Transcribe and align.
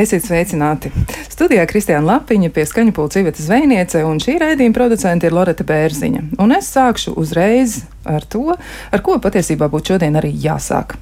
Esiet 0.00 0.24
sveicināti! 0.24 0.88
Studijā 1.28 1.66
Kristiāna 1.68 2.14
Lapiņa 2.14 2.48
pie 2.54 2.62
skaņu 2.64 2.94
pulca 2.96 3.20
Iveta 3.20 3.42
Zvejniece, 3.44 4.00
un 4.08 4.16
šī 4.22 4.38
raidījuma 4.40 4.72
producente 4.78 5.28
ir 5.28 5.36
Loreta 5.36 5.66
Bērziņa. 5.68 6.22
Un 6.40 6.54
es 6.56 6.70
sākšu 6.72 7.12
uzreiz 7.20 7.82
ar 8.08 8.24
to, 8.24 8.54
ar 8.56 9.04
ko 9.04 9.18
patiesībā 9.20 9.68
būtu 9.68 9.92
šodien 9.92 10.16
arī 10.16 10.32
jāsāk. 10.40 10.96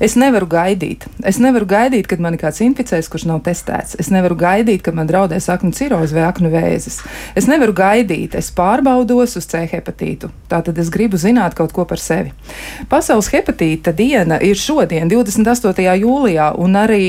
Es 0.00 0.16
nevaru 0.16 0.48
gaidīt. 0.48 1.04
Es 1.28 1.36
nevaru 1.44 1.68
gaidīt, 1.68 2.08
kad 2.08 2.24
mani 2.24 2.40
kāds 2.40 2.62
inficēs, 2.64 3.12
kurš 3.12 3.28
nav 3.28 3.44
testēts. 3.44 3.98
Es 4.00 4.08
nevaru 4.14 4.38
gaidīt, 4.40 4.80
kad 4.86 4.96
man 4.96 5.10
draudēs 5.10 5.50
aknu 5.52 5.74
ciroze 5.76 6.16
vai 6.16 6.24
aknu 6.30 6.48
vēzis. 6.48 7.02
Es 7.36 7.52
nevaru 7.52 7.76
gaidīt, 7.76 8.32
es 8.38 8.48
pārbaudos 8.48 9.36
uz 9.36 9.44
C 9.44 9.66
hepatītu. 9.68 10.32
Tātad 10.48 10.80
es 10.80 10.88
gribu 10.94 11.20
zināt 11.20 11.58
kaut 11.58 11.76
ko 11.76 11.84
par 11.84 12.00
sevi. 12.00 12.32
Pasaules 12.88 13.28
hepatīta 13.28 13.92
diena 13.92 14.40
ir 14.40 14.56
šodien, 14.56 15.10
28. 15.12 15.90
jūlijā, 16.00 16.54
un 16.56 16.86
arī 16.88 17.02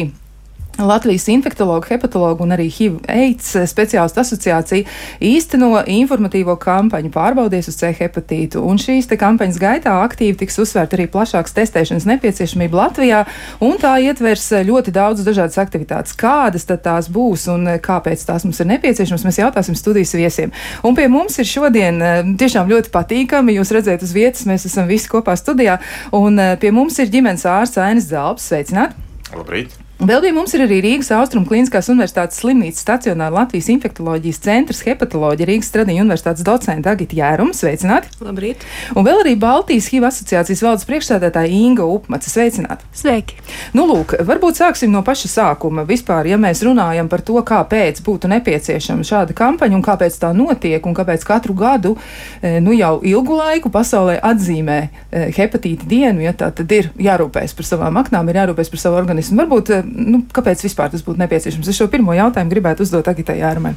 Latvijas 0.79 1.27
infektologu, 1.27 1.85
hepatologu 1.89 2.43
un 2.45 2.53
arī 2.55 2.69
HIV-AIDS 2.71 3.51
speciālistu 3.67 4.21
asociācija 4.21 4.87
īsteno 5.19 5.81
informatīvo 5.91 6.55
kampaņu 6.59 7.11
pārbaudies 7.11 7.67
uz 7.71 7.75
C 7.79 7.91
hepatītu. 7.97 8.61
Un 8.63 8.79
šīs 8.79 9.09
kampaņas 9.19 9.59
gaitā 9.59 9.95
aktīvi 10.05 10.37
tiks 10.39 10.59
uzsvērta 10.63 10.95
arī 10.95 11.09
plašāks 11.11 11.55
testēšanas 11.57 12.07
nepieciešamība 12.09 12.79
Latvijā, 12.79 13.25
un 13.65 13.75
tā 13.81 13.97
ietvers 14.05 14.45
ļoti 14.69 14.93
daudz 14.95 15.25
dažādas 15.27 15.59
aktivitātes. 15.59 16.15
Kādas 16.19 16.67
tad 16.69 16.85
tās 16.85 17.11
būs 17.11 17.49
un 17.51 17.67
kāpēc 17.83 18.23
tās 18.29 18.47
mums 18.47 18.61
ir 18.63 18.71
nepieciešamas, 18.71 19.27
mēs 19.27 19.41
jautāsim 19.41 19.75
studijas 19.75 20.15
viesiem. 20.15 20.55
Un 20.87 20.95
pie 20.95 21.09
mums 21.11 21.35
ir 21.41 21.49
šodien 21.49 21.99
eh, 21.99 22.23
tiešām 22.39 22.71
ļoti 22.71 22.93
patīkami, 22.95 23.57
jūs 23.59 23.73
redzēt 23.75 24.05
uz 24.07 24.15
vietas, 24.15 24.47
mēs 24.47 24.69
esam 24.69 24.87
visi 24.87 25.11
kopā 25.11 25.35
studijā, 25.39 25.79
un 26.15 26.39
eh, 26.39 26.55
pie 26.61 26.71
mums 26.75 27.01
ir 27.03 27.11
ģimenes 27.11 27.47
ārsts 27.49 27.83
Ainis 27.83 28.09
Zelps. 28.13 28.47
Sveicināt! 28.49 28.95
Labrīt! 29.35 29.88
Vēl 29.99 30.21
pie 30.23 30.29
mums 30.31 30.53
ir 30.55 30.61
arī 30.63 30.77
Rīgas 30.79 31.09
Austrum 31.11 31.43
Kliniskās 31.43 31.89
Universitātes 31.91 32.37
slimnīcas 32.39 32.85
stacionāra 32.85 33.41
Latvijas 33.41 33.65
infektoloģijas 33.73 34.37
centrs 34.45 34.79
hepatoloģija 34.87 35.47
Rīgas 35.49 35.67
Stradiņa 35.73 36.05
Universitātes 36.05 36.45
docente 36.47 36.87
Agita 36.87 37.17
Jēruma. 37.17 37.51
Sveicināti! 37.51 38.07
Labrīt! 38.23 38.63
Un 38.95 39.03
vēl 39.03 39.19
arī 39.25 39.33
Baltijas 39.35 39.89
HIV 39.91 40.07
asociācijas 40.07 40.63
valdes 40.63 40.87
priekšsēdētāja 40.87 41.51
Inga 41.51 41.83
Upmaca. 41.83 42.31
Sveicināti! 42.31 42.87
Sveiki! 42.95 43.35
Nu, 43.75 43.89
lūk, 43.89 44.15
varbūt 44.23 44.61
sāksim 44.61 44.93
no 44.95 45.01
paša 45.03 45.33
sākuma. 45.33 45.83
Vispār, 45.89 46.31
ja 46.31 46.39
mēs 46.39 46.63
runājam 46.63 47.11
par 47.11 47.25
to, 47.27 47.35
kāpēc 47.51 47.99
būtu 48.07 48.31
nepieciešama 48.31 49.03
šāda 49.03 49.35
kampaņa 49.35 49.75
un 49.81 49.83
kāpēc 49.83 50.15
tā 50.23 50.31
notiek 50.31 50.87
un 50.87 50.95
kāpēc 50.95 51.27
katru 51.27 51.57
gadu, 51.59 51.97
eh, 52.39 52.61
nu 52.63 52.71
jau 52.71 53.01
ilgu 53.03 53.41
laiku 53.41 53.73
pasaulē 53.75 54.15
atzīmē 54.31 54.79
eh, 54.79 55.27
hepatīta 55.35 55.91
dienu, 55.91 56.23
ja 56.23 56.31
tā 56.31 56.53
tad 56.55 56.71
ir 56.71 56.87
jārūpējas 56.95 57.59
par 57.59 57.71
savām 57.73 57.99
aknām, 57.99 58.31
ir 58.31 58.43
jārūpējas 58.45 58.75
par 58.77 58.85
savu 58.87 59.03
organismu. 59.03 59.43
Varbūt 59.43 59.75
eh, 59.75 59.88
nu, 59.89 60.23
kāpēc 60.35 60.63
vispār 60.67 60.93
tas 60.93 61.03
būtu 61.05 61.21
nepieciešams? 61.23 61.69
Es 61.69 61.79
šo 61.79 61.89
pirmo 61.91 62.15
jautājumu 62.17 62.53
gribētu 62.53 62.85
uzdot 62.85 63.09
Agitai 63.11 63.39
Jārmai. 63.41 63.75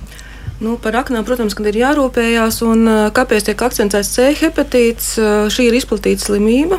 Nu, 0.62 0.77
par 0.78 0.94
aknām, 0.94 1.24
protams, 1.27 1.56
ir 1.58 1.77
jārūpējās. 1.80 2.60
Un, 2.62 2.86
kāpēc 3.16 3.48
tiek 3.48 3.62
akcentēts 3.66 4.12
C 4.14 4.28
hepatīts? 4.38 5.08
Šī 5.50 5.66
ir 5.66 5.74
izplatīta 5.74 6.22
slimība. 6.22 6.78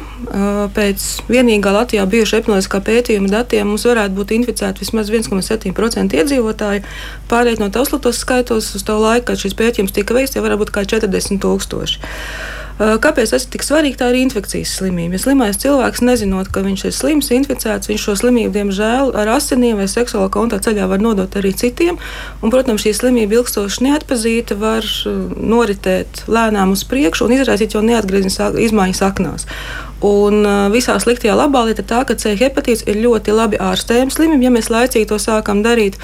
Pēc 0.76 1.08
vienīgā 1.28 1.74
Latvijā 1.76 2.06
bijušā 2.08 2.40
epidemioloģiskā 2.40 2.80
pētījuma 2.88 3.34
datiem 3.34 3.68
mums 3.68 3.84
varētu 3.90 4.16
būt 4.16 4.32
inficēti 4.38 4.86
vismaz 4.86 5.12
1,7% 5.12 6.16
iedzīvotāji. 6.22 6.86
Pārējot 7.28 7.66
no 7.66 7.72
tauslatos 7.76 8.24
skaitos 8.24 8.72
uz 8.78 8.88
to 8.88 8.96
laiku, 9.04 9.34
kad 9.34 9.44
šis 9.44 9.60
pētījums 9.60 9.96
tika 9.96 10.16
veikts, 10.16 10.38
jau 10.38 10.46
varētu 10.48 10.64
būt 10.64 10.76
kā 10.78 10.88
40 10.96 11.44
tūkstoši. 11.44 12.14
Kāpēc 12.80 13.30
tas 13.34 13.46
ir 13.46 13.52
tik 13.54 13.64
svarīgi? 13.66 14.00
Tā 14.00 14.10
ir 14.10 14.18
infekcijas 14.24 14.72
slimība. 14.80 15.14
Ja 15.14 15.22
slimais 15.22 15.60
cilvēks 15.62 16.02
nezinot, 16.02 16.50
ka 16.54 16.64
viņš 16.66 16.86
ir 16.90 16.96
slims, 16.96 17.30
inficēts, 17.36 17.92
viņš 17.92 18.06
šo 18.08 18.16
slimību, 18.24 18.50
diemžēl, 18.56 19.14
ar 19.20 19.30
asinīm 19.36 19.78
vai 19.78 19.86
seksuālā 19.92 20.32
kontakta 20.34 20.72
ceļā 20.72 20.90
var 20.90 21.04
nodot 21.04 21.38
arī 21.38 21.54
citiem. 21.54 22.02
Un, 22.42 22.54
protams, 22.54 22.82
šī 22.82 22.96
slimība 22.98 23.38
ilgstoši 23.40 23.86
neatpazīta 23.86 24.58
var 24.58 24.90
noritēt 25.38 26.26
lēnām 26.26 26.74
uz 26.74 26.86
priekšu 26.90 27.28
un 27.28 27.38
izraisīt 27.38 27.78
jau 27.78 27.86
neatgriezniskas 27.86 28.58
izmaiņas 28.66 29.04
aknās. 29.06 29.50
Un 30.04 30.44
visā 30.74 30.98
sliktajā 31.00 31.38
labā 31.38 31.62
lieta 31.70 31.86
ir 31.86 31.88
tā, 31.88 32.02
ka 32.04 32.18
C 32.20 32.34
hepatīts 32.36 32.84
ir 32.90 33.00
ļoti 33.06 33.36
labi 33.38 33.62
ārstējams 33.62 34.18
slimība, 34.18 34.50
ja 34.50 34.52
mēs 34.58 34.74
laicīgi 34.74 35.08
to 35.14 35.22
sākam 35.22 35.62
darīt. 35.64 36.02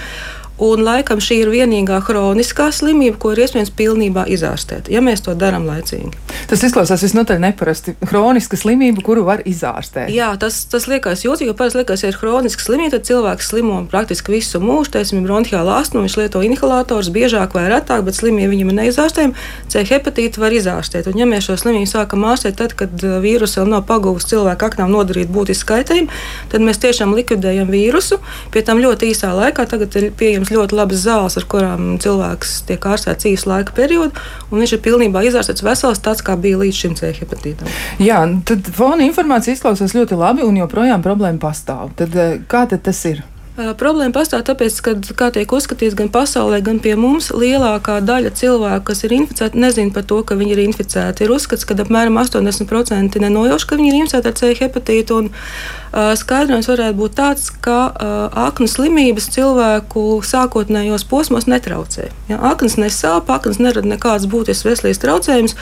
Un 0.59 0.83
laikam 0.83 1.21
šī 1.23 1.37
ir 1.45 1.49
vienīgā 1.53 2.01
hroniskā 2.03 2.67
slimība, 2.75 3.15
ko 3.21 3.31
ir 3.31 3.45
iespējams 3.45 3.71
pilnībā 3.79 4.25
izārstēt, 4.27 4.89
ja 4.91 4.99
mēs 5.03 5.23
to 5.23 5.31
darām 5.39 5.63
laicīgi. 5.69 6.11
Tas 6.49 6.63
izklausās 6.67 7.03
visnotaļ 7.05 7.39
neparasti. 7.45 7.95
Hroniska 8.09 8.59
slimība, 8.59 9.03
kuru 9.05 9.23
var 9.27 9.43
izārstēt. 9.47 10.11
Jā, 10.11 10.33
tas, 10.41 10.57
tas 10.69 10.89
liekas 10.91 11.23
jūtīgi, 11.23 11.51
jo 11.51 11.55
parasti 11.55 11.79
liekas, 11.79 12.03
ja 12.03 12.11
ir 12.11 12.19
hroniska 12.19 12.65
slimība, 12.65 12.97
tad 12.97 13.07
cilvēks 13.07 13.51
slimo 13.53 13.79
praktiski 13.91 14.35
visu 14.35 14.59
mūžu. 14.63 14.91
Teiksim, 14.97 15.23
bronhiāla 15.23 15.77
astma, 15.79 16.03
viņš 16.03 16.17
lieto 16.19 16.43
inhalators 16.43 17.11
biežāk 17.15 17.55
vai 17.55 17.67
retāk, 17.71 18.03
bet 18.07 18.19
slimība 18.19 18.51
viņam 18.51 18.73
ir 18.73 18.79
neizārstējama. 18.81 19.47
C 19.71 19.85
hepatītu 19.87 20.43
var 20.43 20.55
izārstēt. 20.55 21.07
Un, 21.07 21.19
ja 21.21 21.29
mēs 21.29 21.47
šo 21.47 21.55
slimību 21.63 21.87
sākam 21.91 22.27
ārstēt, 22.27 22.59
tad, 22.59 22.75
kad 22.79 22.99
uh, 23.05 23.19
vīruss 23.23 23.59
vēl 23.61 23.71
nav 23.71 23.85
pagūvis 23.89 24.27
cilvēku 24.33 24.69
aknām 24.69 24.91
nodarīt 24.91 25.31
būtisku 25.31 25.71
kaitējumu, 25.71 26.19
tad 26.51 26.65
mēs 26.65 26.81
tiešām 26.83 27.15
likvidējam 27.15 27.69
vīrusu. 27.71 28.19
Pie 28.53 28.65
tam 28.65 28.81
ļoti 28.83 29.13
īsā 29.13 29.31
laikā 29.37 29.67
tagad 29.69 29.95
ir 30.01 30.09
pieejams 30.17 30.48
pieejamas 30.49 30.73
ļoti 30.73 30.77
labas 30.77 31.03
zāles, 31.03 31.37
ar 31.37 31.45
kurām 31.49 31.97
cilvēks 32.01 32.65
tiek 32.67 32.85
ārstēts 32.85 33.27
īsu 33.29 33.49
laika 33.49 33.73
periodu, 33.75 34.11
un 34.51 34.59
viņš 34.59 34.73
ir 34.75 34.81
pilnībā 34.81 35.23
izārstēts 35.27 35.63
vesels 35.63 35.99
tāds, 35.99 36.21
kā 36.21 36.35
bija 36.35 36.57
līdz 36.57 36.75
šim 36.75 36.95
C 36.95 37.13
hepatītam. 37.13 37.67
Jā, 37.99 38.21
tad 38.45 38.69
fona 38.73 39.05
informācija 39.05 39.53
izklausās 39.55 39.95
ļoti 39.95 40.17
labi, 40.17 40.43
un 40.43 40.57
joprojām 40.57 41.03
problēma 41.03 41.39
pastāv. 41.39 41.93
Tad, 41.95 42.15
eh, 42.15 42.39
kā 42.47 42.67
tad 42.67 42.83
tas 42.83 43.05
ir? 43.05 43.23
Problēma 43.59 44.13
pastāv 44.15 44.45
tāpēc, 44.47 44.75
ka, 44.83 44.93
kā 45.19 45.27
tiek 45.35 45.51
uzskatīts 45.51 45.97
gan 45.99 46.07
pasaulē, 46.13 46.61
gan 46.63 46.77
pie 46.79 46.93
mums, 46.95 47.27
lielākā 47.35 47.97
daļa 48.07 48.31
cilvēku, 48.39 48.85
kas 48.87 49.03
ir 49.03 49.15
inficēti, 49.17 49.59
nezina 49.59 49.91
par 49.91 50.05
to, 50.07 50.21
ka 50.23 50.37
viņi 50.39 50.55
ir 50.55 50.61
inficēti. 50.63 51.25
Ir 51.25 51.33
uzskats, 51.35 51.65
ka 51.67 51.75
apmēram 51.75 52.15
80% 52.21 53.19
nenojauš, 53.19 53.65
ka 53.67 53.79
viņi 53.79 53.91
ir 53.91 53.97
inficēti 53.99 54.31
ar 54.31 54.37
C 54.39 54.53
hepatītu. 54.61 55.17
Un, 55.19 55.27
uh, 55.33 56.13
skaidrojums 56.19 56.69
varētu 56.71 56.97
būt 57.01 57.17
tāds, 57.19 57.49
ka 57.65 57.79
uh, 57.89 58.37
aknu 58.47 58.69
slimības 58.71 59.27
cilvēku 59.35 60.05
sākotnējos 60.23 61.03
posmos 61.11 61.49
netraucē. 61.51 62.07
Ja, 62.31 62.39
aknas 62.53 62.77
nesāp, 62.79 63.27
aknas 63.33 63.59
nerada 63.59 63.91
nekādas 63.91 64.29
būtiskas 64.31 64.69
veselības 64.69 65.03
traucējumus. 65.03 65.57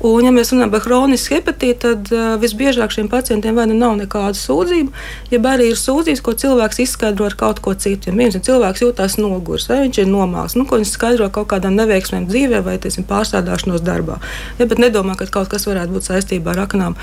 Un, 0.00 0.24
ja 0.24 0.32
mēs 0.32 0.54
runājam 0.54 0.72
par 0.72 0.86
chronisku 0.86 1.36
hepatītu, 1.36 1.80
tad 1.84 2.14
uh, 2.16 2.32
visbiežāk 2.40 2.96
šiem 2.96 3.12
pacientiem 3.12 3.60
vai 3.60 3.68
nu 3.68 3.76
nav 3.76 3.98
nekāda 4.00 4.40
sūdzība, 4.40 5.04
ja 5.34 5.44
arī 5.52 5.68
ir 5.74 5.78
sūdzības, 5.78 6.24
ko 6.24 6.36
cilvēks 6.38 6.84
izskaidro 6.86 7.28
ar 7.28 7.36
kaut 7.42 7.60
ko 7.64 7.74
citu. 7.74 8.10
Ja 8.10 8.16
viens 8.16 8.38
cilvēks 8.38 8.84
jūtas 8.84 9.18
noguris, 9.18 9.66
vai 9.70 9.82
viņš 9.84 10.02
ir 10.04 10.10
nomāks, 10.10 10.54
nu, 10.58 10.66
ko 10.68 10.78
viņš 10.78 10.94
skaidro 10.94 11.28
kaut 11.34 11.50
kādām 11.50 11.74
neveiksmēm 11.78 12.28
dzīvē 12.30 12.62
vai 12.66 12.76
tiesim, 12.82 13.06
pārstrādāšanos 13.08 13.82
darbā. 13.82 14.20
Ja, 14.60 14.68
bet 14.70 14.78
nedomā, 14.82 15.16
ka 15.18 15.26
kaut 15.32 15.50
kas 15.52 15.66
varētu 15.66 15.96
būt 15.96 16.08
saistībā 16.10 16.54
ar 16.54 16.64
aknām. 16.66 16.96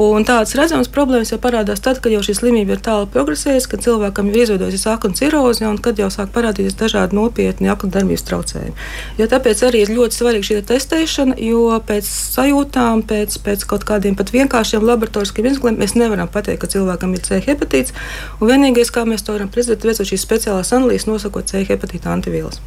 Un 0.00 0.24
tādas 0.28 0.54
redzamas 0.58 0.90
problēmas 0.92 1.34
jau 1.34 1.40
parādās 1.42 1.82
tad, 1.84 2.00
kad 2.02 2.14
jau 2.14 2.22
šī 2.24 2.36
slimība 2.38 2.76
ir 2.76 2.84
tālu 2.84 3.08
progresējusi, 3.12 3.70
kad 3.74 3.84
cilvēkam 3.84 4.30
ir 4.32 4.40
izveidojusies 4.46 4.88
aknu 4.94 5.18
ciroze 5.18 5.68
un 5.68 5.80
kad 5.82 6.00
jau 6.00 6.08
sāk 6.12 6.32
parādīties 6.34 6.78
dažādi 6.78 7.18
nopietni 7.18 7.70
aknu 7.72 7.90
darbības 7.92 8.26
traucējumi. 8.28 8.74
Jo 9.20 9.28
tāpēc 9.32 9.64
arī 9.68 9.84
ir 9.84 9.94
ļoti 9.96 10.18
svarīga 10.18 10.48
šī 10.48 10.60
testēšana, 10.72 11.38
jo 11.42 11.68
pēc 11.88 12.08
sajūtām, 12.08 13.04
pēc, 13.08 13.38
pēc 13.44 13.66
kaut 13.68 13.86
kādiem 13.88 14.16
pat 14.18 14.32
vienkāršiem 14.34 14.84
laboratoriskiem 14.88 15.50
izmeklējumiem 15.50 15.82
mēs 15.82 15.96
nevaram 15.98 16.30
pateikt, 16.32 16.62
ka 16.62 16.70
cilvēkam 16.72 17.16
ir 17.16 17.24
C 17.26 17.40
hepatīts. 17.44 17.94
Un 18.40 18.50
vienīgais, 18.50 18.92
kā 18.94 19.04
mēs 19.08 19.24
to 19.26 19.34
varam 19.34 19.50
precizēt, 19.52 19.71
veicot 19.80 20.08
šīs 20.08 20.24
speciālās 20.26 20.72
analīzes, 20.76 21.06
nosakot 21.08 21.48
C 21.48 21.62
hepatīta 21.64 22.12
antivielas. 22.12 22.60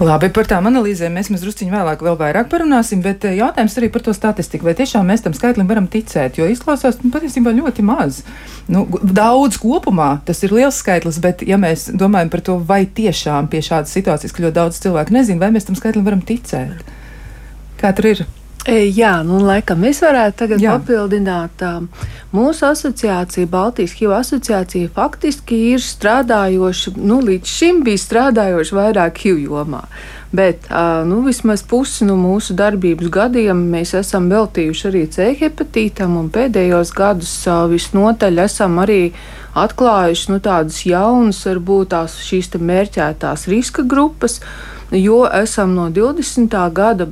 Labi, 0.00 0.30
par 0.34 0.46
tām 0.48 0.68
analīzēm 0.70 1.16
mēs 1.18 1.42
druskuļi 1.42 1.72
vēlāk 1.72 2.04
vēl 2.06 2.18
vairāk 2.20 2.50
parunāsim, 2.52 3.02
bet 3.04 3.26
eh, 3.26 3.36
jautājums 3.40 3.76
arī 3.80 3.90
par 3.92 4.04
to 4.06 4.14
statistiku. 4.16 4.68
Vai 4.68 4.76
tiešām 4.78 5.08
mēs 5.10 5.24
tam 5.24 5.34
skaitlim 5.36 5.68
varam 5.70 5.88
ticēt? 5.90 6.38
Jo 6.38 6.46
izklausās 6.52 7.00
nu, 7.02 7.10
patiesībā 7.14 7.54
ļoti 7.56 7.86
maz. 7.86 8.22
Nu, 8.70 8.84
daudz 9.02 9.58
kopumā 9.62 10.12
tas 10.26 10.42
ir 10.46 10.54
liels 10.54 10.78
skaitlis, 10.78 11.18
bet 11.22 11.42
ja 11.46 11.58
mēs 11.60 11.88
domājam 11.90 12.30
par 12.32 12.44
to, 12.46 12.58
vai 12.58 12.84
tiešām 12.86 13.50
pie 13.52 13.64
šādas 13.64 13.94
situācijas, 13.96 14.34
ka 14.34 14.46
ļoti 14.46 14.58
daudz 14.60 14.82
cilvēku 14.84 15.18
nezina, 15.18 15.42
vai 15.42 15.50
mēs 15.56 15.68
tam 15.68 15.78
skaitlim 15.78 16.06
varam 16.06 16.22
ticēt? 16.24 16.86
Kā 17.82 17.90
tur 17.96 18.12
ir? 18.14 18.24
E, 18.62 18.84
jā, 18.94 19.16
nu, 19.26 19.40
laikam 19.42 19.80
mēs 19.82 19.98
varētu 20.04 20.36
tagad 20.44 20.60
Jā. 20.62 20.76
papildināt. 20.78 21.64
Mūsu 22.30 22.68
asociācija, 22.68 23.48
Baltijas 23.50 23.96
HIV 23.98 24.12
asociācija, 24.14 24.90
faktiski 24.94 25.58
ir 25.72 25.82
strādājoša, 25.82 26.92
nu, 27.02 27.18
līdz 27.26 27.54
šim 27.58 27.80
bija 27.82 27.98
strādājoša 27.98 28.76
vairāk 28.78 29.18
HIV 29.24 29.40
jomā. 29.48 29.82
Bet 30.32 30.68
nu, 31.10 31.18
vismaz 31.26 31.64
pusi 31.68 32.06
no 32.06 32.14
mūsu 32.16 32.54
darbības 32.56 33.10
gadiem 33.12 33.66
mēs 33.72 33.96
esam 33.98 34.30
veltījuši 34.32 34.86
arī 34.88 35.02
C 35.12 35.26
hepatītam, 35.42 36.14
un 36.20 36.30
pēdējos 36.32 36.94
gadus 36.96 37.34
visnotaļ 37.72 38.44
esam 38.46 38.78
arī 38.80 39.00
atklājuši 39.58 40.32
nu, 40.32 40.38
tādas 40.40 40.78
jaunas, 40.86 41.42
varbūt 41.50 41.90
tās 41.96 42.14
šīs 42.24 42.54
mērķētās 42.54 43.48
riska 43.50 43.82
grupas, 43.82 44.38
jo 44.94 45.24
esam 45.26 45.74
no 45.74 45.90
20. 45.90 46.56
gada 46.72 47.10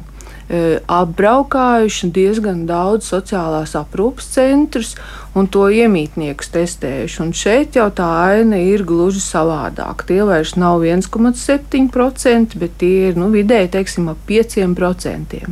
apbraukājuši 0.50 2.08
diezgan 2.10 2.64
daudz 2.66 3.06
sociālās 3.12 3.76
aprūpes 3.78 4.32
centrus 4.34 4.96
un 5.38 5.46
to 5.46 5.68
iemītniekus 5.70 6.50
testējuši. 6.54 7.20
Un 7.22 7.32
šeit 7.36 7.78
jau 7.78 7.86
tā 7.94 8.08
aina 8.32 8.58
ir 8.58 8.82
gluži 8.86 9.22
savādāka. 9.22 10.08
Tie 10.08 10.20
vairs 10.26 10.56
nav 10.58 10.82
1,7%, 10.82 12.58
bet 12.58 12.76
tie 12.82 13.10
ir 13.10 13.20
nu, 13.20 13.30
vidēji 13.30 13.70
teiksim, 13.76 14.10
ap 14.10 14.26
5%. 14.26 15.42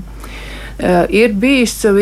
Uh, 0.79 1.09
ir 1.11 1.33
bijis 1.35 1.73
uh, 1.91 1.97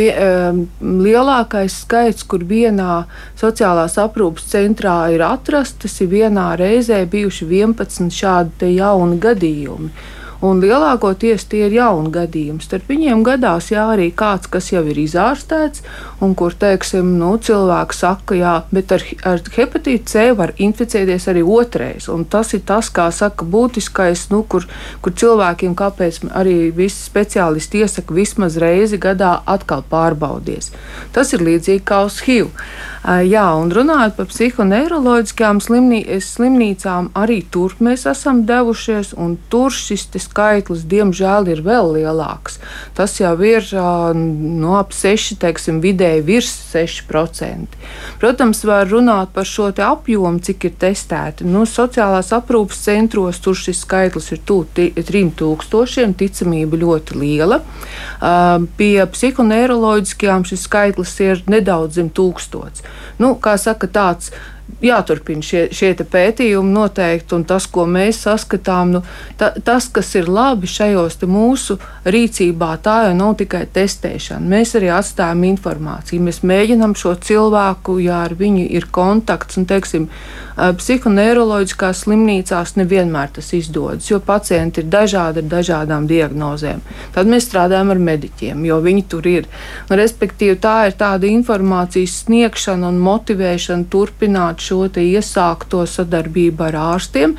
lielākais 0.85 1.79
skaits, 1.81 2.27
kur 2.29 2.43
vienā 2.45 3.07
sociālās 3.41 3.97
aprūpes 4.03 4.51
centrā 4.53 4.99
ir 5.15 5.25
atrastas, 5.25 5.95
ir 6.05 6.11
vienā 6.13 6.51
reizē 6.61 6.99
bijuši 7.09 7.49
11 7.49 8.13
šādi 8.13 8.75
jauni 8.77 9.17
gadījumi. 9.17 9.89
Un 10.45 10.61
lielākoties 10.61 11.47
tie 11.49 11.67
ir 11.67 11.77
jauni 11.79 12.11
gadījumi. 12.13 12.61
Starp 12.65 12.91
viņiem 12.91 13.23
gadās 13.25 13.71
jā, 13.73 13.87
arī 13.95 14.11
kāds, 14.13 14.51
kas 14.53 14.69
jau 14.73 14.83
ir 14.85 14.99
izārstēts, 15.01 15.85
un 16.21 16.35
kur, 16.37 16.53
teiksim, 16.53 17.15
nu, 17.21 17.33
cilvēks 17.41 18.03
saka, 18.05 18.37
jā, 18.37 18.55
bet 18.75 18.93
ar, 18.93 19.05
ar 19.25 19.41
hepatītu 19.57 20.11
C 20.13 20.27
var 20.37 20.53
inficēties 20.61 21.29
arī 21.33 21.45
otrais. 21.45 22.11
Tas 22.31 22.53
ir 22.57 22.65
tas, 22.69 22.91
kā 22.93 23.09
saka, 23.15 23.47
būtiskais, 23.49 24.27
nu, 24.35 24.43
kur, 24.45 24.67
kur 25.01 25.17
cilvēkiem, 25.17 25.77
kāpēc 25.79 26.21
arī 26.37 26.59
visi 26.77 27.01
speciālisti 27.07 27.85
iesaka 27.85 28.17
vismaz 28.17 28.59
reizi 28.61 29.01
gadā 29.01 29.39
atkal 29.47 29.85
pārbaudies. 29.89 30.73
Tas 31.17 31.33
ir 31.33 31.45
līdzīgi 31.47 31.85
kā 31.87 32.05
uz 32.11 32.21
HIV. 32.27 32.53
Jā, 33.07 33.45
un 33.55 33.71
runājot 33.71 34.17
par 34.17 34.27
psihoneiroloģiskajām 34.33 35.61
slimnī, 35.63 36.01
slimnīcām, 36.27 37.13
arī 37.15 37.39
tur 37.55 37.77
mēs 37.79 38.03
esam 38.11 38.41
devušies, 38.49 39.13
un 39.15 39.37
tur 39.53 39.71
šis 39.71 40.09
skaitlis, 40.27 40.85
diemžēl, 40.91 41.49
ir 41.55 41.63
vēl 41.67 41.93
lielāks. 41.97 42.59
Tas 42.97 43.17
jau 43.21 43.33
ir 43.47 43.67
no 44.17 44.77
ap 44.79 44.95
6, 44.97 45.39
teiksim, 45.43 45.81
vidēji 45.85 46.25
virs 46.27 46.53
6%. 46.73 47.79
Protams, 48.21 48.63
var 48.69 48.91
runāt 48.91 49.33
par 49.37 49.49
šo 49.49 49.71
apjomu, 49.71 50.43
cik 50.45 50.69
ir 50.69 50.77
testēti. 50.81 51.47
Nu, 51.49 51.65
sociālās 51.67 52.33
aprūpas 52.37 52.83
centros 52.87 53.41
tur 53.43 53.57
šis 53.59 53.83
skaitlis 53.87 54.31
ir 54.35 54.43
tuvu 54.47 54.69
3000, 54.77 56.17
ticamība 56.21 56.81
ļoti 56.81 57.19
liela. 57.21 57.61
Pie 58.79 58.95
psihoneiroloģiskajām 59.17 60.47
šis 60.49 60.67
skaitlis 60.69 61.17
ir 61.25 61.45
nedaudz 61.51 62.01
zem 62.01 62.13
tūkstots 62.13 62.85
nu, 63.19 63.35
kā 63.41 63.57
saka, 63.61 63.89
tāds 63.89 64.33
jāturpina 64.83 65.45
šie, 65.45 65.67
šie 65.75 65.93
pētījumi 65.97 66.73
noteikti, 66.75 67.35
un 67.37 67.45
tas, 67.49 67.67
ko 67.71 67.87
mēs 67.91 68.21
saskatām, 68.27 68.97
nu, 68.97 69.03
ta, 69.39 69.53
tas, 69.65 69.89
kas 69.93 70.13
ir 70.19 70.29
labi 70.29 70.69
šajos 70.71 71.19
mūsu 71.27 71.79
rīcībā, 72.05 72.73
tā 72.85 72.97
jau 73.07 73.15
nav 73.17 73.37
tikai 73.41 73.65
testēšana. 73.73 74.45
Mēs 74.47 74.77
arī 74.79 74.91
atstājam 74.95 75.47
informāciju. 75.49 76.25
Mēs 76.27 76.43
mēģinām 76.47 76.97
šo 76.99 77.15
cilvēku, 77.23 78.01
ja 78.05 78.25
ar 78.27 78.37
viņu 78.39 78.67
ir 78.77 78.89
kontakts, 78.93 79.59
un, 79.61 79.69
teiksim, 79.71 80.11
psihoneiroloģiskās 80.57 82.05
slimnīcās 82.07 82.75
nevienmēr 82.79 83.33
tas 83.37 83.51
izdodas, 83.57 84.09
jo 84.09 84.21
pacienti 84.25 84.81
ir 84.81 84.89
dažādi 84.93 85.43
ar 85.43 85.51
dažādām 85.53 86.07
diagnozēm. 86.09 86.81
Tad 87.13 87.29
mēs 87.29 87.49
strādājam 87.51 87.93
ar 87.93 88.01
mediķiem, 88.09 88.65
jo 88.65 88.81
viņi 88.85 89.05
tur 89.13 89.29
ir. 89.29 89.49
Un, 89.91 89.97
respektīvi, 90.01 90.57
tā 90.63 90.77
ir 90.89 90.97
tāda 90.97 91.29
informācijas 91.29 92.23
sniegšana 92.25 92.89
un 92.89 93.01
motivēšana 93.05 93.89
turpināt 93.93 94.65
šo 94.65 94.87
iesākto 94.87 95.85
sadarbību 95.91 96.69
ar 96.71 96.81
ārstiem. 96.87 97.37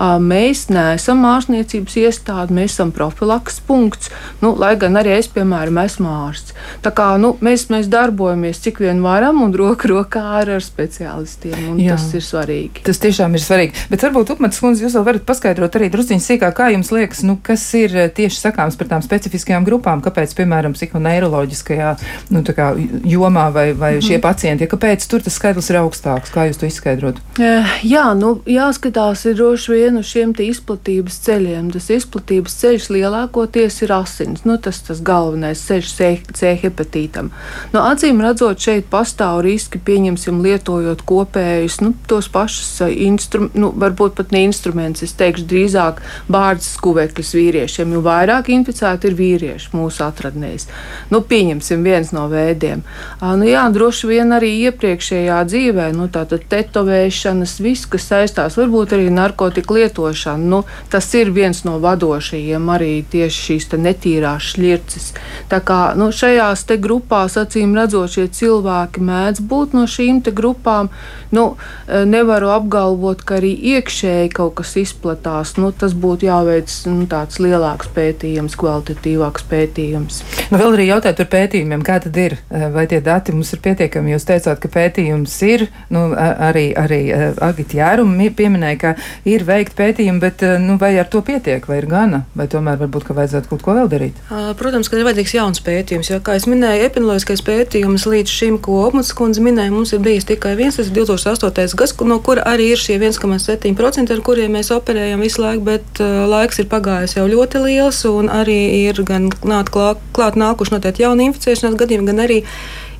Mēs 0.00 0.66
neesam 0.72 1.24
ārstniecības 1.28 1.96
iestāde, 2.00 2.54
mēs 2.56 2.74
esam 2.76 2.92
profilaks 2.94 3.60
punkts, 3.66 4.08
nu, 4.40 4.54
lai 4.56 4.72
gan 4.80 4.96
arī 5.00 5.16
es, 5.18 5.28
piemēram, 5.28 5.80
esmu 5.84 6.08
ārsts. 6.08 6.54
Tā 6.84 6.92
kā 6.96 7.10
nu, 7.20 7.34
mēs, 7.44 7.66
mēs 7.72 7.90
darbojamies 7.92 8.62
cik 8.64 8.80
vien 8.84 9.02
varam 9.04 9.42
un 9.44 9.52
roku 9.56 9.90
rokā 9.90 10.22
ar, 10.40 10.54
ar 10.56 10.64
speciālistiem, 10.64 11.58
un 11.74 11.82
Jā. 11.82 11.98
tas 11.98 12.06
ir 12.16 12.24
svarīgi. 12.24 12.84
Tas 12.86 13.02
tiešām 13.02 13.36
ir 13.36 13.44
svarīgi. 13.44 13.86
Bet 13.92 14.06
varbūt, 14.06 14.32
Upmatas 14.36 14.62
kundze, 14.62 14.86
jūs 14.86 14.96
vēl 14.96 15.06
varat 15.10 15.26
paskaidrot 15.28 15.76
arī 15.76 15.90
drusciņi 15.92 16.24
sīkāk, 16.24 16.56
kā 16.56 16.70
jums 16.72 16.92
liekas, 16.94 17.22
nu, 17.28 17.36
kas 17.42 17.66
ir 17.76 17.96
tieši 18.16 18.40
sakāms 18.46 18.78
par 18.80 18.90
tām 18.94 19.04
specifiskajām 19.04 19.68
grupām, 19.68 20.00
kāpēc, 20.04 20.32
piemēram, 20.38 20.76
psihoneiroloģiskajā 20.78 21.92
nu, 22.32 22.44
kā, 22.56 22.72
jomā 23.04 23.48
vai, 23.54 23.68
vai 23.76 23.94
šie 24.00 24.16
mm 24.16 24.28
pacienti, 24.30 24.66
ja 24.66 24.70
kāpēc 24.70 25.04
tur 25.10 25.22
tas 25.24 25.34
skaitlis 25.34 25.70
ir 25.72 25.80
augstāks, 25.80 26.30
kā 26.34 26.44
jūs 26.48 26.60
to 26.60 26.68
izskaidrot? 26.68 27.18
Jā, 27.40 28.04
nu, 28.18 28.34
jāskatās 28.48 29.24
ir 29.26 29.38
droši 29.38 29.72
vien 29.74 29.89
uz 29.98 30.06
šiem 30.12 30.34
izplatības 30.38 31.18
ceļiem. 31.24 31.70
Tas 31.74 31.90
izplatības 31.90 32.54
ceļš 32.60 32.88
lielākoties 32.94 33.80
ir 33.84 33.94
asins. 33.96 34.44
Nu, 34.46 34.58
tas 34.62 34.80
tas 34.86 35.02
galvenais 35.02 35.62
ceļš 35.66 35.92
C, 36.36 36.52
hepatītam. 36.62 37.30
Nu, 37.74 37.82
acīm 37.82 38.20
redzot, 38.22 38.60
šeit 38.62 38.86
pastāv 38.92 39.40
riski, 39.46 39.80
pieņemsim, 39.82 40.40
lietojot 40.44 41.02
kopējus, 41.08 41.80
nu, 41.84 41.92
tos 42.10 42.30
pašus 42.32 42.80
instrumentus, 42.90 43.58
nu, 43.60 43.72
varbūt 43.76 44.16
pat 44.18 44.34
ne 44.34 44.44
instrumentus, 44.46 45.04
es 45.08 45.16
teikšu, 45.18 45.46
drīzāk 45.50 46.00
bārdas 46.30 46.70
skuvekļus 46.76 47.32
vīriešiem, 47.36 47.94
jo 47.96 48.02
vairāk 48.04 48.50
inficēti 48.52 49.10
ir 49.10 49.16
vīrieši 49.18 49.72
mūsu 49.76 50.04
atradnēs. 50.06 50.66
Nu, 51.12 51.22
pieņemsim 51.26 51.84
viens 51.86 52.12
no 52.16 52.26
veidiem. 52.30 52.84
Nu, 53.20 53.46
jā, 53.48 53.66
droši 53.72 54.10
vien 54.10 54.34
arī 54.36 54.52
iepriekšējā 54.70 55.40
dzīvē, 55.50 55.90
nu, 55.96 56.08
tātad 56.12 56.46
tetovēšanas, 56.50 57.56
viss, 57.64 57.88
kas 57.90 58.08
saistās 58.10 58.58
varbūt 58.60 58.96
arī 58.96 59.10
narkotiku 59.14 59.69
lietošanu. 59.70 60.50
Nu, 60.50 60.62
tas 60.90 61.08
ir 61.14 61.30
viens 61.34 61.62
no 61.64 61.78
vadošajiem 61.82 62.70
arī 62.74 62.92
tieši 63.10 63.46
šīs 63.46 63.68
netīrās 63.78 64.50
šķirces. 64.52 65.12
Tā 65.50 65.60
kā 65.64 65.80
nu, 65.98 66.10
šajās 66.14 66.66
grupās, 66.80 67.36
acīm 67.40 67.74
redzot, 67.78 68.10
šie 68.14 68.28
cilvēki 68.28 69.02
mēdz 69.04 69.42
būt 69.50 69.74
no 69.76 69.86
šīm 69.90 70.22
grupām. 70.34 70.90
Nu, 71.30 71.56
e, 71.86 72.04
nevaru 72.04 72.50
apgalvot, 72.50 73.22
ka 73.22 73.36
arī 73.38 73.52
iekšēji 73.76 74.32
kaut 74.34 74.56
kas 74.58 74.74
izplatās. 74.80 75.54
Nu, 75.60 75.70
tas 75.70 75.94
būtu 75.94 76.26
jāveic 76.26 76.72
nu, 76.90 77.06
tāds 77.10 77.38
lielāks 77.42 77.90
pētījums, 77.94 78.56
kvalitatīvāks 78.58 79.46
pētījums. 79.50 80.22
Nu, 80.50 80.58
vēl 80.58 80.74
arī 80.74 80.88
jautāt 80.88 81.20
par 81.22 81.28
pētījumiem, 81.30 81.84
kā 81.86 82.00
tad 82.02 82.18
ir? 82.18 82.34
E, 82.50 82.64
vai 82.74 82.88
tie 82.90 82.98
dati 83.04 83.34
mums 83.36 83.52
ir 83.54 83.62
pietiekami? 83.62 84.16
Jūs 84.16 84.26
teicāt, 84.26 84.58
ka 84.58 84.72
pētījums 84.74 85.36
ir, 85.46 85.68
nu, 85.94 86.08
arī, 86.18 86.72
arī 86.74 87.00
e, 87.14 87.20
Agita 87.46 87.78
Jēruma 87.78 88.30
pieminēja, 88.34 88.80
ka 88.82 88.94
ir 89.30 89.46
veikts 89.46 89.59
veikt 89.60 89.76
pētījumu, 89.78 90.20
bet 90.22 90.42
eh, 90.46 90.56
nu, 90.62 90.76
vai 90.80 90.92
ar 91.00 91.08
to 91.10 91.22
pietiek, 91.24 91.64
vai 91.68 91.80
ir 91.80 91.86
gana, 91.90 92.24
vai 92.36 92.48
tomēr 92.50 92.80
varbūt 92.80 93.10
vajadzētu 93.14 93.50
kaut 93.52 93.64
ko 93.64 93.76
vēl 93.76 93.90
darīt? 93.92 94.18
Protams, 94.58 94.88
ka 94.90 94.98
ir 94.98 95.06
vajadzīgs 95.08 95.36
jauns 95.36 95.62
pētījums, 95.64 96.10
jo, 96.12 96.20
kā 96.24 96.36
jau 96.38 96.50
minēju, 96.52 96.86
epidemioloģiskais 96.88 97.44
pētījums 97.46 98.06
līdz 98.10 98.34
šim, 98.40 98.58
ko 98.64 98.80
Opmats 98.86 99.12
kundze 99.16 99.42
minēja, 99.44 99.72
mums 99.74 99.92
ir 99.96 100.02
bijis 100.04 100.28
tikai 100.28 100.54
viens, 100.58 100.78
tas 100.78 100.88
ir 100.88 100.96
2008. 100.96 101.76
gads, 101.78 101.96
no 102.10 102.18
kura 102.24 102.46
arī 102.48 102.70
ir 102.74 102.80
šie 102.80 102.98
1,7%, 102.98 104.14
ar 104.14 104.24
kuriem 104.26 104.56
mēs 104.56 104.72
operējam 104.74 105.22
visu 105.24 105.44
laiku, 105.44 105.66
bet 105.68 106.02
uh, 106.02 106.24
laiks 106.30 106.62
ir 106.62 106.70
pagājis 106.70 107.18
jau 107.18 107.26
ļoti 107.30 107.64
liels, 107.66 108.02
un 108.10 108.32
arī 108.32 108.58
ir 108.86 109.02
gan 109.06 109.28
klāt, 109.30 110.00
klāt 110.16 110.40
nākuši 110.40 110.76
noteikti 110.76 111.04
jauni 111.04 111.30
inficēšanās 111.30 111.78
gadījumi, 111.80 112.10
gan 112.10 112.24
arī 112.26 112.42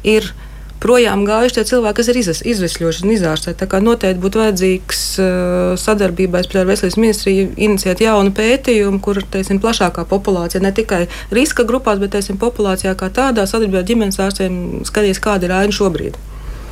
ir 0.07 0.33
projām 0.81 1.25
gājuši 1.29 1.59
tie 1.59 1.65
cilvēki, 1.71 1.99
kas 1.99 2.11
ir 2.11 2.21
izvesļojuši 2.55 3.05
un 3.05 3.13
izārstēti. 3.15 3.59
Tā 3.61 3.69
kā 3.71 3.83
noteikti 3.85 4.23
būtu 4.23 4.41
vajadzīgs 4.43 5.03
uh, 5.21 5.29
sadarbībā 5.81 6.43
ar 6.43 6.71
veselības 6.71 6.99
ministriju 7.01 7.51
inicijēt 7.57 8.05
jaunu 8.07 8.33
pētījumu, 8.37 9.03
kur 9.05 9.21
teiksim, 9.35 9.61
plašākā 9.63 10.07
populācija, 10.09 10.63
ne 10.65 10.73
tikai 10.77 11.05
riska 11.35 11.69
grupās, 11.69 12.01
bet 12.03 12.17
teiksim, 12.17 12.41
populācijā 12.41 12.97
kā 12.97 13.13
tādā 13.13 13.47
sadarbībā 13.51 13.85
ar 13.85 13.89
ģimenes 13.93 14.21
ārstiem 14.25 14.61
skatīs, 14.89 15.23
kāda 15.23 15.51
ir 15.51 15.57
aina 15.61 15.77
šobrīd. 15.77 16.19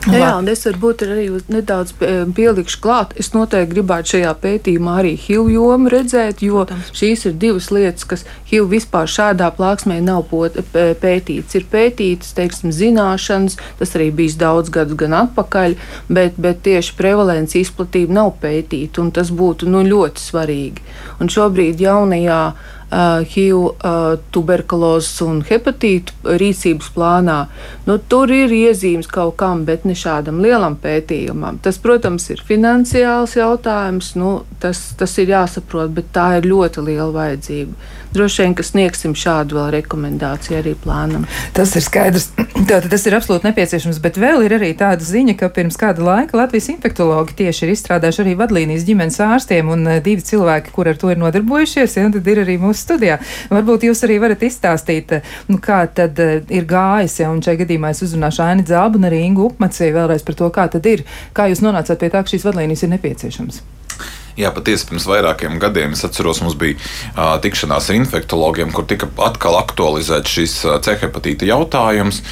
Jā, 0.06 0.18
jā, 0.22 0.28
un 0.38 0.46
es 0.48 0.62
varbūt 0.64 1.02
arī 1.04 1.24
nedaudz 1.50 1.92
pielikšu 1.98 2.78
klāt. 2.84 3.14
Es 3.20 3.32
noteikti 3.34 3.74
gribētu 3.74 4.14
šajā 4.14 4.30
pētījumā 4.42 4.94
arī 5.00 5.16
HIV 5.18 5.50
jomu 5.52 5.90
redzēt, 5.92 6.42
jo 6.44 6.62
Protams. 6.62 6.92
šīs 6.96 7.26
ir 7.28 7.34
divas 7.42 7.68
lietas, 7.74 8.06
kas 8.08 8.24
HIV 8.48 8.70
vispār 8.76 9.10
šādā 9.10 9.50
plāksnē 9.56 9.98
nav 10.04 10.30
pētītas. 10.30 11.58
Ir 11.58 11.66
pētītas, 11.72 12.32
teiksim, 12.38 12.72
zināšanas, 12.74 13.58
tas 13.80 13.94
arī 13.98 14.08
bijis 14.22 14.38
daudz 14.40 14.72
gadus 14.72 14.96
gan 15.02 15.18
atpakaļ, 15.24 15.76
bet, 16.08 16.38
bet 16.40 16.62
tieši 16.68 16.96
prevalence 16.98 17.58
izplatība 17.58 18.20
nav 18.22 18.36
pētīta, 18.42 19.02
un 19.02 19.12
tas 19.12 19.34
būtu 19.34 19.68
nu, 19.68 19.82
ļoti 19.82 20.24
svarīgi. 20.30 20.88
Un 21.18 21.32
šobrīd 21.32 21.82
jaunajā 21.82 22.42
HIV, 22.90 23.56
uh, 23.58 24.16
tuberkulozes 24.32 25.20
un 25.26 25.42
hepatītu 25.44 26.36
rīcības 26.40 26.88
plānā, 26.94 27.38
nu, 27.84 27.98
tur 28.08 28.32
ir 28.32 28.54
iezīmes 28.54 29.10
kaut 29.12 29.36
kam, 29.40 29.66
bet 29.68 29.84
ne 29.84 29.96
šādam 29.98 30.40
lielam 30.44 30.78
pētījumam. 30.80 31.60
Tas, 31.64 31.80
protams, 31.82 32.30
ir 32.32 32.40
finansiāls 32.48 33.36
jautājums, 33.36 34.14
nu, 34.16 34.38
tas, 34.62 34.80
tas 34.98 35.18
ir 35.20 35.34
jāsaprot, 35.34 35.92
bet 35.92 36.08
tā 36.16 36.30
ir 36.38 36.48
ļoti 36.48 36.86
liela 36.88 37.10
vajadzība. 37.12 37.92
Droši 38.14 38.44
vien, 38.44 38.54
ka 38.58 38.64
sniegsim 38.66 39.14
šādu 39.18 39.58
vēl 39.58 39.70
rekomendāciju 39.78 40.58
arī 40.60 40.74
plānam. 40.82 41.26
Tas 41.56 41.74
ir 41.78 41.84
skaidrs. 41.84 42.30
Tātad 42.58 42.88
tas 42.92 43.04
ir 43.06 43.16
absolūti 43.16 43.48
nepieciešams, 43.48 44.00
bet 44.04 44.18
vēl 44.20 44.44
ir 44.46 44.56
arī 44.58 44.72
tāda 44.78 45.04
ziņa, 45.04 45.36
ka 45.38 45.50
pirms 45.54 45.78
kāda 45.80 46.04
laika 46.04 46.38
Latvijas 46.38 46.70
infektologi 46.72 47.36
tieši 47.38 47.66
ir 47.66 47.72
izstrādājuši 47.74 48.24
arī 48.24 48.34
vadlīnijas 48.40 48.86
ģimenes 48.88 49.20
ārstiem 49.24 49.70
un 49.72 49.86
eh, 49.86 50.00
divi 50.04 50.24
cilvēki, 50.26 50.74
kur 50.74 50.90
ar 50.90 50.98
to 51.00 51.12
ir 51.12 51.20
nodarbojušies, 51.22 51.96
ja, 52.00 52.08
tad 52.14 52.30
ir 52.32 52.42
arī 52.44 52.58
mūsu 52.62 52.82
studijā. 52.82 53.18
Varbūt 53.52 53.88
jūs 53.88 54.04
arī 54.08 54.18
varat 54.24 54.44
izstāstīt, 54.48 55.16
eh, 55.18 55.32
nu, 55.48 55.60
kā 55.62 55.84
tad 55.94 56.18
eh, 56.24 56.42
ir 56.54 56.68
gājis, 56.68 57.20
ja, 57.22 57.32
un 57.32 57.42
šajā 57.44 57.62
gadījumā 57.64 57.94
es 57.94 58.04
uzrunāšu 58.06 58.44
Aini 58.44 58.66
Dzābu 58.68 59.00
un 59.00 59.08
arī 59.10 59.22
Ingu 59.26 59.48
Upmaciju 59.52 59.96
vēlreiz 59.96 60.26
par 60.26 60.38
to, 60.38 60.52
kā 60.54 60.68
tad 60.72 60.86
ir, 60.90 61.06
kā 61.36 61.48
jūs 61.50 61.64
nonācāt 61.64 62.00
pie 62.00 62.12
tā, 62.12 62.22
ka 62.22 62.34
šīs 62.34 62.46
vadlīnijas 62.48 62.86
ir 62.86 62.96
nepieciešamas. 62.96 63.62
Jā, 64.38 64.52
patiesi 64.54 64.86
pirms 64.86 65.08
vairākiem 65.10 65.58
gadiem 65.58 65.96
es 65.96 66.04
atceros, 66.06 66.38
mums 66.44 66.54
bija 66.58 66.76
uh, 66.78 67.34
tikšanās 67.42 67.90
ar 67.90 67.98
infektologiem, 67.98 68.70
kur 68.74 68.86
tika 68.86 69.08
atkal 69.26 69.58
aktualizēts 69.58 70.36
šis 70.36 70.54
uh, 70.68 70.76
C 70.84 70.94
hepatīta 71.00 71.48
jautājums. 71.48 72.22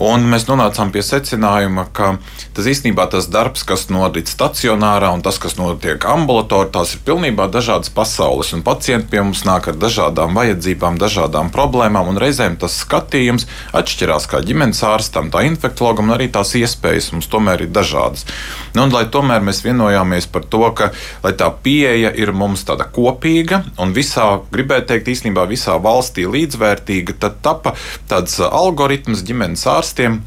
Un 0.00 0.22
mēs 0.32 0.46
nonācām 0.48 0.88
pie 0.94 1.02
secinājuma, 1.04 1.82
ka 1.92 2.14
tas 2.56 2.64
īstenībā 2.70 3.04
tas 3.12 3.26
darbs, 3.28 3.66
kas 3.68 3.82
notiek 3.92 4.24
stacionārā 4.30 5.10
un 5.12 5.20
tas, 5.20 5.36
kas 5.36 5.58
notiek 5.58 6.00
ambulatorā, 6.08 6.70
tās 6.72 6.94
ir 6.96 7.02
pilnībā 7.04 7.50
dažādas 7.52 7.92
pasaules. 7.92 8.54
Un 8.56 8.64
pacienti 8.64 9.10
pie 9.12 9.20
mums 9.20 9.42
nāk 9.44 9.68
ar 9.68 9.76
dažādām 9.76 10.32
vajadzībām, 10.38 10.96
dažādām 10.96 11.50
problēmām, 11.52 12.08
un 12.14 12.20
reizēm 12.22 12.56
tas 12.62 12.78
skatījums 12.80 13.44
atšķirās 13.76 14.28
kā 14.32 14.40
ģimenes 14.46 14.80
ārstam, 14.88 15.28
tā 15.28 15.44
infektologam, 15.50 16.08
un 16.08 16.16
arī 16.16 16.30
tās 16.32 16.54
iespējas 16.56 17.10
mums 17.12 17.28
tomēr 17.28 17.66
ir 17.66 17.74
dažādas. 17.76 18.24
Nu, 18.72 18.86
un, 18.86 18.94
lai 18.96 19.04
tomēr 19.12 19.44
mēs 19.44 19.60
vienojāmies 19.66 20.30
par 20.32 20.48
to, 20.48 20.62
ka 20.80 20.94
tā 21.28 21.50
pieeja 21.60 22.14
ir 22.16 22.32
mums 22.32 22.64
tāda 22.64 22.88
kopīga 22.88 23.66
un 23.76 23.92
visā, 23.92 24.30
gribētu 24.48 24.94
teikt, 24.94 25.12
īstenībā 25.12 25.44
visā 25.50 25.76
valstī 25.76 26.24
līdzvērtīga, 26.24 27.20
tad 27.20 27.40
tapa 27.44 27.76
tāds 28.08 28.40
algoritms 28.48 29.26
ģimenes 29.28 29.68
ārstiem 29.68 29.89
ārstiem 29.90 30.20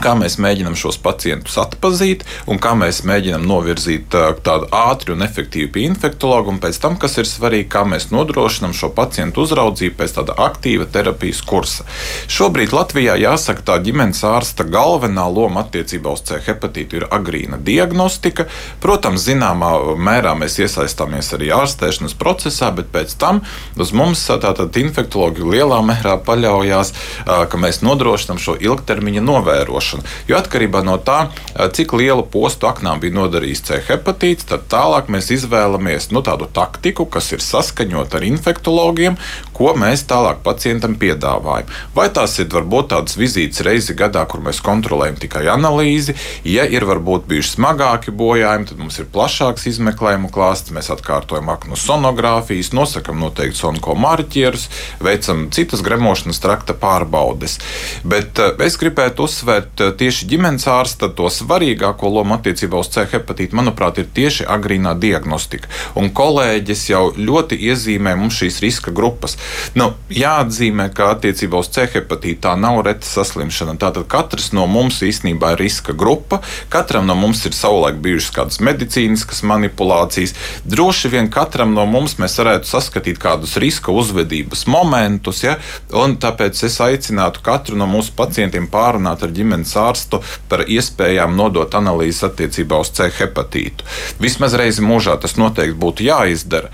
kā 0.00 0.14
mēs 0.16 0.38
mēģinām 0.40 0.76
šos 0.78 0.96
pacientus 1.02 1.58
atpazīt 1.60 2.24
un 2.48 2.60
kā 2.62 2.72
mēs 2.78 3.02
mēģinām 3.08 3.44
novirzīt 3.44 4.14
tādu 4.44 4.68
ātru 4.72 5.16
un 5.16 5.24
efektīvu 5.26 5.72
pie 5.74 5.84
infektologa. 5.90 6.52
Un 6.52 6.60
pēc 6.62 6.78
tam, 6.80 6.96
kas 7.00 7.18
ir 7.20 7.28
svarīgi, 7.28 7.68
kā 7.72 7.84
mēs 7.88 8.08
nodrošinām 8.14 8.72
šo 8.76 8.92
pacientu 8.96 9.44
uzraudzību 9.44 9.98
pēc 9.98 10.16
tāda 10.16 10.36
aktīva 10.46 10.86
terapijas 10.92 11.42
kursa. 11.44 11.84
Šobrīd 12.32 12.72
Latvijā 12.72 13.18
jāsaka, 13.20 13.64
tā 13.68 13.78
ģimenes 13.84 14.22
ārsta 14.28 14.64
galvenā 14.68 15.26
loma 15.28 15.66
attiecībā 15.66 16.14
uz 16.16 16.24
C 16.28 16.40
hepatītu 16.46 17.02
ir 17.02 17.08
agrīna 17.12 17.60
diagnostika. 17.60 18.48
Protams, 18.80 19.26
zināmā 19.28 19.74
mērā 20.00 20.32
mēs 20.38 20.56
iesaistāmies 20.62 21.32
arī 21.36 21.52
ārstēšanas 21.56 22.16
procesā, 22.18 22.72
bet 22.74 22.88
pēc 22.94 23.16
tam 23.20 23.42
uz 23.76 23.92
mums 23.96 24.24
tātad 24.30 24.80
infektologi 24.80 25.44
lielā 25.44 25.82
mērā 25.84 26.16
paļaujas, 26.24 26.94
ka 27.26 27.60
mēs 27.60 27.82
nodrošinām 27.84 28.40
šo 28.40 28.56
ilgtermiņa 28.62 29.24
novērošanu 29.26 29.81
apkarošanu. 29.82 30.02
Jo 30.28 30.38
atkarībā 30.38 30.82
no 30.84 30.96
tā, 31.02 31.30
cik 31.74 31.92
lielu 31.98 32.24
postu 32.30 32.66
aknām 32.66 33.00
bija 33.02 33.14
nodarījis 33.16 33.62
C 33.66 33.80
hepatīts, 33.88 34.46
tad 34.48 34.68
tālāk 34.70 35.10
mēs 35.12 35.30
izvēlamies 35.34 36.10
nu, 36.12 36.22
tādu 36.22 36.48
taktiku, 36.52 37.06
kas 37.06 37.32
ir 37.32 37.42
saskaņota 37.42 38.18
ar 38.18 38.26
infektologiem, 38.26 39.18
ko 39.52 39.74
mēs 39.78 40.06
tālāk 40.08 40.42
pacientam 40.44 40.94
piedāvājam. 40.96 41.70
Vai 41.94 42.08
tās 42.14 42.38
ir 42.38 42.50
varbūt 42.52 42.92
tādas 42.92 43.18
vizītes 43.18 43.62
reizi 43.66 43.94
gadā, 43.98 44.24
kur 44.26 44.42
mēs 44.44 44.62
kontrolējam 44.64 45.18
tikai 45.22 45.46
analīzi, 45.52 46.14
ja 46.44 46.64
ir 46.64 46.86
varbūt 46.88 47.26
bijuši 47.30 47.56
smagāki 47.56 48.14
bojājumi, 48.14 48.68
tad 48.70 48.80
mums 48.80 48.98
ir 49.02 49.10
plašāks 49.12 49.68
izmeklējumu 49.72 50.30
klāsts, 50.32 50.72
mēs 50.74 50.90
atkārtojam 50.94 51.50
aknu 51.52 51.78
sonogrāfijas, 51.78 52.72
nosakam 52.76 53.20
noteikti 53.22 53.60
sonko 53.60 53.96
marķierus, 53.98 54.68
veicam 55.02 55.48
citas 55.54 55.82
gremošanas 55.84 56.40
trakta 56.42 56.76
pārbaudes. 56.78 57.58
Bet 58.06 58.40
es 58.62 58.78
gribētu 58.80 59.26
uzsvērt 59.26 59.71
bet 59.72 59.80
eh, 59.80 59.96
tieši 59.96 60.26
ģimenes 60.28 60.66
ārsta 60.68 61.08
to 61.14 61.28
svarīgāko 61.30 62.10
lomu 62.10 62.36
attiecībā 62.36 62.78
uz 62.78 62.90
C 62.92 63.06
hepatītu, 63.08 63.56
manuprāt, 63.56 63.98
ir 63.98 64.06
tieši 64.12 64.44
agrīnā 64.44 64.94
diagnostika. 65.00 65.68
Un 65.94 66.10
kolēģis 66.10 66.88
jau 66.90 67.12
ļoti 67.16 67.56
iezīmē 67.56 68.14
mums 68.16 68.38
šīs 68.40 68.60
riska 68.62 68.92
grupas. 68.92 69.36
Nu, 69.74 69.92
jāatzīmē, 70.10 70.90
ka 70.94 71.12
attiecībā 71.16 71.58
uz 71.58 71.70
C 71.72 71.86
hepatītu 71.86 72.42
tā 72.42 72.56
nav 72.56 72.82
reta 72.86 73.06
saslimšana. 73.06 73.76
Tātad 73.80 74.06
katrs 74.08 74.52
no 74.52 74.66
mums 74.66 75.02
īstenībā 75.02 75.54
ir 75.54 75.64
riska 75.64 75.92
grupa, 75.92 76.42
katram 76.72 77.06
no 77.06 77.16
mums 77.18 77.44
ir 77.46 77.56
savulaik 77.56 78.00
bijušas 78.02 78.32
kādas 78.34 78.60
medicīniskas 78.64 79.42
manipulācijas. 79.46 80.34
Droši 80.64 81.12
vien 81.12 81.30
katram 81.32 81.74
no 81.76 81.86
mums 81.86 82.18
mēs 82.20 82.38
varētu 82.40 82.68
saskatīt 82.68 83.20
kādus 83.22 83.56
riska 83.62 83.92
uzvedības 83.92 84.66
momentus, 84.70 85.42
ja? 85.44 85.58
un 85.92 86.16
tāpēc 86.20 86.64
es 86.66 86.78
aicinātu 86.82 87.42
katru 87.44 87.78
no 87.78 87.86
mūsu 87.90 88.14
pacientiem 88.16 88.68
pārunāt 88.72 89.22
ar 89.22 89.32
ģimenes 89.34 89.61
ģimenes 89.62 89.76
ārstu 89.76 90.20
par 90.48 90.64
iespējām 90.66 91.36
nodot 91.36 91.72
analīzes 91.74 92.24
attiecībā 92.26 92.80
uz 92.82 92.90
C 92.92 93.08
hepatītu. 93.10 93.84
Vismaz 94.20 94.54
reizi 94.54 94.82
mūžā 94.82 95.18
tas 95.20 95.36
noteikti 95.36 95.78
būtu 95.78 96.06
jāizdara. 96.06 96.70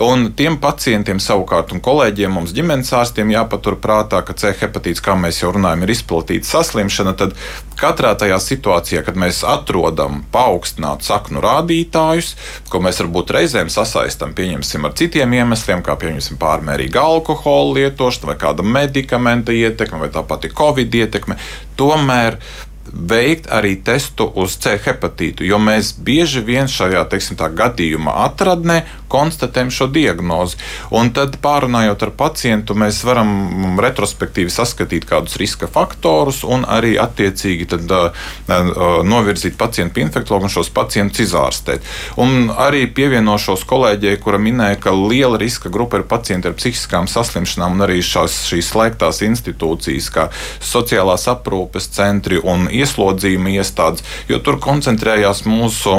Un 0.00 0.32
tiem 0.34 0.58
pacientiem 0.58 1.20
savukārt 1.20 1.72
un 1.72 1.80
kolēģiem 1.80 2.32
mums 2.32 2.52
ģimenes 2.52 2.92
ārstiem 2.92 3.30
jāpatur 3.30 3.78
prātā, 3.78 4.22
ka 4.24 4.34
C 4.34 4.52
hepatīts, 4.52 5.02
kā 5.02 5.14
mēs 5.14 5.42
jau 5.42 5.52
runājam, 5.52 5.82
ir 5.84 5.94
izplatīta 5.94 6.46
saslimšana. 6.46 7.14
Tad 7.14 7.36
katrā 7.78 8.14
tajā 8.18 8.38
situācijā, 8.42 9.04
kad 9.06 9.16
mēs 9.16 9.42
atrodam 9.46 10.24
paaugstinātu 10.32 11.06
saknu 11.06 11.42
rādītājus, 11.42 12.34
ko 12.70 12.82
mēs 12.82 13.00
varbūt 13.02 13.34
reizēm 13.36 13.70
sasaistām 13.72 14.34
ar 14.82 14.94
citiem 14.98 15.32
iemesliem, 15.38 15.82
kā 15.82 15.96
piemēram 15.96 16.38
pārmērīga 16.40 17.02
alkohola 17.02 17.78
lietošana 17.78 18.32
vai 18.32 18.38
kāda 18.40 18.64
medikamenta 18.66 19.54
ietekme 19.54 20.00
vai 20.02 20.10
tā 20.12 20.22
pati 20.26 20.50
covid 20.52 20.94
ietekme, 20.94 21.36
tomēr 21.76 22.38
veikt 22.92 23.48
arī 23.52 23.76
testu 23.84 24.26
uz 24.26 24.56
C 24.62 24.74
hepatītu, 24.82 25.46
jo 25.46 25.58
mēs 25.62 25.94
bieži 26.02 26.42
vien 26.44 26.68
šajā 26.70 27.04
teiksim, 27.10 27.38
gadījumā 27.38 28.14
atradnē 28.26 28.82
konstatējam 29.12 29.70
šo 29.72 29.88
diagnozi. 29.92 30.56
Un 30.96 31.12
tad, 31.16 31.36
pārunājot 31.44 32.06
ar 32.06 32.12
pacientu, 32.16 32.76
mēs 32.78 33.02
varam 33.04 33.76
retrospektīvi 33.82 34.52
saskatīt 34.52 35.04
kādus 35.08 35.36
riska 35.40 35.68
faktorus 35.70 36.42
un 36.48 36.64
arī 36.64 36.94
attiecīgi 37.00 37.68
tad, 37.74 37.92
uh, 37.92 38.32
novirzīt 39.04 39.58
pacientu 39.60 39.98
pie 39.98 40.06
infektologa 40.06 40.48
un 40.48 40.54
šos 40.54 40.72
pacientus 40.72 41.26
izārstēt. 41.26 41.84
Un 42.22 42.50
arī 42.50 42.86
pievienošos 42.94 43.66
kolēģei, 43.68 44.16
kura 44.24 44.40
minēja, 44.40 44.80
ka 44.86 44.96
liela 44.96 45.40
riska 45.40 45.72
grupa 45.72 46.00
ir 46.00 46.08
pacienti 46.08 46.48
ar 46.48 46.56
psihiskām 46.56 47.10
saslimšanām 47.10 47.76
un 47.76 47.86
arī 47.88 48.00
šās, 48.06 48.42
šīs 48.48 48.72
slēgtās 48.72 49.20
institūcijas, 49.28 50.08
kā 50.14 50.28
sociālās 50.64 51.28
aprūpes 51.32 51.90
centri 51.92 52.40
un 52.40 52.68
ieslodzījuma 52.80 53.52
iestādes, 53.56 54.04
jo 54.30 54.40
tur 54.44 54.58
koncentrējās 54.62 55.44
mūsu 55.48 55.94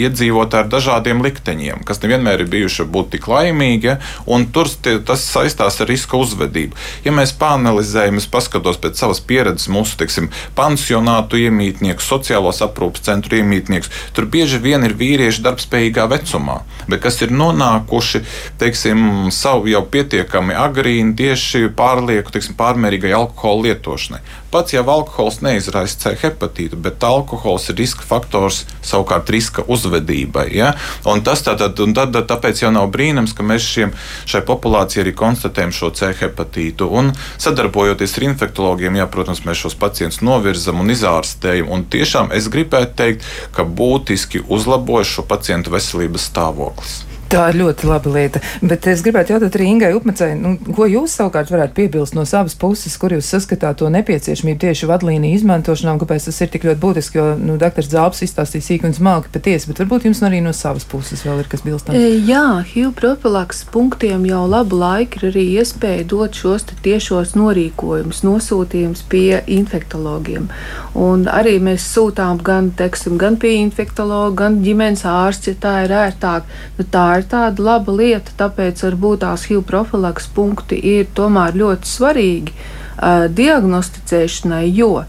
iedzīvotāji 0.00 0.64
ar 0.64 0.70
dažādiem 0.72 1.22
likteņiem, 1.24 1.84
kas 1.86 2.02
nevienmēr 2.02 2.44
ir 2.44 2.50
bijuši 2.52 2.86
būt 2.92 3.12
tik 3.16 3.28
laimīgi, 3.30 3.96
un 4.26 4.48
tur 4.54 4.70
tas 4.82 5.24
saistās 5.26 5.80
ar 5.80 5.90
riska 5.90 6.18
uzvedību. 6.20 6.76
Ja 7.04 7.14
mēs 7.14 7.34
panelizējam, 7.38 8.20
es 8.20 8.28
paskatos 8.30 8.80
pēc 8.82 9.00
savas 9.00 9.20
pieredzes 9.20 9.70
mūsu, 9.72 9.98
teiksim, 10.00 10.30
pansionātu 10.58 11.40
iemītnieku, 11.40 12.04
sociālos 12.04 12.62
aprūpas 12.64 13.06
centru 13.08 13.40
iemītniekus, 13.40 13.92
tur 14.16 14.28
bieži 14.30 14.60
vien 14.62 14.86
ir 14.86 14.96
vīrieši 14.98 15.44
darbspējīgā 15.46 16.08
vecumā, 16.12 16.60
bet 16.90 17.04
kas 17.04 17.20
ir 17.24 17.34
nonākuši, 17.34 18.22
teiksim, 18.60 19.28
savu 19.34 19.70
jau 19.70 19.84
pietiekami 19.90 20.56
agrīni 20.56 21.16
tieši 21.18 21.70
pārlieku, 21.76 22.34
teiksim, 22.34 22.56
pārmērīgai 22.58 23.14
alkohola 23.16 23.70
lietošanai. 23.70 24.22
Pats 24.50 24.74
jau 24.74 24.84
alkohols 24.90 25.40
neizraisa 25.42 25.98
C 26.00 26.12
hepatītu, 26.20 26.78
bet 26.80 27.02
alkohols 27.04 27.70
ir 27.72 27.78
riska 27.80 28.04
faktors 28.06 28.62
savukārt 28.86 29.30
riska 29.34 29.64
uzvedībai. 29.66 30.46
Ja? 30.54 30.72
Un 31.08 31.24
tas 31.26 31.42
tātad, 31.46 31.78
un 31.82 31.94
tad, 31.96 32.14
tāpēc 32.30 32.62
jau 32.62 32.70
nav 32.74 32.88
brīnums, 32.94 33.34
ka 33.36 33.46
mēs 33.46 33.66
šiem, 33.66 33.94
šai 34.28 34.44
populācijai 34.46 35.04
arī 35.04 35.16
konstatējam 35.18 35.74
šo 35.74 35.90
C 35.98 36.12
hepatītu. 36.20 36.86
Un 36.86 37.12
sadarbojoties 37.42 38.16
ar 38.18 38.28
infektologiem, 38.30 39.00
jā, 39.00 39.08
protams, 39.10 39.42
mēs 39.48 39.64
šos 39.66 39.78
pacientus 39.80 40.22
novirzam 40.24 40.80
un 40.82 40.94
izārstējam. 40.94 41.72
Un 41.72 41.88
tiešām 41.90 42.32
es 42.36 42.50
gribētu 42.52 42.96
teikt, 43.02 43.28
ka 43.56 43.66
būtiski 43.66 44.46
uzlabojas 44.46 45.10
šo 45.16 45.26
pacientu 45.26 45.74
veselības 45.74 46.30
stāvoklis. 46.30 47.00
Tā 47.26 47.48
ir 47.50 47.58
ļoti 47.58 47.88
laba 47.88 48.10
lieta. 48.14 48.40
Bet 48.62 48.86
es 48.90 49.02
gribētu 49.02 49.34
jautāt 49.34 49.56
arī 49.58 49.66
Ingai 49.72 49.90
Upmecai, 49.96 50.30
nu, 50.38 50.54
ko 50.76 50.86
jūs 50.86 51.16
savukārt 51.18 51.50
varētu 51.50 51.74
piebilst 51.74 52.14
no 52.14 52.22
savas 52.28 52.54
puses, 52.58 52.94
kur 53.00 53.14
jūs 53.16 53.26
saskatāt 53.32 53.80
to 53.80 53.88
nepieciešamību 53.90 54.60
tieši 54.62 54.86
vadlīniju 54.90 55.40
izmantošanā 55.40 55.96
un 55.96 56.02
kāpēc 56.02 56.28
tas 56.28 56.38
ir 56.44 56.52
tik 56.52 56.68
ļoti 56.68 56.82
būtiski, 56.82 57.18
jo, 57.18 57.26
nu, 57.40 57.56
doktors 57.58 57.90
Zābs 57.90 58.22
izstāstīja 58.22 58.66
sīk 58.68 58.86
un 58.86 58.94
smalki 58.94 59.32
patiesi, 59.34 59.70
bet 59.70 59.82
varbūt 59.82 60.06
jums 60.06 60.22
arī 60.26 60.38
no 60.44 60.52
savas 60.54 60.86
puses 60.86 61.24
vēl 61.26 61.42
ir 61.42 61.50
kas 61.50 61.64
bilstams. 61.66 61.98
E, 61.98 62.20
jā, 62.28 62.44
HIV 62.70 62.94
profilaks 63.00 63.64
punktiem 63.74 64.28
jau 64.30 64.44
labu 64.50 64.78
laiku 64.78 65.20
ir 65.20 65.30
arī 65.32 65.44
iespēja 65.58 66.06
dot 66.12 66.38
šos 66.38 66.68
tiešos 66.86 67.34
norīkojumus, 67.38 68.22
nosūtījumus 68.26 69.02
pie 69.10 69.42
infektologiem. 69.58 70.46
Un 70.94 71.26
arī 71.30 71.58
mēs 71.62 71.90
sūtām 71.90 72.38
gan, 72.46 72.70
teksim, 72.78 73.18
gan 73.18 73.40
pie 73.42 73.56
infektologa, 73.64 74.44
gan 74.44 74.62
ģimenes 74.62 75.02
ārsts, 75.10 75.50
ja 75.50 75.58
tā 75.66 75.76
ir 75.88 75.94
ērtāk. 75.96 76.46
Nu, 76.78 76.86
tā 76.92 77.15
ir 77.20 77.28
tāda 77.30 77.62
laba 77.62 77.92
lieta, 77.92 78.34
tāpēc 78.38 78.82
varbūt 78.86 79.22
tās 79.24 79.46
HIV 79.50 79.64
profilaks 79.68 80.28
punkti 80.34 80.78
ir 80.96 81.08
tomēr 81.16 81.56
ļoti 81.58 81.92
svarīgi. 81.92 82.56
Uh, 82.96 83.26
diagnosticēšanai, 83.28 84.70
jo 84.72 85.02
uh, 85.02 85.08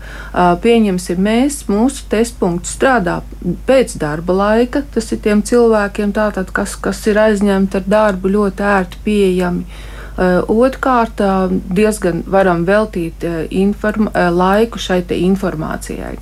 pieņemsim, 0.59 1.21
mēs, 1.23 1.61
mūsu 1.71 2.03
testpunkts 2.11 2.73
strādā 2.75 3.21
pēc 3.69 3.93
darba 4.01 4.35
laika. 4.35 4.81
Tas 4.91 5.07
ir 5.15 5.21
tiem 5.23 5.39
cilvēkiem, 5.47 6.11
tātad, 6.11 6.51
kas, 6.51 6.75
kas 6.75 6.99
ir 7.07 7.21
aizņemti 7.23 7.79
ar 7.79 7.87
darbu, 7.87 8.33
ļoti 8.33 8.67
ērti 8.73 8.99
pieejami. 9.05 9.63
Eh, 9.63 9.97
Otrkārt, 10.17 11.21
eh, 11.21 11.51
diezgan 11.77 12.24
varam 12.25 12.63
veltīt 12.65 13.24
eh, 13.24 13.45
inform, 13.53 14.09
laiku 14.13 14.79
šai 14.81 15.03
informācijai. 15.13 16.15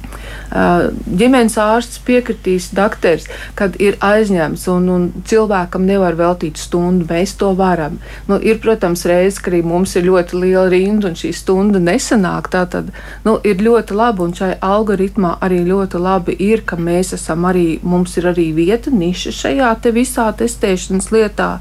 Ģimenes 1.20 1.56
ārsts 1.60 2.02
piekritīs, 2.06 2.70
doktors, 2.76 3.26
kad 3.56 3.76
ir 3.80 3.96
aizņemts 4.04 4.66
un, 4.72 4.90
un 4.92 5.06
cilvēkam 5.28 5.86
nevar 5.88 6.18
veltīt 6.20 6.60
stundu. 6.60 7.08
Mēs 7.10 7.36
to 7.40 7.54
varam. 7.56 8.00
Nu, 8.28 8.38
ir, 8.40 8.60
protams, 8.64 9.06
reizes, 9.08 9.40
ka 9.40 9.52
arī 9.52 9.64
mums 9.64 9.96
ir 9.96 10.08
ļoti 10.10 10.42
liela 10.44 10.68
rinda 10.72 11.10
un 11.10 11.18
šī 11.20 11.32
stunda 11.36 11.80
nesanāk. 11.80 12.52
Tā 12.52 12.66
tad 12.72 12.92
nu, 13.26 13.38
ir 13.48 13.64
ļoti 13.64 13.96
labi 13.96 14.26
un 14.28 14.36
šai 14.36 14.54
algoritmā 14.60 15.38
arī 15.46 15.64
ļoti 15.66 16.02
labi 16.02 16.38
ir, 16.40 16.66
ka 16.68 16.78
mēs 16.80 17.16
esam 17.18 17.48
arī, 17.50 17.80
mums 17.84 18.18
ir 18.20 18.32
arī 18.34 18.52
vieta, 18.56 18.92
niša 18.92 19.36
šajā 19.42 19.74
te 19.82 19.96
visā 19.96 20.30
testēšanas 20.36 21.12
lietā. 21.16 21.52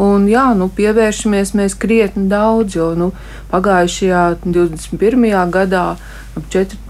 Un, 0.00 0.24
jā, 0.30 0.46
nu, 0.56 0.70
pievēršamies 0.72 1.52
mēs 1.58 1.76
krietni 1.76 2.24
daudz, 2.30 2.76
jo 2.78 2.92
nu, 2.96 3.10
pagājušajā 3.52 4.22
21. 4.46 5.26
gadā 5.52 5.86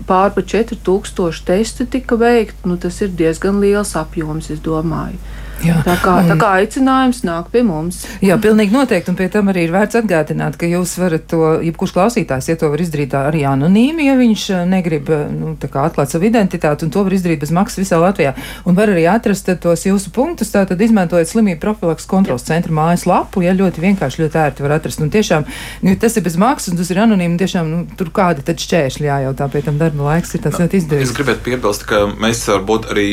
pār 0.07 0.31
pa 0.35 0.43
4000 0.43 1.43
testu 1.47 1.87
tika 1.87 2.17
veikti. 2.17 2.69
Nu, 2.69 2.77
tas 2.79 3.01
ir 3.03 3.11
diezgan 3.19 3.59
liels 3.63 3.97
apjoms, 3.99 4.51
es 4.55 4.63
domāju. 4.63 5.19
Jā. 5.63 5.79
Tā, 5.87 5.95
kā, 6.03 6.15
tā 6.27 6.35
kā 6.39 6.49
aicinājums 6.59 7.23
nāk 7.27 7.51
pie 7.53 7.63
mums. 7.67 8.03
Jā, 8.25 8.35
pilnīgi 8.43 8.75
noteikti. 8.75 9.13
Un 9.13 9.19
pie 9.19 9.29
tam 9.31 9.51
arī 9.53 9.67
ir 9.69 9.75
vērts 9.75 10.01
atgādināt, 10.01 10.57
ka 10.59 10.67
jūs 10.67 10.97
varat 10.99 11.29
to, 11.31 11.41
jebkurš 11.63 11.95
klausītājs, 11.95 12.49
ja 12.51 12.59
to 12.59 12.71
var 12.73 12.83
izdarīt 12.83 13.15
arī 13.19 13.45
anonīmi, 13.47 14.09
ja 14.09 14.17
viņš 14.19 14.47
eh, 14.57 14.65
negrib 14.69 15.11
eh, 15.15 15.25
nu, 15.31 15.55
atklāt 15.55 16.11
savu 16.11 16.27
identitāti, 16.27 16.87
un 16.87 16.95
to 16.95 17.05
var 17.07 17.15
izdarīt 17.15 17.45
bez 17.45 17.55
maksas 17.55 17.83
visā 17.85 18.01
Latvijā. 18.03 18.35
Un 18.67 18.79
var 18.79 18.91
arī 18.91 19.05
atrast 19.11 19.51
tos 19.63 19.87
jūsu 19.87 20.11
punktus, 20.15 20.51
tātad 20.55 20.83
izmantojot 20.83 21.31
slimību 21.31 21.63
profilaks 21.63 22.09
kontrols 22.11 22.47
centra 22.49 22.75
mājaslapu, 22.75 23.45
ja 23.47 23.55
ļoti 23.55 23.85
vienkārši, 23.87 24.25
ļoti 24.25 24.43
ērti 24.43 24.67
var 24.67 24.77
atrast. 24.81 25.03
Un 25.05 25.15
tiešām, 25.15 25.47
nu, 25.87 25.95
tas 26.03 26.19
ir 26.19 26.27
bez 26.27 26.39
maksas, 26.41 26.73
un 26.73 26.83
tas 26.83 26.91
ir 26.91 27.03
anonīmi, 27.05 27.39
tiešām, 27.39 27.71
nu, 27.71 27.85
tur 27.99 28.11
kādi 28.15 28.43
tad 28.47 28.59
šķēršļi 28.63 29.11
jājautā, 29.11 29.51
pie 29.53 29.63
tam 29.67 29.79
darba 29.79 30.11
laiks 30.11 30.35
ir 30.35 30.43
tas 30.43 30.59
ļoti 30.59 30.83
izdevīgs. 30.83 31.11
Es 31.11 31.17
gribētu 31.17 31.47
piebilst, 31.47 31.87
ka 31.87 32.05
mēs 32.11 32.43
varbūt 32.51 32.91
arī, 32.95 33.09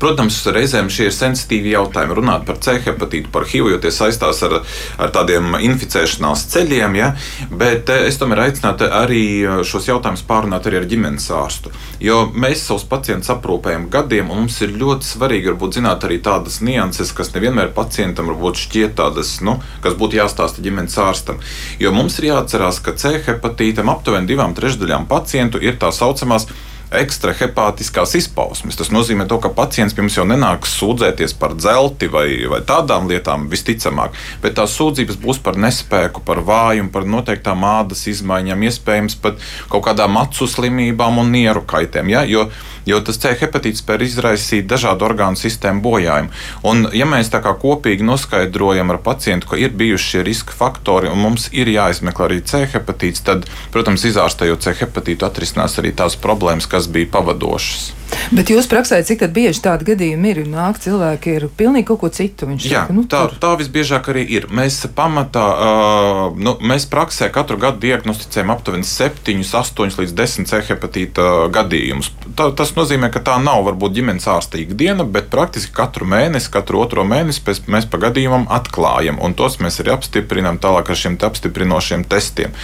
protams, 0.00 0.42
reizēm 0.52 0.92
šie 0.92 1.08
ir 1.10 1.16
sensitīvi 1.16 1.72
jautājumi 1.72 1.85
jautājumi, 1.86 2.16
runāt 2.18 2.46
par 2.46 2.58
C 2.62 2.76
hepatītu, 2.82 3.30
par 3.32 3.46
HIV, 3.46 3.70
jo 3.72 3.78
tie 3.80 3.92
saistās 3.94 4.42
ar, 4.46 4.58
ar 4.98 5.12
tādiem 5.14 5.56
inficēšanās 5.60 6.46
ceļiem. 6.52 6.98
Ja? 6.98 7.12
Bet 7.50 7.90
eh, 7.92 8.06
es 8.10 8.18
tomēr 8.20 8.46
aicinātu 8.46 8.88
arī 8.90 9.22
eh, 9.42 9.62
šos 9.66 9.88
jautājumus 9.88 10.24
pārunāt 10.26 10.66
arī 10.66 10.80
ar 10.80 10.88
ģimenes 10.90 11.28
ārstu. 11.34 11.72
Jo 12.02 12.26
mēs 12.34 12.66
savus 12.66 12.86
pacientus 12.88 13.30
aprūpējam 13.34 13.88
gadiem, 13.92 14.30
un 14.30 14.44
mums 14.44 14.60
ir 14.64 14.74
ļoti 14.76 15.06
svarīgi 15.06 15.52
varbūt, 15.52 15.78
zināt 15.78 16.06
arī 16.06 16.20
tādas 16.22 16.60
nianses, 16.64 17.14
kas 17.16 17.32
nevienmēr 17.34 17.72
pacientam 17.76 18.30
varbūt 18.32 18.62
šķiet 18.66 18.96
tādas, 18.98 19.36
nu, 19.46 19.58
kas 19.84 19.96
būtu 19.98 20.20
jāstāsta 20.20 20.64
ģimenes 20.64 20.98
ārstam. 21.02 21.40
Jo 21.82 21.92
mums 21.94 22.18
ir 22.20 22.30
jāatcerās, 22.32 22.82
ka 22.84 22.96
C 22.98 23.16
hepatītam 23.26 23.90
aptuveni 23.92 24.28
divām 24.30 24.54
trešdaļām 24.56 25.08
pacientu 25.10 25.62
ir 25.62 25.78
tā 25.80 25.92
saucamās 25.94 26.48
ekstrahepātiskās 26.94 28.14
izpausmes. 28.20 28.76
Tas 28.78 28.92
nozīmē, 28.94 29.26
to, 29.28 29.38
ka 29.42 29.50
pacients 29.54 29.94
pie 29.96 30.04
mums 30.04 30.18
jau 30.18 30.26
nenāks 30.28 30.76
sūdzēties 30.78 31.34
par 31.40 31.56
dzelti 31.58 32.08
vai, 32.12 32.28
vai 32.50 32.60
tādām 32.66 33.08
lietām, 33.10 33.48
visticamāk, 33.50 34.14
bet 34.42 34.56
tās 34.58 34.76
sūdzības 34.78 35.18
būs 35.22 35.42
par 35.42 35.58
nespēku, 35.58 36.22
par 36.26 36.42
vājumu, 36.46 36.92
par 36.94 37.08
noteiktām 37.08 37.64
ādas 37.66 38.06
izmaiņām, 38.12 38.62
iespējams 38.68 39.18
pat 39.22 39.42
kaut 39.72 39.86
kādām 39.88 40.18
acu 40.20 40.46
slimībām 40.50 41.18
un 41.22 41.32
nieru 41.34 41.64
kaitēm. 41.66 42.12
Ja? 42.14 42.22
Jo, 42.28 42.46
jo 42.86 43.00
tas 43.02 43.18
C 43.22 43.34
hepatīts 43.40 43.82
spēj 43.82 44.06
izraisīt 44.06 44.68
dažādu 44.70 45.08
orgānu 45.08 45.38
sistēmu 45.40 45.82
bojājumu. 45.82 46.30
Un, 46.70 46.86
ja 46.94 47.08
mēs 47.08 47.32
tā 47.32 47.42
kā 47.44 47.54
kopīgi 47.58 48.06
noskaidrojam 48.06 48.94
ar 48.94 49.00
pacientu, 49.02 49.50
ka 49.50 49.60
ir 49.60 49.74
bijuši 49.76 50.12
šie 50.12 50.24
riska 50.26 50.54
faktori 50.56 51.10
un 51.10 51.18
mums 51.22 51.48
ir 51.52 51.70
jāizmeklē 51.72 52.28
arī 52.28 52.40
C 52.46 52.62
hepatīts, 52.70 53.24
tad, 53.26 53.46
protams, 53.74 54.06
izārstējot 54.06 54.62
C 54.62 54.74
hepatītu, 54.80 55.26
atrisinās 55.26 55.78
arī 55.82 55.92
tās 55.96 56.18
problēmas, 56.20 56.68
kas 56.76 56.90
bija 56.92 57.08
pavadošas. 57.16 57.96
Bet 58.34 58.50
jūs 58.50 58.66
praksē, 58.70 58.98
cik 59.06 59.24
bieži 59.34 59.62
tādi 59.64 59.86
gadījumi 59.90 60.30
ir? 60.32 60.40
Nāk 60.50 60.78
cilvēki 60.82 61.36
ar 61.38 61.46
pilnīgi 61.58 61.86
kaut 61.90 62.00
ko 62.02 62.10
citu. 62.12 62.48
Jā, 62.54 62.84
saka, 62.86 62.94
nu, 62.94 63.04
tā, 63.10 63.22
tur. 63.26 63.38
tā 63.42 63.52
visbiežāk 63.60 64.10
arī 64.12 64.24
ir. 64.36 64.48
Mēs 64.54 64.78
pamatā, 64.96 65.44
uh, 65.46 66.38
nu, 66.38 66.56
mēs 66.62 66.88
praksē 66.90 67.28
katru 67.34 67.58
gadu 67.62 67.82
diagnosticējam 67.84 68.52
aptuveni 68.54 68.86
7, 68.86 69.42
8 69.46 70.00
līdz 70.00 70.14
10 70.18 70.50
C 70.50 70.62
hepatīta 70.70 71.26
gadījumus. 71.54 72.12
Tā, 72.38 72.48
tas 72.56 72.74
nozīmē, 72.78 73.10
ka 73.14 73.22
tā 73.26 73.36
nav 73.42 73.64
varbūt 73.68 73.96
ģimenes 73.98 74.26
ārsta 74.30 74.60
ikdiena, 74.62 75.06
bet 75.06 75.30
praktiski 75.32 75.74
katru 75.76 76.08
mēnesi, 76.10 76.50
katru 76.54 76.82
otro 76.82 77.06
mēnesi 77.06 77.42
pēc, 77.46 77.62
mēs 77.70 77.88
pa 77.90 78.00
gadījumam 78.06 78.48
atklājam, 78.54 79.20
un 79.22 79.34
tos 79.38 79.58
mēs 79.62 79.80
arī 79.82 79.94
apstiprinām 79.94 80.60
tālāk 80.62 80.90
ar 80.90 81.02
šiem 81.02 81.18
apstiprinošiem 81.26 82.06
testiem. 82.10 82.54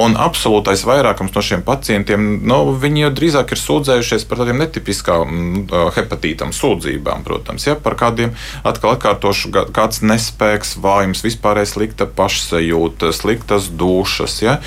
Un 0.00 0.18
absolūtais 0.20 0.86
vairākums 0.86 1.34
no 1.34 1.44
šiem 1.44 1.62
pacientiem, 1.66 2.28
nu, 2.46 2.60
viņi 2.82 3.06
jau 3.06 3.14
drīzāk 3.20 3.53
ir 3.53 3.53
sūdzējušies 3.60 4.26
par 4.28 4.42
tādiem 4.42 4.60
netipiskām 4.62 5.24
mm, 5.28 5.74
hepatītam 5.96 6.52
sūdzībām, 6.54 7.24
protams, 7.26 7.66
ja, 7.68 7.76
par 7.80 7.96
kādiem 8.00 8.34
atkal 8.66 8.94
atkārtošu, 8.94 9.52
kāds 9.74 10.02
nespēks, 10.04 10.76
vājums, 10.82 11.24
vispārējais 11.24 11.74
slikta 11.76 12.08
pašsajūta, 12.18 13.12
sliktas 13.14 13.68
dušas, 13.74 14.38
ja, 14.44 14.58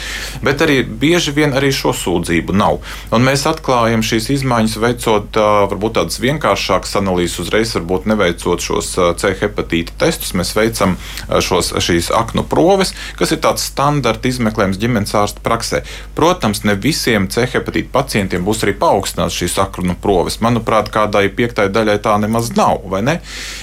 bet 0.45 0.63
arī 0.65 0.81
bieži 0.87 1.35
vien 1.35 1.55
arī 1.57 1.71
šo 1.75 1.93
sūdzību 1.95 2.55
nav. 2.57 2.79
Un 3.15 3.25
mēs 3.27 3.45
atklājam 3.49 4.05
šīs 4.05 4.29
izmaiņas 4.37 4.77
veicot 4.83 5.39
varbūt 5.71 5.97
tādas 5.99 6.21
vienkāršākas 6.23 6.97
analīzes, 7.01 7.39
uzreiz 7.45 7.73
varbūt 7.77 8.07
neveicot 8.11 8.63
šos 8.63 8.93
C 9.19 9.33
hepatīta 9.41 9.95
testus, 10.05 10.33
mēs 10.37 10.53
veicam 10.57 10.97
šos, 11.27 11.73
šīs 11.83 12.11
aknu 12.15 12.45
proves, 12.49 12.93
kas 13.19 13.33
ir 13.33 13.41
tāds 13.43 13.65
standarta 13.67 14.29
izmeklējums 14.29 14.79
ģimenes 14.81 15.15
ārsta 15.17 15.43
praksē. 15.43 15.83
Protams, 16.17 16.63
ne 16.67 16.77
visiem 16.79 17.27
C 17.31 17.47
hepatīta 17.49 17.91
pacientiem 17.93 18.45
būs 18.47 18.63
arī 18.65 18.76
paaugstināts 18.79 19.37
šīs 19.37 19.57
aknu 19.61 19.95
proves. 20.01 20.39
Manuprāt, 20.43 20.91
kādai 20.93 21.27
piektai 21.33 21.67
daļai 21.73 21.97
tā 22.03 22.15
nemaz 22.21 22.51
nav, 22.57 22.83
vai 22.91 23.01
ne? 23.05 23.17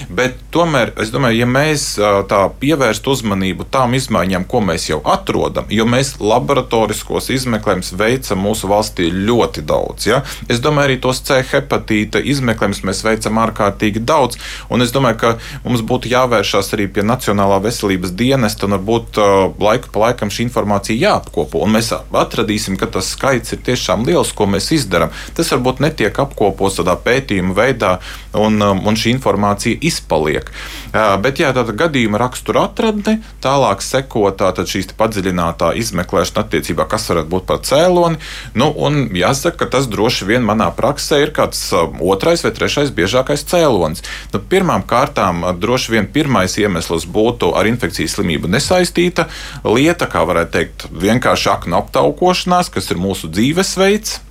Bet 0.09 0.37
tomēr, 0.53 0.93
es 1.01 1.11
domāju, 1.13 1.41
ja 1.41 1.47
mēs 1.49 1.87
tā 2.29 2.41
pievērstu 2.61 3.13
uzmanību 3.15 3.67
tām 3.73 3.95
izmaiņām, 3.97 4.45
ko 4.49 4.61
mēs 4.65 4.89
jau 4.89 5.01
atrodam, 5.15 5.67
jo 5.73 5.87
mēs 5.89 6.15
laboratoriskos 6.21 7.31
izmeklējumus 7.35 7.93
veicam 7.99 8.43
mūsu 8.45 8.69
valstī 8.71 9.09
ļoti 9.11 9.65
daudz. 9.67 10.07
Ja? 10.09 10.21
Es 10.51 10.61
domāju, 10.63 10.89
arī 10.89 10.99
tos 11.03 11.21
C 11.25 11.41
hepatīta 11.51 12.21
izmeklējumus 12.21 12.83
mēs 12.87 13.03
veicam 13.05 13.39
ārkārtīgi 13.43 14.03
daudz, 14.05 14.39
un 14.69 14.85
es 14.85 14.93
domāju, 14.95 15.19
ka 15.21 15.33
mums 15.65 15.83
būtu 15.85 16.11
jāvēršās 16.11 16.73
arī 16.77 16.87
pie 16.91 17.05
Nacionālā 17.05 17.59
veselības 17.63 18.13
dienesta, 18.17 18.67
un 18.67 18.77
varbūt 18.77 19.19
laiku 19.61 19.91
pa 19.93 20.07
laikam 20.07 20.31
šī 20.33 20.47
informācija 20.47 20.97
jāapkopo, 21.09 21.61
un 21.65 21.75
mēs 21.75 21.91
atradīsim, 21.95 22.79
ka 22.79 22.89
tas 22.91 23.11
skaits 23.15 23.55
ir 23.55 23.63
tiešām 23.65 24.05
liels, 24.07 24.33
ko 24.35 24.47
mēs 24.49 24.71
izdarām. 24.75 25.04
Tas 25.35 25.51
varbūt 25.53 25.81
netiek 25.83 26.15
apkopots 26.25 26.79
tādā 26.79 26.95
pētījuma 26.99 27.55
veidā, 27.57 27.95
un, 28.35 28.59
um, 28.61 28.81
un 28.87 28.99
šī 28.99 29.15
informācija 29.15 29.79
izpaliek. 29.85 30.51
Bet 30.95 31.41
jā, 31.41 31.49
tāda 31.55 31.73
gadījuma 31.75 32.19
rakstura 32.21 32.65
atradne, 32.69 33.17
tālāk 33.43 33.81
seko 33.83 34.29
tātad 34.37 34.69
šīs 34.71 34.93
padziļinātā 34.95 35.73
izmeklēšana 35.81 36.45
attiecībā, 36.45 36.85
kas 36.89 37.09
varētu 37.11 37.31
būt 37.33 37.47
par 37.49 37.61
cēloni. 37.67 38.19
Nu, 38.55 38.69
un 38.71 39.09
jāsaka, 39.15 39.65
ka 39.65 39.69
tas 39.75 39.89
droši 39.91 40.29
vien 40.29 40.45
manā 40.47 40.69
praksē 40.75 41.19
ir 41.25 41.33
kāds 41.35 41.61
um, 41.75 41.99
otrais 42.13 42.45
vai 42.45 42.53
trešais 42.55 42.93
biežākais 42.95 43.43
cēlonis. 43.51 44.05
Nu, 44.33 44.39
pirmām 44.39 44.85
kārtām 44.87 45.43
droši 45.59 45.97
vien 45.97 46.09
pirmais 46.11 46.55
iemesls 46.61 47.07
būtu 47.11 47.51
ar 47.57 47.67
infekcijas 47.69 48.15
slimību 48.17 48.51
nesaistīta 48.51 49.27
lieta, 49.67 50.07
kā 50.11 50.23
varētu 50.27 50.55
teikt, 50.55 50.87
vienkārši 51.05 51.51
aknu 51.57 51.79
aptaukošanās, 51.81 52.71
kas 52.73 52.91
ir 52.91 53.01
mūsu 53.01 53.31
dzīvesveids. 53.31 54.21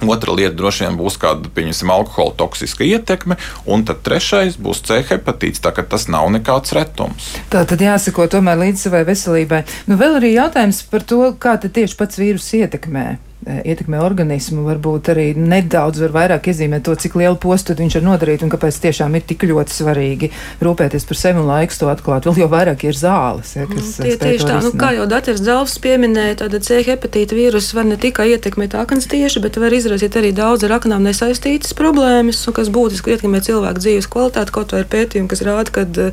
Otra 0.00 0.34
lieta 0.34 0.56
droši 0.58 0.86
vien 0.86 0.96
būs 0.98 1.18
kāda, 1.20 1.50
pieņemsim, 1.54 1.90
alkohola 1.92 2.34
toksiska 2.38 2.86
ietekme, 2.86 3.36
un 3.70 3.84
tad 3.86 4.00
trešais 4.06 4.56
būs 4.58 4.82
C 4.88 5.02
hepatīts, 5.06 5.62
tā 5.62 5.74
ka 5.76 5.84
tas 5.86 6.08
nav 6.10 6.30
nekāds 6.34 6.74
retums. 6.74 7.34
Tā 7.52 7.62
tad 7.68 7.84
jāsako 7.84 8.26
tomēr 8.32 8.58
līdz 8.64 8.88
savai 8.88 9.04
veselībai. 9.08 9.62
Nu, 9.86 10.00
vēl 10.00 10.18
arī 10.18 10.32
jautājums 10.34 10.82
par 10.90 11.06
to, 11.06 11.20
kā 11.38 11.58
tieši 11.62 11.98
pats 12.00 12.18
vīrus 12.18 12.50
ietekmē 12.58 13.06
ietekmē 13.42 14.00
organismu, 14.02 14.62
varbūt 14.66 15.10
arī 15.12 15.26
nedaudz 15.36 16.00
var 16.04 16.14
vairāk 16.16 16.48
iezīmēt 16.52 16.84
to, 16.86 16.94
cik 16.98 17.16
lielu 17.18 17.38
postu 17.40 17.74
viņš 17.78 17.98
var 17.98 18.04
nodarīt 18.06 18.44
un 18.46 18.52
kāpēc 18.52 18.78
tiešām 18.84 19.16
ir 19.18 19.24
tik 19.26 19.46
ļoti 19.50 19.74
svarīgi 19.74 20.30
rūpēties 20.62 21.06
par 21.08 21.18
sevi 21.18 21.42
un 21.42 21.48
laiks 21.50 21.80
to 21.80 21.90
atklāt. 21.90 22.28
Vēl 22.28 22.44
jau 22.44 22.48
vairāk 22.52 22.84
ir 22.86 22.98
zāles. 22.98 23.54
Ja, 23.58 23.66
kas 23.70 23.96
Tie, 23.98 24.14
tieši 24.20 24.48
tā, 24.48 24.58
nu, 24.64 24.72
kā 24.78 24.92
jau 24.96 25.06
Dārts 25.10 25.42
Zalfs 25.42 25.78
pieminēja, 25.82 26.38
tad 26.44 26.56
C 26.62 26.82
hepatīta 26.86 27.36
vīruss 27.38 27.74
var 27.76 27.88
ne 27.88 27.98
tikai 28.00 28.28
ietekmēt 28.36 28.76
aknas 28.78 29.08
tieši, 29.10 29.42
bet 29.44 29.58
var 29.62 29.74
izraisīt 29.74 30.16
arī 30.20 30.32
daudz 30.36 30.66
ar 30.66 30.76
aknām 30.78 31.04
nesaistītas 31.06 31.74
problēmas, 31.78 32.44
kas 32.54 32.70
būtiski 32.72 33.16
ietekmē 33.16 33.42
cilvēku 33.44 33.82
dzīves 33.82 34.10
kvalitāti. 34.12 34.54
Kaut 34.54 34.74
vai 34.74 34.84
ir 34.84 34.90
pētījumi, 34.92 35.30
kas 35.30 35.42
rāda, 35.46 35.72
ka 35.74 36.10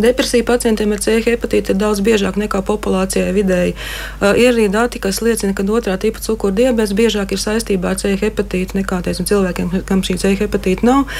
depresija 0.00 0.46
pacientiem 0.48 0.94
ar 0.96 1.04
C 1.04 1.18
hepatītu 1.24 1.74
ir 1.74 1.80
daudz 1.80 2.02
biežāk 2.04 2.38
nekā 2.40 2.62
populācijai 2.66 3.32
vidēji. 3.36 3.76
Uh, 4.20 4.32
ir 4.38 4.52
arī 4.54 4.68
dati, 4.72 5.00
kas 5.02 5.20
liecina, 5.24 5.54
ka 5.56 5.66
otrā 5.66 5.96
tipa 6.00 6.22
cukura 6.22 6.54
diabetes 6.70 6.94
biežāk 6.96 7.34
ir 7.34 7.40
saistībā 7.42 7.92
ar 7.92 7.98
C 8.00 8.14
hepatītu 8.18 8.78
nekā 8.78 9.00
teiksim, 9.04 9.26
cilvēkiem, 9.28 9.72
kam 9.88 10.02
šī 10.06 10.16
C 10.20 10.32
hepatīta 10.38 10.86
nav. 10.86 11.10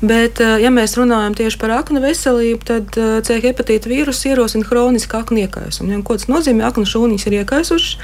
Bet, 0.00 0.40
uh, 0.42 0.56
ja 0.62 0.70
mēs 0.72 0.96
runājam 0.98 1.34
tieši 1.38 1.58
par 1.60 1.74
aknu 1.80 2.02
veselību, 2.04 2.66
tad 2.66 2.98
uh, 3.00 3.18
C 3.26 3.40
hepatīta 3.42 3.90
vīruss 3.90 4.26
ierosina 4.28 4.66
hronisku 4.68 5.18
aknu 5.18 5.44
iekaisumu. 5.44 5.92
Ja, 5.92 6.00
ko 6.06 6.16
tas 6.18 6.28
nozīmē? 6.30 6.64
Aknu 6.70 6.86
šūniņas 6.88 7.26
ir 7.26 7.38
iekaisušas. 7.40 7.96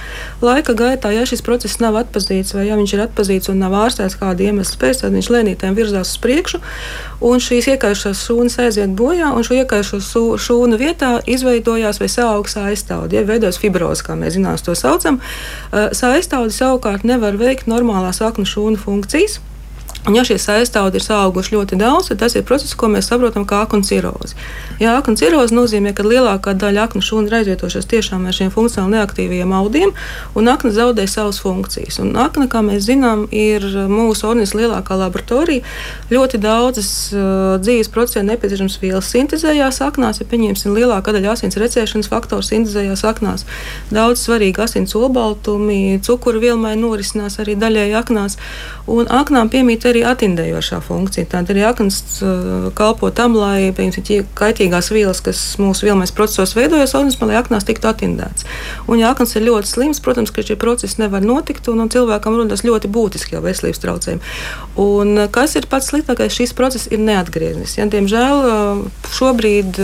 Laika 0.42 0.74
gaitā, 0.76 1.12
ja 1.14 1.26
šis 1.28 1.44
process 1.46 1.80
nav 1.82 1.98
atpazīts, 2.02 2.54
vai 2.56 2.66
ja 2.68 2.78
viņš 2.78 2.96
ir 2.96 3.04
atpazīts 3.06 3.52
un 3.52 3.60
nav 3.62 3.76
ārstēts 3.84 4.18
kāda 4.20 4.48
iemesla 4.48 4.80
pēc, 4.82 5.04
tad 5.04 5.14
viņš 5.16 5.30
lēnītēm 5.32 5.76
virzās 5.78 6.14
uz 6.14 6.20
priekšu, 6.22 6.60
un 7.24 7.42
šīs 7.42 7.70
iekaisušās 7.74 8.24
šūnas 8.26 8.58
aiziet 8.66 8.94
bojā, 8.98 9.30
un 9.36 9.46
šo 9.46 9.60
iekaisušo 9.60 10.24
šūnu 10.42 10.78
vietā 10.80 11.16
izveidojās 11.28 12.00
vai 12.02 12.10
saaugs 12.12 12.56
aizstāvdi, 12.60 13.18
ja 13.18 13.24
veidojas 13.28 13.60
fibrozi, 13.62 14.04
kā 14.06 14.16
mēs 14.18 14.36
zinām, 14.36 14.56
to 14.64 14.74
saucam. 14.78 15.18
Saistāvdi 15.72 16.54
savukārt 16.54 16.95
nevar 17.04 17.36
veikt 17.36 17.66
normālās 17.68 18.22
aknu 18.24 18.46
šūnu 18.48 18.80
funkcijas. 18.80 19.40
Ja 20.06 20.22
šie 20.22 20.36
aizstāvji 20.38 21.00
ir 21.00 21.06
auguši 21.10 21.56
ļoti 21.56 21.76
daudz, 21.80 22.12
tad 22.12 22.20
tas 22.20 22.36
ir 22.38 22.44
process, 22.46 22.76
ko 22.78 22.86
mēs 22.86 23.08
saprotam 23.10 23.42
kā 23.42 23.64
aknu 23.64 23.82
cirozi. 23.82 24.36
Ja 24.78 24.92
aknu 25.00 25.16
cirozi 25.18 25.56
nozīmē, 25.56 25.90
ka 25.98 26.04
lielākā 26.06 26.52
daļa 26.54 26.84
aknu 26.86 27.02
šūnu 27.02 27.26
ir 27.26 27.34
aizvietojušās 27.40 27.88
tiešām 27.90 28.28
ar 28.28 28.36
šiem 28.36 28.52
funkcionāli 28.54 28.94
neaktīviem 29.00 29.54
audiem, 29.58 29.90
un 30.38 30.50
akna 30.52 30.70
zaudē 30.76 31.08
savas 31.10 31.40
funkcijas. 31.42 31.98
Un 32.04 32.14
akna, 32.22 32.46
kā 32.52 32.62
mēs 32.62 32.84
zinām, 32.86 33.24
ir 33.34 33.66
mūsu 33.90 34.28
organisma 34.28 34.62
lielākā 34.62 34.98
laboratorija. 35.00 35.64
Ļoti 36.12 36.38
daudzas 36.44 36.92
uh, 37.10 37.56
dzīves 37.64 37.90
procesā 37.90 38.22
nepieciešamas 38.28 38.78
vielas 38.84 39.10
sintēzējās 39.10 39.82
aknās, 39.88 40.22
ja 40.22 40.28
pieņemsim 40.30 40.76
lielākā 40.76 41.16
daļa 41.16 41.34
asins 41.34 41.58
recēšanas 41.58 42.12
faktoru 42.12 42.46
sintēzējās 42.46 43.02
aknās. 43.10 43.46
Daudz 43.90 44.22
svarīgi 44.22 44.62
asins 44.62 44.94
olbaltumi, 44.94 45.98
cukuru 46.06 46.44
vielmai 46.46 46.76
norisinās 46.78 47.40
arī 47.42 47.58
daļēji 47.58 47.98
aknās, 48.04 48.38
un 48.86 49.10
aknām 49.10 49.50
piemīt 49.50 49.88
arī 49.88 49.95
arī 49.96 50.04
atindējošā 50.04 50.80
funkcija. 50.84 51.28
Tāda 51.32 51.54
arī 51.54 51.64
aknas 51.66 51.98
uh, 52.20 52.68
kalpo 52.76 53.10
tam, 53.14 53.36
lai 53.38 53.72
piemēram, 53.72 54.28
kaitīgās 54.36 54.90
vielas, 54.92 55.22
kas 55.24 55.40
mūsu 55.62 55.88
vielmais 55.88 56.12
procesos 56.12 56.54
veidojas 56.56 56.94
organismā, 56.98 57.30
lai 57.30 57.38
aknās 57.40 57.64
tiktu 57.66 57.88
atindēts. 57.88 58.44
Un, 58.90 59.00
ja 59.00 59.12
aknas 59.14 59.36
ir 59.36 59.46
ļoti 59.46 59.72
slims, 59.72 60.02
protams, 60.04 60.32
ka 60.34 60.44
šie 60.44 60.58
procesi 60.60 61.00
nevar 61.00 61.24
notikt, 61.24 61.70
un, 61.72 61.80
un 61.84 61.92
cilvēkam 61.92 62.36
rodas 62.36 62.64
ļoti 62.66 62.90
būtiski 62.92 63.36
jau 63.36 63.42
veselības 63.44 63.82
traucējumi. 63.84 64.34
Un, 64.82 65.14
uh, 65.16 65.30
kas 65.32 65.56
ir 65.56 65.68
pats 65.70 65.88
sliktākais? 65.92 66.36
Šis 66.36 66.52
process 66.56 66.90
ir 66.92 67.00
neatgrieznis. 67.00 67.78
Ja, 67.78 67.88
diemžēl 67.90 68.44
uh, 68.44 68.84
šobrīd 69.16 69.80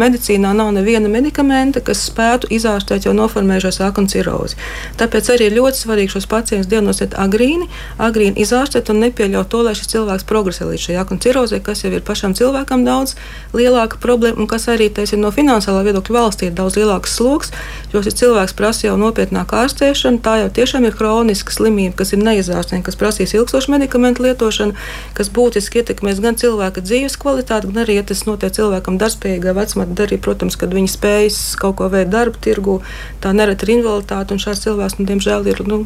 medicīnā 0.00 0.52
nav 0.56 0.70
neviena 0.74 1.10
medikamenta, 1.10 1.82
kas 1.84 2.02
spētu 2.08 2.48
izārstēt 2.54 3.06
jau 3.06 3.14
noformējušos 3.16 3.80
aknu 3.84 4.10
cirozi. 4.10 4.58
Tāpēc 5.00 5.32
arī 5.34 5.50
ir 5.50 5.56
ļoti 5.58 5.82
svarīgi 5.82 6.14
šos 6.14 6.28
pacientus 6.30 6.70
diagnosticēt 6.70 7.16
agrīni, 7.20 7.68
agrīni 8.00 8.40
izārstēt 8.44 8.90
un 8.92 9.02
nepieļaut 9.04 9.49
to, 9.50 9.62
lai 9.66 9.74
šis 9.78 9.90
cilvēks 9.92 10.26
progresē 10.28 10.68
līdz 10.68 10.86
šai 10.86 10.96
aknu 11.02 11.18
cirozē, 11.22 11.60
kas 11.64 11.84
jau 11.84 11.90
ir 11.92 12.04
pašam 12.06 12.34
cilvēkam 12.38 12.84
daudz 12.86 13.16
lielāka 13.56 13.98
problēma 14.02 14.42
un 14.42 14.48
kas 14.50 14.68
arī 14.72 14.88
teiksim, 14.94 15.20
no 15.24 15.32
finansiālā 15.34 15.82
viedokļa 15.88 16.16
valstī 16.16 16.48
ir 16.48 16.56
daudz 16.58 16.78
lielāks 16.78 17.16
sloks. 17.18 17.52
Jo 17.92 18.02
šis 18.06 18.18
cilvēks 18.20 18.54
prasa 18.58 18.86
jau 18.86 18.96
nopietnāku 19.00 19.58
ārstēšanu, 19.58 20.22
tā 20.24 20.36
jau 20.44 20.50
tiešām 20.60 20.86
ir 20.86 20.96
kroniska 20.96 21.54
slimība, 21.54 21.98
kas 22.00 22.14
ir 22.14 22.22
neizārstēma, 22.22 22.84
kas 22.86 22.98
prasīs 23.00 23.34
ilgstošu 23.36 23.74
medikamentu 23.74 24.24
lietošanu, 24.26 24.76
kas 25.18 25.32
būtiski 25.34 25.82
ietekmēs 25.82 26.22
gan 26.22 26.38
cilvēka 26.40 26.84
dzīves 26.86 27.18
kvalitāti, 27.20 27.70
gan 27.70 27.84
arī, 27.84 27.98
ja 28.00 28.06
tas 28.06 28.24
notiek 28.28 28.54
cilvēkam 28.56 29.00
darbspējīgā 29.02 29.56
vecumā, 29.58 29.88
tad 29.90 30.04
arī, 30.06 30.20
protams, 30.22 30.58
kad 30.60 30.74
viņi 30.76 30.94
spējas 30.94 31.40
kaut 31.60 31.80
ko 31.80 31.90
veikt 31.92 32.14
darba 32.14 32.38
tirgu, 32.44 32.80
tā 33.24 33.34
nereti 33.36 33.66
ir 33.66 33.78
invaliditāte, 33.78 34.36
un 34.36 34.42
šāds 34.42 34.62
cilvēks, 34.66 35.00
nu, 35.00 35.08
diemžēl, 35.10 35.50
ir 35.50 35.64
nu, 35.66 35.84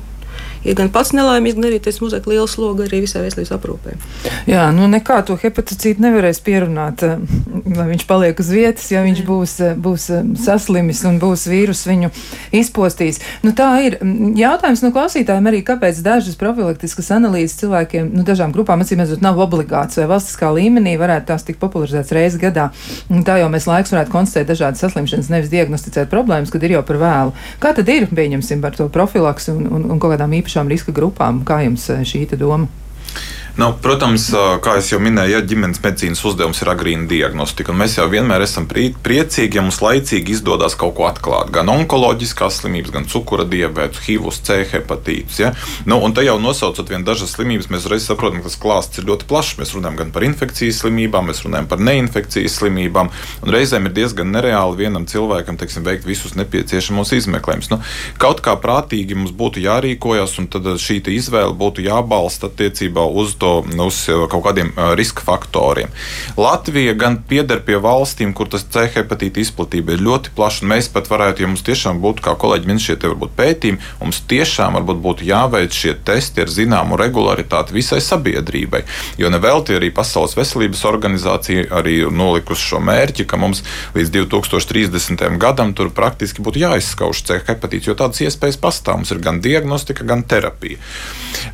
ir 0.65 0.77
gan 0.79 0.91
pats 0.93 1.13
nelaimīgs, 1.15 1.57
gan 1.59 1.69
arī 1.69 1.81
tas 1.83 2.01
uzliek 2.03 2.27
lielu 2.29 2.47
slogu 2.51 2.87
arī 2.87 3.03
visai 3.05 3.23
veselības 3.25 3.53
aprūpē. 3.57 3.97
Jā, 4.49 4.67
nu 4.75 4.89
nekā 4.91 5.21
to 5.29 5.37
hepatocītu 5.41 6.03
nevarēs 6.05 6.41
pierunāt, 6.45 7.05
eh, 7.05 7.19
lai 7.77 7.87
viņš 7.93 8.07
paliek 8.09 8.41
uz 8.41 8.51
vietas, 8.53 8.91
ja 8.93 9.05
viņš 9.05 9.23
būs, 9.29 9.55
eh, 9.61 9.75
būs 9.77 10.09
eh, 10.11 10.23
saslimis 10.41 11.05
un 11.05 11.21
būs 11.21 11.47
vīrus 11.51 11.85
viņu 11.89 12.11
izpostījis. 12.53 13.21
Nu, 13.43 13.53
tā 13.53 13.71
ir 13.87 13.99
jautājums 14.39 14.83
no 14.83 14.91
klausītājiem 14.95 15.51
arī, 15.51 15.63
kāpēc 15.65 16.01
dažas 16.03 16.37
profilaktiskas 16.41 17.11
analīzes 17.11 17.59
cilvēkiem, 17.61 18.13
nu, 18.13 18.25
dažām 18.25 18.53
grupām, 18.53 18.81
acīm 18.81 19.03
redzot, 19.05 19.23
nav 19.23 19.39
obligāts 19.39 20.01
vai 20.01 20.09
valstiskā 20.11 20.51
līmenī 20.55 20.97
varētu 20.99 21.27
tās 21.33 21.45
tik 21.45 21.59
popularizētas 21.59 22.13
reizes 22.13 22.41
gadā. 22.41 22.71
Un 23.11 23.25
tā 23.25 23.39
jau 23.41 23.49
mēs 23.53 23.69
laiks 23.69 23.93
varētu 23.93 24.11
konstatēt 24.11 24.49
dažādas 24.53 24.81
saslimšanas, 24.81 25.31
nevis 25.33 25.53
diagnosticēt 25.53 26.11
problēmas, 26.13 26.53
kad 26.53 26.63
ir 26.63 26.77
jau 26.77 26.83
par 26.87 27.01
vēlu. 27.03 27.35
Kā 27.61 27.75
tad 27.77 27.89
ir, 27.89 28.07
pieņemsim, 28.07 28.63
par 28.65 28.77
to 28.77 28.89
profilaksu 28.89 29.55
un, 29.57 29.67
un, 29.69 29.87
un 29.91 30.01
kaut 30.03 30.15
kādām 30.15 30.33
īpašām 30.41 30.54
riska 30.71 30.93
grupām? 30.95 31.43
Kā 31.45 31.61
jums 31.65 31.89
eh, 31.91 32.05
šī 32.07 32.27
doma? 32.39 32.69
Nu, 33.55 33.69
protams, 33.79 34.25
kā 34.67 34.73
jau 34.83 34.99
minēju, 34.99 35.31
ja 35.37 35.41
ģimenes 35.47 35.79
medicīnas 35.79 36.25
uzdevums 36.27 36.59
ir 36.59 36.73
agrīna 36.73 37.05
diagnostika, 37.07 37.71
un 37.71 37.79
mēs 37.85 37.93
jau 38.01 38.09
vienmēr 38.11 38.43
esam 38.43 38.65
priecīgi, 38.67 39.61
ja 39.61 39.63
mums 39.63 39.79
laicīgi 39.79 40.35
izdodas 40.35 40.75
kaut 40.75 40.97
ko 40.97 41.05
atklāt. 41.07 41.53
Gan 41.55 41.71
onkoloģiskās 41.71 42.59
slimības, 42.59 42.91
gan 42.97 43.07
cukura 43.07 43.47
diabetes, 43.47 44.01
HIV, 44.09 44.27
C 44.35 44.57
hepatītus. 44.73 45.39
Ja? 45.39 45.53
Nu, 45.87 46.01
un 46.03 46.17
te 46.17 46.25
jau 46.27 46.35
nosaucot 46.43 46.91
vien 46.91 47.07
dažas 47.07 47.37
slimības, 47.37 47.69
mēs 47.71 47.87
reiz 47.93 48.09
saprotam, 48.09 48.41
ka 48.43 48.51
tas 48.51 48.59
klāsts 48.59 48.99
ir 48.99 49.07
ļoti 49.07 49.31
plašs. 49.31 49.55
Mēs 49.61 49.77
runājam 49.79 50.01
gan 50.03 50.11
par 50.17 50.27
infekcijas 50.27 50.83
slimībām, 50.83 51.31
mēs 51.31 51.45
runājam 51.47 51.71
par 51.71 51.87
neinfekcijas 51.87 52.59
slimībām, 52.59 53.13
un 53.47 53.55
reizēm 53.55 53.87
ir 53.87 53.95
diezgan 54.01 54.35
nereāli 54.35 54.83
vienam 54.83 55.07
cilvēkam 55.07 55.61
teiksim, 55.63 55.87
veikt 55.87 56.11
visus 56.11 56.35
nepieciešamos 56.41 57.15
izmeklējumus. 57.21 57.71
Nu, 57.71 57.79
kaut 58.19 58.43
kā 58.43 58.59
prātīgi 58.59 59.15
mums 59.15 59.31
būtu 59.31 59.63
jārīkojas, 59.63 60.41
un 60.43 60.51
tad 60.51 60.67
šī 60.75 61.05
izvēle 61.15 61.55
būtu 61.55 61.87
jābalsta 61.87 62.51
attiecībā 62.51 63.07
uz 63.23 63.37
to 63.39 63.44
to 63.45 63.53
uz 63.85 64.01
uh, 64.09 64.25
kaut 64.33 64.47
kādiem 64.49 64.73
uh, 64.73 64.93
riska 64.99 65.25
faktoriem. 65.25 65.93
Latvija 66.41 66.97
gan 66.99 67.21
pieder 67.29 67.61
pie 67.65 67.77
valstīm, 67.83 68.33
kur 68.37 68.49
tas 68.51 68.65
C 68.65 68.89
hepatīta 68.97 69.43
izplatība 69.43 69.95
ir 69.95 70.05
ļoti 70.05 70.33
plaša. 70.37 70.67
Mēs 70.71 70.89
pat 70.95 71.11
varētu, 71.13 71.45
ja 71.45 71.51
mums 71.51 71.65
tiešām 71.67 72.01
būtu, 72.03 72.25
kā 72.25 72.37
kolēģi 72.41 72.71
min, 72.71 72.81
šie 72.81 72.97
pētījumi, 73.37 73.81
mums 74.01 74.23
tiešām 74.31 74.79
būtu 74.85 75.27
jāveic 75.29 75.75
šie 75.75 75.95
testi 76.07 76.45
ar 76.45 76.53
zināmu 76.53 76.99
regularitāti 77.01 77.77
visai 77.77 78.01
sabiedrībai. 78.05 78.85
Jo 79.21 79.31
nevelti 79.33 79.77
arī 79.77 79.91
Pasaules 79.95 80.37
veselības 80.39 80.85
organizācija 80.89 81.69
arī 81.75 82.01
nolikusi 82.11 82.71
šo 82.71 82.81
mērķi, 82.85 83.27
ka 83.29 83.41
mums 83.41 83.63
līdz 83.97 84.15
2030. 84.17 85.27
gadam 85.43 85.75
tur 85.77 85.93
praktiski 85.95 86.45
būtu 86.45 86.63
jāizskauž 86.65 87.25
C 87.27 87.41
hepatīts, 87.49 87.91
jo 87.91 87.99
tādas 87.99 88.23
iespējas 88.25 88.61
pastāv. 88.61 89.03
Mums 89.03 89.13
ir 89.15 89.23
gan 89.25 89.41
diagnostika, 89.45 90.07
gan 90.07 90.25
terapija. 90.27 90.81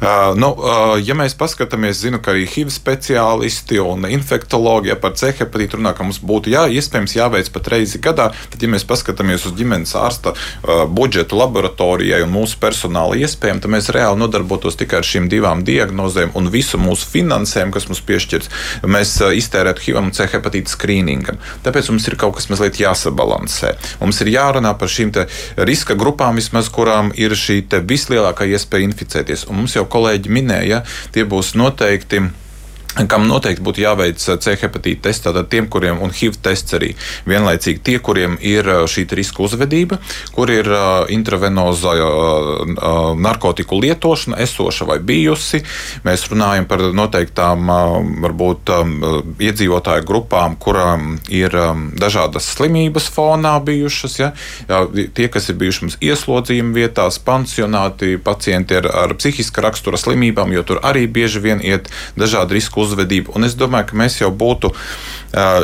Uh, 0.00 0.36
nu, 0.38 0.52
uh, 0.54 0.96
ja 1.00 1.16
mēs 1.18 1.34
paskatāmies 1.38 1.79
skatāmies, 1.80 2.00
zinu, 2.00 2.18
ka 2.20 2.32
arī 2.32 2.44
HIV 2.46 2.70
speciālisti 2.74 3.80
un 3.80 4.04
infektologi 4.10 4.90
ja 4.90 4.96
par 5.00 5.14
C 5.16 5.32
hepatītu 5.32 5.78
runā, 5.78 5.94
ka 5.96 6.04
mums 6.04 6.20
būtu 6.20 6.50
jā, 6.52 6.66
iespējams 6.68 7.16
jāveic 7.16 7.50
pat 7.52 7.68
reizi 7.72 7.98
gadā. 7.98 8.32
Tad, 8.50 8.60
ja 8.60 8.68
mēs 8.68 8.84
paskatāmies 8.84 9.46
uz 9.46 9.54
ģimenes 9.56 9.94
ārsta 9.96 10.34
uh, 10.34 10.84
budžetu 10.86 11.38
laboratorijai 11.38 12.22
un 12.24 12.32
mūsu 12.34 12.58
personāla 12.60 13.16
iespējām, 13.16 13.62
tad 13.62 13.72
mēs 13.72 13.88
reāli 13.94 14.20
nodarbotos 14.20 14.76
tikai 14.76 15.00
ar 15.00 15.08
šīm 15.08 15.28
divām 15.32 15.64
diagnozēm 15.64 16.34
un 16.36 16.50
visu 16.52 16.78
mūsu 16.80 17.08
finansējumu, 17.14 17.72
kas 17.72 17.88
mums 17.88 18.02
piešķirts, 18.04 18.52
mēs 18.84 19.14
uh, 19.24 19.32
iztērētu 19.36 19.86
HIV 19.86 20.02
un 20.02 20.12
C 20.16 20.28
hepatītu 20.28 20.74
skrīningam. 20.74 21.40
Tāpēc 21.64 21.90
mums 21.92 22.08
ir 22.10 22.18
kaut 22.20 22.36
kas 22.36 22.50
mazliet 22.52 22.80
jāsabalansē. 22.82 23.72
Mums 24.04 24.20
ir 24.20 24.34
jārunā 24.34 24.74
par 24.76 24.92
šīm 24.92 25.14
riska 25.56 25.96
grupām, 25.98 26.36
vismaz 26.38 26.68
kurām 26.72 27.14
ir 27.16 27.32
šī 27.36 27.62
vislielākā 27.88 28.46
iespēja 28.50 28.90
inficēties. 28.90 29.46
Un 29.50 29.62
mums 29.62 29.74
jau 29.76 29.86
kolēģi 29.90 30.32
minēja, 30.32 30.82
tie 31.14 31.24
būs 31.28 31.54
noteikti 31.58 31.69
noteikti 31.70 32.22
kam 33.08 33.26
noteikti 33.28 33.64
būtu 33.64 33.84
jāveic 33.84 34.20
C 34.20 34.56
hepatīta 34.60 35.08
tests, 35.08 35.24
tātad 35.24 35.48
tiem, 35.52 35.68
kuriem 35.70 36.00
ir 36.04 36.14
HIV 36.16 36.40
tests 36.44 36.74
arī 36.76 36.94
vienlaicīgi 37.28 37.82
tie, 37.86 37.98
kuriem 38.02 38.36
ir 38.40 38.66
šī 38.90 39.06
riska 39.16 39.44
uzvedība, 39.44 40.00
kur 40.34 40.50
ir 40.52 40.68
intravenoza 41.12 41.94
narkotiku 43.20 43.80
lietošana, 43.80 44.40
esoša 44.44 44.88
vai 44.88 44.98
bijusi. 44.98 45.62
Mēs 46.04 46.26
runājam 46.30 46.66
par 46.70 46.84
noteiktām 46.96 47.70
varbūt 48.24 48.72
iedzīvotāju 49.40 50.06
grupām, 50.08 50.56
kurām 50.60 51.18
ir 51.28 51.54
dažādas 52.00 52.48
slimības 52.56 53.08
fonā 53.14 53.56
bijušas. 53.64 54.18
Ja? 54.20 54.32
Tie, 55.14 55.28
kas 55.32 55.48
ir 55.50 55.58
bijuši 55.60 55.86
mums 55.86 55.98
ieslodzījuma 56.04 56.76
vietās, 56.76 57.20
pansionāti, 57.24 58.16
pacienti 58.22 58.78
ar, 58.80 58.90
ar 59.04 59.16
psihiska 59.18 59.64
rakstura 59.64 60.00
slimībām, 60.00 60.52
jo 60.54 60.64
tur 60.66 60.82
arī 60.86 61.06
bieži 61.10 61.42
vien 61.44 61.62
iet 61.64 61.90
dažādi 62.18 62.58
risku 62.58 62.82
uzvedību. 62.84 62.89
Un 63.36 63.48
es 63.48 63.56
domāju, 63.58 63.90
ka 63.90 64.00
mēs 64.02 64.20
jau 64.22 64.30
būtu 64.34 64.72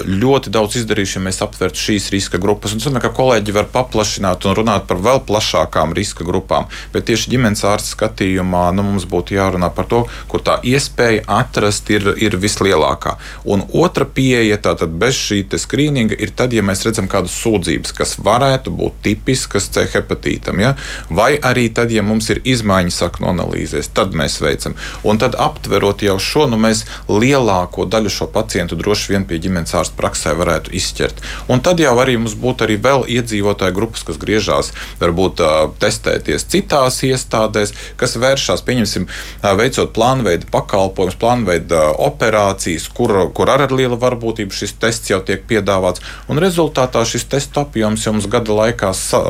ļoti 0.07 0.53
daudz 0.55 0.77
izdarījuši, 0.79 1.17
ja 1.19 1.25
mēs 1.25 1.41
aptvertu 1.43 1.81
šīs 1.81 2.11
riska 2.15 2.39
grupas. 2.39 2.73
Un 2.73 2.79
es 2.79 2.87
domāju, 2.87 3.09
ka 3.09 3.17
kolēģi 3.17 3.55
var 3.57 3.67
paplašināt 3.73 4.47
un 4.47 4.55
runāt 4.55 4.87
par 4.87 5.01
vēl 5.03 5.23
plašākām 5.27 5.95
riska 5.97 6.27
grupām. 6.27 6.69
Bet 6.95 7.09
tieši 7.11 7.33
ģimenes 7.35 7.65
ārsta 7.67 7.97
skatījumā 7.97 8.69
nu, 8.77 8.85
mums 8.87 9.09
būtu 9.11 9.35
jārunā 9.35 9.73
par 9.75 9.89
to, 9.91 10.05
kur 10.31 10.45
tā 10.47 10.61
iespēja 10.63 11.25
atrast 11.41 11.91
ir, 11.91 12.13
ir 12.23 12.39
vislielākā. 12.39 13.17
Un 13.45 13.65
otra 13.75 14.07
pieeja, 14.07 14.61
tātad 14.63 14.95
bez 15.01 15.19
šī 15.19 15.43
skrīninga, 15.59 16.15
ir 16.23 16.31
tad, 16.37 16.55
ja 16.55 16.63
mēs 16.67 16.85
redzam 16.87 17.11
kādas 17.11 17.35
sūdzības, 17.43 17.95
kas 17.97 18.17
varētu 18.23 18.71
būt 18.75 19.03
tipiskas 19.03 19.69
C 19.75 19.87
hepatītam, 19.91 20.61
ja? 20.63 20.75
vai 21.11 21.37
arī 21.43 21.69
tad, 21.75 21.91
ja 21.95 22.05
mums 22.07 22.31
ir 22.31 22.41
izmaiņas 22.47 23.01
saknu 23.03 23.31
analīzēs, 23.33 23.91
tad 23.95 24.15
mēs 24.17 24.39
veicam. 24.43 24.77
Un 25.07 25.21
tad 25.23 25.37
aptverot 25.39 26.05
jau 26.07 26.17
šo, 26.23 26.47
nu, 26.51 26.59
mēs 26.61 26.85
lielāko 27.09 27.87
daļu 27.89 28.13
šo 28.13 28.29
pacientu 28.33 28.79
droši 28.79 29.13
vien 29.13 29.27
pie 29.29 29.39
ģimenes 29.43 29.75
ārsta 29.79 29.97
praksē 29.99 30.35
varētu 30.39 30.75
izķert. 30.77 31.23
Un 31.53 31.63
tad 31.65 31.81
jau 31.83 31.95
arī 32.03 32.17
mums 32.21 32.37
būtu 32.39 32.67
arī 32.67 32.79
vēl 32.83 33.07
iedzīvotāju 33.17 33.77
grupas, 33.77 34.05
kas 34.07 34.19
griežās, 34.21 34.73
varbūt 35.01 35.43
testēties 35.83 36.49
citās 36.53 37.01
iestādēs, 37.07 37.75
kas 38.01 38.17
vēršas, 38.21 38.65
pieņemsim, 38.67 39.07
veicot 39.43 39.93
plānveida 39.97 40.49
pakalpojumus, 40.53 41.19
plānveida 41.21 41.83
operācijas, 42.07 42.89
kur, 42.97 43.15
kur 43.37 43.53
ar 43.53 43.67
lielu 43.71 43.99
varbūtību 44.01 44.55
šis 44.55 44.77
tests 44.81 45.11
jau 45.13 45.21
tiek 45.27 45.45
piedāvāts. 45.49 46.03
Un 46.31 46.41
rezultātā 46.43 47.05
šis 47.09 47.27
testu 47.31 47.63
apjoms 47.63 48.07
jau 48.07 48.15
mums 48.17 48.29
gada 48.31 48.55
laikā 48.57 48.93
sa, 48.97 49.23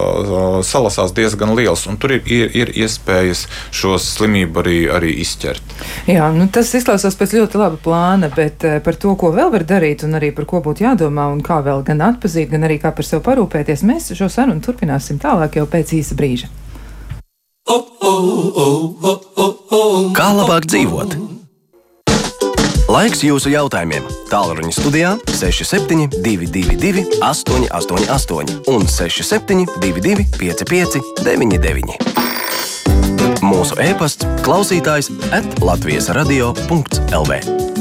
salasās 0.66 1.14
diezgan 1.16 1.54
liels, 1.56 1.86
un 1.90 1.98
tur 2.00 2.16
ir, 2.16 2.24
ir, 2.26 2.50
ir 2.56 2.72
iespējas 2.84 3.46
šo 3.74 3.96
slimību 4.02 4.62
arī, 4.62 4.78
arī 4.98 5.14
izķert. 5.22 5.76
Jā, 6.10 6.28
nu 6.34 6.48
tas 6.52 6.72
izklausās 6.76 7.16
pēc 7.18 7.36
ļoti 7.40 7.60
laba 7.66 7.78
plāna, 7.82 8.30
bet 8.34 8.64
par 8.84 8.98
to, 9.00 9.14
ko 9.18 9.32
vēl 9.34 9.50
var 9.52 9.66
darīt 9.66 10.04
un 10.06 10.16
arī 10.18 10.32
par 10.34 10.46
ko 10.48 10.62
būtu 10.64 10.86
jādomā 10.86 11.28
un 11.32 11.42
kā 11.44 11.60
vēl 11.66 11.82
gan 11.86 12.04
atpazīt, 12.12 12.50
gan 12.52 12.66
arī 12.68 12.78
kā 12.82 12.94
par 12.94 13.06
sevi 13.06 13.24
parūpēties, 13.26 13.84
mēs 13.86 14.12
šo 14.16 14.30
sarunu 14.32 14.62
turpināsim 14.64 15.18
tālāk 15.22 15.58
jau 15.58 15.66
pēc 15.70 15.96
īsa 15.98 16.18
brīža. 16.18 16.52
Kā 20.16 20.28
labāk 20.36 20.68
dzīvot? 20.70 21.16
Laiks 22.86 23.24
jūsu 23.26 23.50
jautājumiem. 23.50 24.06
Tālruņa 24.30 24.74
studijā 24.76 25.16
6722, 25.34 27.02
888, 27.18 28.54
un 28.70 28.86
6722, 28.86 30.30
559, 30.38 32.15
mūsu 33.44 33.78
e-pasts, 33.82 34.28
klausītājs 34.46 35.10
atlatvijas 35.36 36.12
radio.lv. 36.16 37.75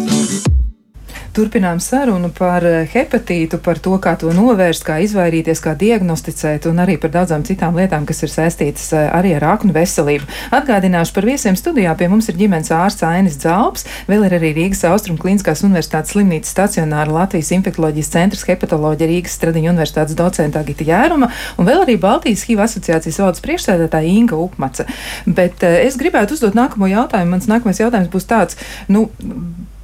Turpinām 1.35 1.81
sarunu 1.83 2.29
par 2.31 2.63
eh, 2.63 2.85
hepatītu, 2.87 3.57
par 3.59 3.75
to, 3.83 3.97
kā 3.99 4.13
to 4.15 4.29
novērst, 4.31 4.85
kā 4.87 5.01
izvairīties, 5.03 5.59
kā 5.59 5.73
diagnosticēt, 5.75 6.63
un 6.69 6.77
arī 6.79 6.95
par 7.01 7.11
daudzām 7.11 7.43
citām 7.43 7.75
lietām, 7.75 8.05
kas 8.07 8.23
ir 8.23 8.31
saistītas 8.31 8.85
eh, 8.95 9.09
arī 9.11 9.33
ar 9.35 9.43
aknu 9.57 9.75
veselību. 9.75 10.29
Atgādināšu 10.55 11.11
par 11.17 11.27
viesiem 11.27 11.57
studijā. 11.59 11.91
Pie 11.99 12.07
mums 12.07 12.31
ir 12.31 12.39
ģimenes 12.39 12.71
ārsts 12.71 13.03
Ainis 13.03 13.35
Zalps, 13.43 13.83
vēl 14.07 14.23
ir 14.29 14.37
arī 14.37 14.53
Rīgas 14.61 14.85
Austrum 14.87 15.19
Kliniskās 15.19 15.65
Universitātes 15.67 16.15
slimnīcas 16.15 16.55
stacionāra 16.55 17.11
Latvijas 17.17 17.51
infektuoloģijas 17.59 18.13
centrs 18.15 18.47
hepatoloģija 18.47 19.11
Rīgas 19.11 19.35
Stradiņa 19.35 19.75
Universitātes 19.75 20.15
docenta 20.15 20.63
Agita 20.63 20.87
Jēruma, 20.87 21.33
un 21.59 21.67
vēl 21.67 21.83
arī 21.83 21.99
Baltijas 21.99 22.47
HIV 22.47 22.63
asociācijas 22.69 23.19
valdes 23.25 23.43
priekšsēdētāja 23.43 24.15
Inga 24.23 24.39
Upmaca. 24.39 24.87
Bet 25.27 25.67
uh, 25.67 25.81
es 25.83 25.99
gribētu 25.99 26.39
uzdot 26.39 26.55
nākamo 26.55 26.87
jautājumu. 26.95 27.35
Mans 27.35 27.51
nākamais 27.51 27.83
jautājums 27.83 28.13
būs 28.13 28.31
tāds, 28.31 28.63
nu, 28.87 29.09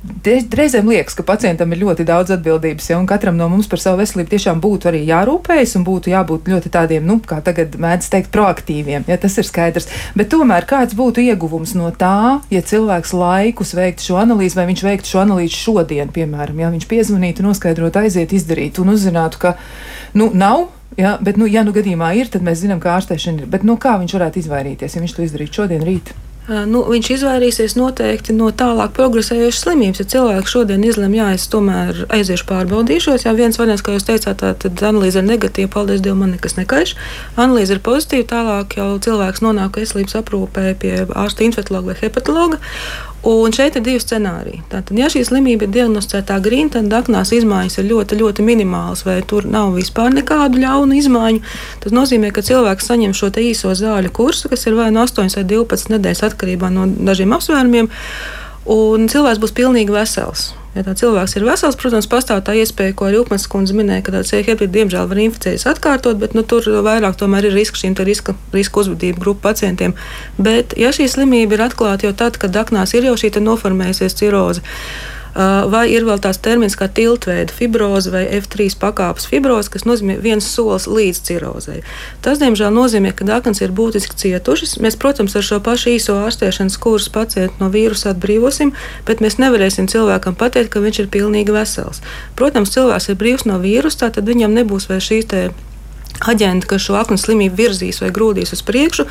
Reizēm 0.02 0.88
liekas, 0.90 1.14
ka 1.14 1.22
pacientam 1.22 1.70
ir 1.76 1.84
ļoti 1.84 2.02
daudz 2.10 2.32
atbildības, 2.34 2.88
ja, 2.90 2.98
un 2.98 3.06
katram 3.10 3.36
no 3.38 3.46
mums 3.52 3.68
par 3.70 3.78
savu 3.82 4.00
veselību 4.00 4.32
tiešām 4.32 4.62
būtu 4.62 4.90
arī 4.90 5.04
jārūpējas, 5.06 5.76
un 5.78 5.84
būtu 5.86 6.10
jābūt 6.10 6.50
ļoti 6.50 6.72
tādiem, 6.74 7.06
nu, 7.06 7.20
kā 7.22 7.38
tagad 7.46 7.78
mēdz 7.78 8.10
teikt, 8.10 8.32
proaktīviem. 8.34 9.06
Ja, 9.06 9.20
tas 9.22 9.38
ir 9.38 9.46
skaidrs. 9.46 9.86
Bet 10.18 10.32
tomēr 10.34 10.66
kāds 10.70 10.98
būtu 10.98 11.22
ieguvums 11.22 11.76
no 11.78 11.92
tā, 11.94 12.42
ja 12.50 12.64
cilvēks 12.66 13.14
laikus 13.14 13.76
veiktu 13.78 14.08
šo 14.08 14.18
analīzi, 14.24 14.58
vai 14.58 14.66
viņš 14.72 14.84
veiktu 14.88 15.14
šo 15.14 15.22
analīzi 15.22 15.62
šodien, 15.68 16.10
piemēram, 16.18 16.64
ja 16.66 16.74
viņš 16.74 16.90
piezvanītu, 16.90 17.46
noskaidrotu, 17.46 18.02
aiziet, 18.02 18.34
izdarītu 18.34 18.82
un 18.82 18.96
uzzinātu, 18.96 19.44
ka 19.46 19.54
nu, 20.18 20.32
nav. 20.34 20.72
Ja, 20.98 21.14
bet, 21.22 21.38
nu, 21.40 21.46
ja 21.48 21.62
nu 21.64 21.72
gadījumā 21.78 22.10
ir, 22.20 22.28
tad 22.34 22.44
mēs 22.44 22.66
zinām, 22.66 22.82
ka 22.82 22.98
ārstēšana 22.98 23.46
ir. 23.46 23.54
Bet, 23.54 23.64
nu, 23.64 23.78
kā 23.80 23.96
viņš 24.02 24.18
varētu 24.18 24.42
izvairīties, 24.42 24.98
ja 24.98 25.06
viņš 25.06 25.16
to 25.16 25.30
izdarītu 25.30 25.62
šodien, 25.62 25.86
rīt? 25.88 26.12
Nu, 26.50 26.82
viņš 26.90 27.10
izvairīsies 27.16 27.76
noteikti 27.78 28.34
no 28.34 28.50
tālāk 28.56 28.96
progresējošas 28.98 29.62
slimības. 29.66 30.02
Ja 30.02 30.10
cilvēks 30.16 30.56
šodien 30.56 30.84
izlemj, 30.88 31.20
jā, 31.20 31.28
es 31.38 31.46
tomēr 31.52 32.04
aiziešu 32.10 32.48
pārbaudīšos, 32.50 33.28
ja 33.28 33.36
viens 33.38 33.60
variants, 33.62 33.84
kā 33.86 33.96
jūs 33.96 34.08
teicāt, 34.08 34.42
tā, 34.42 34.54
tad 34.58 34.82
analīze 34.90 35.22
ir 35.22 35.28
negatīva, 35.28 35.72
paldies 35.76 36.02
Dievam, 36.02 36.26
man 36.26 36.36
nekas 36.36 36.58
nekaiš. 36.58 36.96
Analīze 37.38 37.78
ir 37.78 37.84
pozitīva, 37.86 38.28
tālāk 38.34 38.78
jau 38.80 38.90
cilvēks 39.06 39.46
nonāk 39.46 39.78
veselības 39.78 40.18
aprūpē 40.24 40.74
pie 40.82 40.98
ārsta 41.08 41.46
infektuologa 41.46 41.94
vai 41.94 42.00
hepatologa. 42.02 42.62
Un 43.22 43.54
šeit 43.54 43.76
ir 43.78 43.84
divi 43.86 44.02
scenāriji. 44.02 44.64
Tātad, 44.72 44.98
ja 44.98 45.06
šī 45.14 45.22
slimība 45.28 45.68
ir 45.68 45.74
diagnosticēta 45.76 46.40
agrīni, 46.40 46.72
tad 46.74 46.94
aknās 46.98 47.30
izmaiņas 47.38 47.78
ir 47.78 47.86
ļoti, 47.92 48.18
ļoti 48.18 48.46
minimālas, 48.46 49.04
vai 49.06 49.20
tur 49.30 49.46
nav 49.46 49.76
vispār 49.76 50.10
nekādu 50.16 50.58
ļaunu 50.64 50.98
izmaiņu. 50.98 51.44
Tas 51.84 51.94
nozīmē, 51.94 52.32
ka 52.34 52.42
cilvēks 52.48 52.90
saņem 52.90 53.14
šo 53.14 53.30
īso 53.44 53.76
zāļu 53.78 54.10
kursu, 54.18 54.50
kas 54.50 54.66
ir 54.66 54.80
vai 54.80 54.90
no 54.90 55.06
8 55.06 55.38
vai 55.38 55.46
12 55.54 55.94
nedēļas 55.94 56.26
atkarībā 56.32 56.74
no 56.74 56.88
dažiem 56.90 57.38
apsvērumiem, 57.38 57.92
un 58.74 59.06
cilvēks 59.14 59.44
būs 59.44 59.54
pilnīgi 59.54 59.94
vesels. 59.94 60.50
Ja 60.72 60.86
tā 60.88 60.94
cilvēks 60.96 61.34
ir 61.36 61.44
vesels, 61.44 61.76
protams, 61.76 62.08
pastāv 62.08 62.46
tā 62.48 62.54
iespēja, 62.56 62.94
ko 62.96 63.10
arī 63.10 63.18
Upmans 63.20 63.44
kundze 63.52 63.76
minēja, 63.76 64.06
ka 64.08 64.22
C 64.24 64.40
hepatitīda 64.40 64.78
diemžēl 64.78 65.10
var 65.10 65.20
inficēties 65.20 65.68
atkārtot, 65.68 66.16
bet 66.22 66.32
nu, 66.38 66.46
tur 66.48 66.64
vairāk 66.86 67.18
tomēr 67.20 67.50
ir 67.50 67.58
risks 67.58 67.84
šīm 67.84 67.98
riska, 68.08 68.38
riska 68.56 68.86
uzvedību 68.86 69.20
grupu 69.20 69.44
pacientiem. 69.50 69.98
Bet, 70.40 70.78
ja 70.80 70.94
šī 70.96 71.10
slimība 71.12 71.58
ir 71.58 71.66
atklāta 71.68 72.08
jau 72.08 72.14
tad, 72.16 72.40
kad 72.40 72.56
aknās 72.56 72.96
ir 72.96 73.10
jau 73.10 73.18
šī 73.20 73.34
noformējusies 73.44 74.16
ciroze, 74.16 74.64
vai 75.34 75.86
ir 75.94 76.06
vēl 76.08 76.20
tās 76.22 76.40
termins 76.44 76.76
kā 76.80 76.88
tiltveida 76.92 77.54
fibroze 77.56 78.12
vai 78.14 78.24
F3 78.40 78.76
pakāpes 78.82 79.28
fibroze, 79.32 79.72
kas 79.72 79.86
nozīmē 79.88 80.18
viens 80.22 80.48
solis 80.48 80.88
līdz 80.92 81.22
cirozei. 81.28 81.82
Tas, 82.26 82.42
diemžēl, 82.42 82.74
nozīmē, 82.76 83.14
ka 83.16 83.28
daknas 83.28 83.64
ir 83.64 83.72
būtiski 83.76 84.18
cietušas. 84.18 84.78
Mēs, 84.84 85.00
protams, 85.00 85.36
ar 85.36 85.48
šo 85.48 85.62
pašu 85.64 85.96
īso 85.96 86.18
ārstēšanas 86.26 86.78
kursu 86.82 87.14
pacientu 87.16 87.64
no 87.64 87.72
vīrusa 87.74 88.12
atbrīvosim, 88.14 88.76
bet 89.08 89.24
mēs 89.24 89.40
nevarēsim 89.42 89.90
cilvēkam 89.92 90.36
pateikt, 90.36 90.74
ka 90.74 90.84
viņš 90.84 91.04
ir 91.06 91.12
pilnīgi 91.14 91.56
vesels. 91.56 92.04
Protams, 92.40 92.74
cilvēks 92.76 93.12
ir 93.12 93.20
brīvs 93.20 93.48
no 93.50 93.60
vīrusa, 93.64 94.12
tad 94.12 94.28
viņam 94.28 94.56
nebūs 94.60 94.90
vairs 94.92 95.12
šīs 95.12 95.30
aģenti, 96.28 96.68
kas 96.70 96.86
šo 96.86 96.98
aknu 97.00 97.18
slimību 97.20 97.58
virzīs 97.58 98.02
vai 98.04 98.12
grūdīs 98.14 98.54
uz 98.56 98.62
priekšu. 98.68 99.08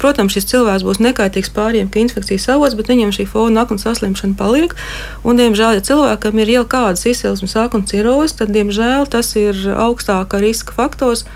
Protams, 0.00 0.34
šis 0.36 0.48
cilvēks 0.52 0.86
būs 0.86 1.02
nekaitīgs 1.02 1.52
pāriem, 1.54 1.90
ka 1.90 2.00
infekcijas 2.02 2.48
avots, 2.54 2.76
bet 2.78 2.90
viņam 2.92 3.14
šī 3.14 3.26
fona 3.30 3.64
aknu 3.66 3.78
saslimšana 3.82 4.38
paliek. 4.38 4.76
Un, 5.26 5.40
diemžēl, 5.40 5.78
ja 5.78 5.86
cilvēkam 5.86 6.42
ir 6.42 6.54
jau 6.58 6.64
kādas 6.76 7.06
izcelsmes 7.08 7.56
aknu 7.58 7.86
cirozes, 7.90 8.38
tad, 8.38 8.54
diemžēl, 8.54 9.08
tas 9.10 9.34
ir 9.38 9.58
augstāka 9.74 10.42
riska 10.42 10.76
faktors 10.76 11.26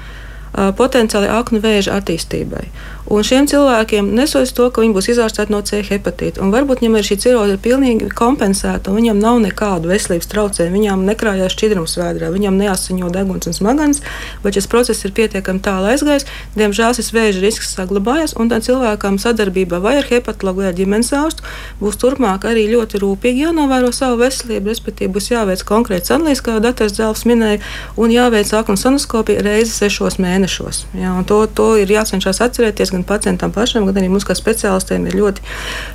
potenciāli 0.50 1.28
aknu 1.30 1.60
vēža 1.62 2.00
attīstībai. 2.00 2.64
Un 3.10 3.24
šiem 3.26 3.48
cilvēkiem 3.50 4.12
nesos 4.14 4.52
to, 4.54 4.68
ka 4.70 4.84
viņi 4.84 4.94
būs 4.94 5.08
izārstēti 5.10 5.50
no 5.50 5.58
C 5.66 5.80
hepatīta. 5.82 6.38
Un 6.44 6.52
varbūt 6.54 6.78
viņam 6.78 6.98
ir 7.00 7.06
šī 7.08 7.16
ciroze 7.24 7.56
ir 7.56 7.62
pilnīgi 7.62 8.06
kompensēta, 8.14 8.92
un 8.92 9.00
viņam 9.00 9.18
nav 9.18 9.40
nekādu 9.42 9.90
veselības 9.90 10.30
traucējumu, 10.30 10.76
viņam 10.78 11.02
nekrājās 11.08 11.56
šķidrums 11.56 11.96
vēdrā, 11.98 12.28
viņam 12.30 12.60
neasiņo 12.60 13.10
deguns 13.10 13.50
un 13.50 13.56
smadzenes, 13.56 13.98
bet 14.44 14.54
šis 14.54 14.70
process 14.70 15.02
ir 15.08 15.14
pietiekami 15.16 15.58
tālu 15.64 15.90
aizgājis. 15.90 16.28
Diemžēl 16.54 16.94
šis 17.00 17.10
vēža 17.16 17.42
risks 17.42 17.72
saglabājas, 17.74 18.36
un 18.38 18.52
tā 18.52 18.60
cilvēkam 18.62 19.18
sadarbībā 19.18 19.82
vai 19.82 19.96
ar 20.04 20.06
hepatologu 20.06 20.62
vai 20.62 20.70
ar 20.70 20.78
ģimenes 20.78 21.10
ārstu 21.18 21.42
būs 21.82 21.98
turpmāk 21.98 22.46
arī 22.46 22.68
ļoti 22.70 23.02
rūpīgi 23.02 23.42
jānovēro 23.48 23.90
savu 23.90 24.22
veselību, 24.22 24.70
respektīvi 24.70 25.10
būs 25.18 25.32
jāveic 25.32 25.66
konkrēts 25.66 26.14
analīzes, 26.14 26.44
kā 26.46 26.60
Dārts 26.62 26.94
Zēls 26.94 27.26
minēja, 27.26 27.58
un 27.98 28.14
jāveic 28.14 28.54
aknu 28.54 28.78
sonoskopija 28.78 29.42
reizi 29.42 29.74
sešos 29.74 30.20
mēnešos. 30.22 30.84
Jā, 30.94 31.18
to, 31.26 31.42
to 31.50 31.72
ir 31.82 31.90
jācenšas 31.90 32.42
atcerēties 32.46 32.94
gan 33.00 33.08
pacientam 33.08 33.52
pašam, 33.52 33.86
gan 33.88 34.00
arī 34.00 34.10
mums 34.12 34.26
kā 34.28 34.36
speciālistiem 34.36 35.08
ir 35.08 35.16
ļoti, 35.18 35.44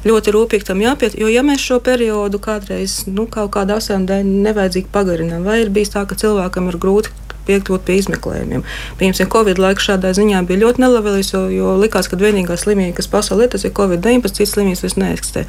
ļoti 0.06 0.34
rūpīgi 0.36 0.70
tam 0.70 0.82
jāpiet. 0.82 1.18
Jo, 1.20 1.30
ja 1.30 1.46
mēs 1.46 1.62
šo 1.62 1.80
periodu 1.86 2.42
kādreiz 2.42 3.06
nu, 3.08 3.28
kaut 3.28 3.54
kādā 3.56 3.78
asām 3.80 4.08
dēļ 4.10 4.26
nevajadzīgi 4.26 4.92
pagarinām, 4.92 5.46
vai 5.46 5.62
ir 5.64 5.70
bijis 5.70 5.94
tā, 5.94 6.06
ka 6.10 6.18
cilvēkam 6.18 6.72
ir 6.72 6.82
grūti 6.82 7.25
piekļūt 7.48 7.86
pie 7.88 8.00
izmeklējumiem. 8.02 8.66
Piemēram, 9.00 9.32
Covid 9.36 9.62
laikā 9.62 9.86
šādā 9.86 10.12
ziņā 10.18 10.42
bija 10.48 10.62
ļoti 10.64 10.84
nelabvēlīgs, 10.84 11.32
jo, 11.34 11.42
jo 11.54 11.74
likās, 11.82 12.10
ka 12.12 12.20
vienīgā 12.20 12.58
slimība, 12.60 12.96
kas 13.00 13.10
pasaulē 13.12 13.48
ir, 13.48 13.52
tas 13.56 13.66
ir 13.68 13.74
Covid-19, 13.78 14.34
citas 14.36 14.56
slimības 14.56 14.84
vairs 14.86 14.98
neeksistē. 15.02 15.46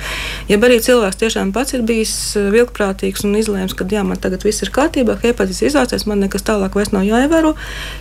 Ja 0.50 0.58
arī 0.68 0.78
cilvēks 0.82 1.20
tiešām 1.20 1.52
pats 1.56 1.76
ir 1.76 1.84
bijis 1.86 2.14
eh, 2.38 2.48
vilkprātīgs 2.54 3.24
un 3.26 3.36
izlēms, 3.38 3.76
ka 3.76 3.86
jā, 3.90 4.02
man 4.06 4.20
tagad 4.22 4.44
viss 4.46 4.64
ir 4.64 4.72
kārtībā, 4.74 5.18
hepatīts 5.22 5.62
izārstēs, 5.70 6.06
man 6.10 6.22
nekas 6.24 6.46
tālāk 6.46 6.76
vairs 6.78 6.92
nav 6.94 7.06
jāievēro, 7.06 7.54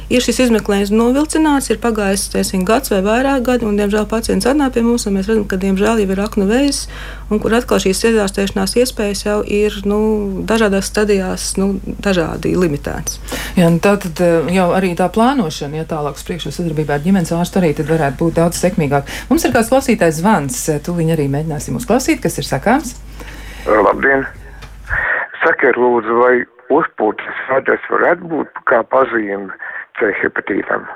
ir 0.10 0.26
šis 0.26 0.46
izmeklējums 0.48 0.94
novilcināts, 0.96 1.70
ir 1.72 1.82
pagājis 1.84 2.30
tiesim, 2.34 2.66
gads 2.68 2.94
vai 2.94 3.02
vairāk 3.06 3.46
gadi, 3.46 3.68
un 3.70 3.80
diemžēl 3.80 4.08
pacients 4.12 4.50
atnāk 4.50 4.76
pie 4.76 4.86
mums, 4.86 5.08
un 5.08 5.18
mēs 5.18 5.30
redzam, 5.30 5.46
ka 5.50 5.60
diemžēl 5.62 6.04
jau 6.04 6.12
ir 6.16 6.24
aknu 6.26 6.50
vējs, 6.50 6.86
un 7.30 7.42
kur 7.42 7.56
atkal 7.58 7.82
šīs 7.82 8.04
izārstēšanās 8.12 8.76
iespējas 8.82 9.26
jau 9.26 9.38
ir 9.44 9.76
nu, 9.90 10.00
dažādās 10.48 10.90
stadijās 10.92 11.48
nu, 11.60 11.74
dažādi 12.06 12.56
limitētas. 12.58 13.20
Jā, 13.58 13.70
Tā 13.86 13.96
tad 14.02 14.22
eh, 14.24 14.50
jau 14.56 14.70
arī 14.78 14.94
tā 14.98 15.10
plānošana, 15.14 15.82
ja 15.82 15.88
tālāk 15.90 16.18
uz 16.20 16.26
priekšu 16.28 16.54
sadarbībā 16.56 16.98
ar 16.98 17.06
ģimenes 17.06 17.34
ārstu 17.36 17.62
arī 17.62 17.74
varētu 17.78 18.22
būt 18.22 18.40
daudz 18.40 18.62
sekmīgāk. 18.62 19.10
Mums 19.30 19.46
ir 19.46 19.54
kāds 19.56 19.72
klausītājs 19.74 20.22
zvans, 20.22 20.58
tūlīt 20.86 21.14
arī 21.16 21.28
mēģināsim 21.34 21.78
uzklausīt, 21.80 22.22
kas 22.24 22.40
ir 22.42 22.48
sakāms. 22.48 22.96
Labdien! 23.66 24.26
Sakiet, 25.44 25.78
lūdzu, 25.78 26.20
vai 26.22 26.36
uzpūtas 26.74 27.42
vadas 27.50 27.90
varētu 27.92 28.30
būt 28.32 28.62
kā 28.70 28.82
pazīme 28.90 29.54
C 30.00 30.14
hepatītam? 30.22 30.88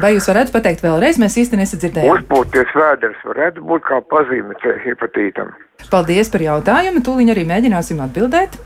Vai 0.00 0.14
jūs 0.14 0.28
varētu 0.30 0.54
pateikt 0.54 0.84
vēlreiz? 0.84 1.18
Mēs 1.20 1.36
īsti 1.42 1.58
nesadzirdējām. 1.60 2.22
Uzpūties 2.22 2.72
vēders 2.76 3.20
varētu 3.28 3.64
būt 3.68 3.84
kā 3.84 4.00
pazīme 4.08 4.56
C 4.62 4.72
hepatītam. 4.86 5.52
Paldies 5.92 6.32
par 6.32 6.44
jautājumu. 6.46 7.02
Tūlīt 7.04 7.34
arī 7.34 7.44
mēģināsim 7.48 8.00
atbildēt. 8.06 8.56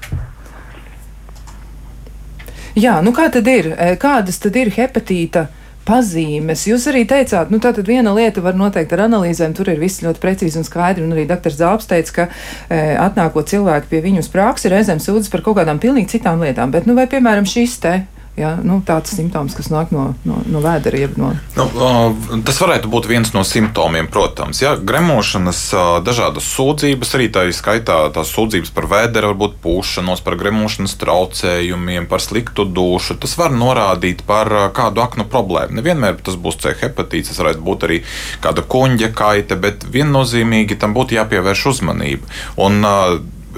Jā, 2.78 2.98
nu 3.06 3.14
kā 3.14 3.28
tad 3.34 3.50
ir? 3.50 3.72
E, 3.74 3.94
kādas 4.00 4.40
tad 4.42 4.56
ir 4.62 4.72
hepatīta? 4.74 5.48
pazīmes. 5.84 6.62
Jūs 6.64 6.86
arī 6.88 7.02
teicāt, 7.04 7.50
nu, 7.52 7.58
tā 7.60 7.74
tad 7.76 7.84
viena 7.84 8.14
lieta 8.16 8.40
var 8.40 8.56
noteikt 8.56 8.94
ar 8.96 9.04
analīzēm, 9.04 9.52
tur 9.52 9.68
ir 9.68 9.82
viss 9.82 10.00
ļoti 10.00 10.22
precīzi 10.22 10.56
un 10.56 10.64
skaidri, 10.64 11.04
un 11.04 11.12
arī 11.12 11.26
dr. 11.28 11.52
Zāps 11.52 11.90
teica, 11.90 12.14
ka 12.16 12.24
e, 12.72 12.78
atnākot 12.96 13.52
cilvēki 13.52 13.90
pie 13.90 14.00
viņu 14.06 14.24
uz 14.24 14.30
praksi, 14.32 14.72
reizēm 14.72 15.02
sūdzas 15.04 15.28
par 15.28 15.44
kaut 15.44 15.58
kādām 15.60 15.82
pilnīgi 15.82 16.14
citām 16.16 16.40
lietām, 16.40 16.72
bet, 16.72 16.88
nu, 16.88 16.96
vai, 16.96 17.04
piemēram, 17.10 17.44
šis 17.44 17.76
te 17.84 17.98
Ja, 18.34 18.56
nu, 18.66 18.80
tāds 18.82 19.12
simptoms, 19.14 19.54
kas 19.54 19.68
nāk 19.70 19.92
no, 19.94 20.08
no, 20.26 20.40
no 20.50 20.60
vēdera. 20.62 21.06
No... 21.14 21.28
Nu, 21.54 22.40
tas 22.42 22.56
varētu 22.58 22.90
būt 22.90 23.06
viens 23.06 23.30
no 23.30 23.44
simptomiem, 23.46 24.08
protams. 24.10 24.58
Ja, 24.58 24.72
gremošanas, 24.74 25.60
dažādas 26.02 26.48
sūdzības, 26.56 27.12
arī 27.14 27.28
tā 27.30 27.44
skaitā 27.54 28.00
tās 28.14 28.32
sūdzības 28.34 28.72
par 28.74 28.88
vēdera, 28.90 29.30
varbūt 29.30 29.54
pūšanos, 29.62 30.24
par 30.26 30.34
gremošanas 30.40 30.96
traucējumiem, 30.98 32.08
par 32.10 32.24
sliktu 32.24 32.66
dušu. 32.66 33.20
Tas 33.22 33.36
var 33.38 33.54
norādīt 33.54 34.24
par 34.26 34.50
kādu 34.74 35.04
aknu 35.04 35.28
problēmu. 35.30 35.78
Nevienmēr 35.78 36.18
tas 36.26 36.34
būs 36.34 36.58
C 36.64 36.74
hepatīts, 36.80 37.30
tas 37.30 37.38
varētu 37.38 37.62
būt 37.62 37.86
arī 37.86 38.00
kāda 38.42 38.66
kuņģa 38.66 39.12
kaita, 39.14 39.60
bet 39.62 39.86
viennozīmīgi 39.94 40.80
tam 40.82 40.98
būtu 40.98 41.20
jāpievērš 41.20 41.68
uzmanība. 41.70 42.34
Un, 42.66 42.82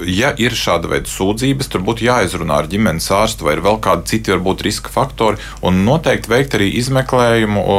ja 0.05 0.33
ir 0.37 0.55
šāda 0.57 0.89
veida 0.91 1.09
sūdzības, 1.09 1.69
tur 1.71 1.83
būtu 1.87 2.05
jāizrunā 2.07 2.61
ar 2.61 2.69
ģimenes 2.71 3.09
ārstu 3.13 3.47
vai 3.47 3.57
vēl 3.61 3.79
kādi 3.83 4.11
citi 4.11 4.33
varbūt 4.33 4.63
riska 4.67 4.91
faktori, 4.93 5.41
un 5.65 5.83
noteikti 5.87 6.31
veikt 6.31 6.57
arī 6.57 6.69
izmeklējumu, 6.81 7.61
o, 7.61 7.77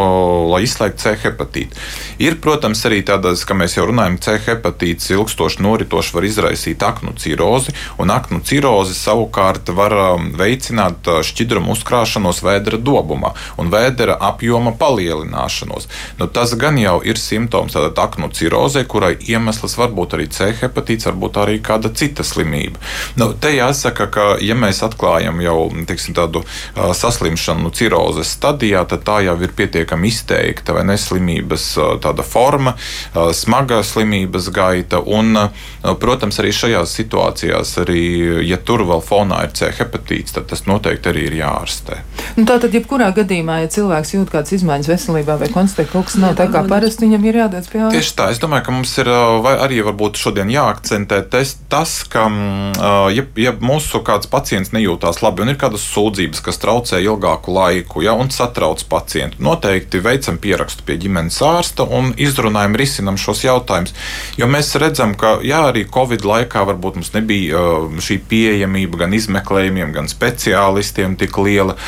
lai 0.52 0.62
izslēgtu 0.66 1.02
C 1.02 1.14
hepatītu. 1.24 1.78
Ir, 2.22 2.38
protams, 2.42 2.83
arī 2.88 3.00
tādas, 3.07 3.44
ka 3.48 3.57
mēs 3.59 3.76
jau 3.78 3.87
runājam, 3.88 4.18
C 4.22 4.37
hepatīts 4.48 5.12
ilgstoši 5.14 5.62
noritoši 5.64 6.16
var 6.16 6.26
izraisīt 6.28 6.83
aknu 6.85 7.14
cirozi, 7.20 7.74
un 8.02 8.12
aknu 8.14 8.42
cirozi 8.46 8.96
savukārt 8.98 9.72
var 9.76 9.94
um, 9.94 10.31
veicināt 10.38 11.09
uh, 11.11 11.20
šķidrumu 11.26 11.74
uzkrāšanos 11.76 12.42
vēdera 12.46 12.81
dobumā 12.83 13.35
un 13.61 13.70
vēdera 13.72 14.18
apjoma 14.31 14.74
palielināšanos. 14.78 15.88
Nu, 16.18 16.26
tas 16.26 16.54
gan 16.59 16.78
jau 16.81 16.98
ir 17.07 17.20
simptoms 17.20 17.76
tātad 17.76 17.98
aknu 18.02 18.31
cirozē, 18.35 18.85
kurai 18.88 19.14
iemesls 19.28 19.78
var 19.78 19.94
būt 19.94 20.18
arī 20.18 20.28
C 20.35 20.50
hepatīts, 20.62 21.09
varbūt 21.09 21.40
arī 21.42 21.59
kāda 21.64 21.92
cita 21.94 22.07
cita 22.08 22.24
slimība. 22.24 22.80
Nu, 23.20 23.32
te 23.36 23.52
jāsaka, 23.52 24.08
ka, 24.12 24.26
ja 24.40 24.56
mēs 24.58 24.80
atklājam 24.86 25.40
jau 25.44 25.68
tiksim, 25.88 26.16
tādu 26.16 26.42
uh, 26.42 26.90
saslimšanu 26.96 27.70
cirozes 27.76 28.32
stadijā, 28.38 28.84
tad 28.88 29.04
tā 29.06 29.20
jau 29.26 29.36
ir 29.42 29.52
pietiekami 29.56 30.08
izteikta 30.08 30.76
vai 30.76 30.86
neslimības 30.88 31.68
uh, 31.78 32.24
forma, 32.24 32.74
uh, 32.74 33.30
smaga 33.36 33.82
slimības 33.84 34.50
gaita. 34.54 35.02
Un, 35.04 35.36
uh, 35.36 35.94
protams, 36.00 36.38
arī 36.40 36.52
šajās 36.54 36.94
situācijās, 37.00 37.74
arī, 37.84 38.02
ja 38.48 38.58
tur 38.58 38.84
vēl 38.88 39.04
fonā 39.04 39.44
ir 39.46 39.54
C 39.58 39.70
hepatīts, 39.78 40.34
tad 40.36 40.48
tas 40.50 40.64
noteikti 40.68 41.12
arī 41.12 41.28
ir 41.28 41.38
jāārstē. 41.42 42.00
Nu, 42.38 42.46
Tātad, 42.48 42.72
jebkurā 42.74 43.10
gadījumā, 43.16 43.60
ja 43.64 43.72
cilvēks 43.72 44.14
jūt 44.14 44.32
kādas 44.32 44.54
izmaiņas 44.56 44.90
veselībā 44.94 45.36
vai 45.40 45.50
konstatē, 45.52 45.88
ka 45.88 45.98
kaut 45.98 46.08
kas 46.08 46.18
nav 46.20 46.36
tā 46.38 46.48
kā 46.52 46.64
parasti, 46.68 47.04
viņam 47.04 47.26
ir 47.28 47.40
jādodas 47.42 47.68
pie 47.68 47.82
ārsta. 47.82 47.98
Tieši 47.98 48.14
tā, 48.16 48.28
es 48.32 48.40
domāju, 48.42 48.64
ka 48.68 48.76
mums 48.78 48.94
ir 49.02 49.10
arī 49.10 49.82
varbūt 49.84 50.20
šodien 50.20 50.52
jāakcentē 50.52 51.20
tas, 51.32 51.54
ka, 52.12 52.26
ja, 53.14 53.24
ja 53.37 53.52
mūsu 53.61 54.00
kāds 54.06 54.28
pacients 54.30 54.72
nejūtās 54.74 55.22
labi 55.24 55.44
un 55.44 55.52
ir 55.52 55.58
kādas 55.61 55.84
sūdzības, 55.90 56.42
kas 56.44 56.61
traucē 56.62 57.00
ilgāku 57.02 57.54
laiku 57.54 58.04
ja, 58.04 58.14
un 58.18 58.30
satrauc 58.34 58.82
pacientu, 58.90 59.40
noteikti 59.44 60.02
veicam 60.04 60.38
pierakstu 60.42 60.87
pie 60.87 60.98
ģimenes 61.02 61.40
ārsta 61.44 61.87
un 61.98 62.12
izrunājam, 62.20 62.76
risinam 62.78 63.18
šos 63.20 63.44
jautājumus. 63.46 63.94
Jo 64.38 64.48
mēs 64.50 64.74
redzam, 64.80 65.16
ka 65.18 65.38
jā, 65.46 65.64
arī 65.72 65.84
Covid 65.90 66.26
laikā 66.28 66.64
varbūt 66.68 67.00
mums 67.00 67.12
nebija 67.16 67.64
šī 68.04 68.20
pieejamība 68.30 69.04
gan 69.04 69.16
izmeklējumiem, 69.18 69.92
gan 69.96 70.11
speciālistiem 70.11 71.18
tik 71.20 71.38
liela. 71.42 71.78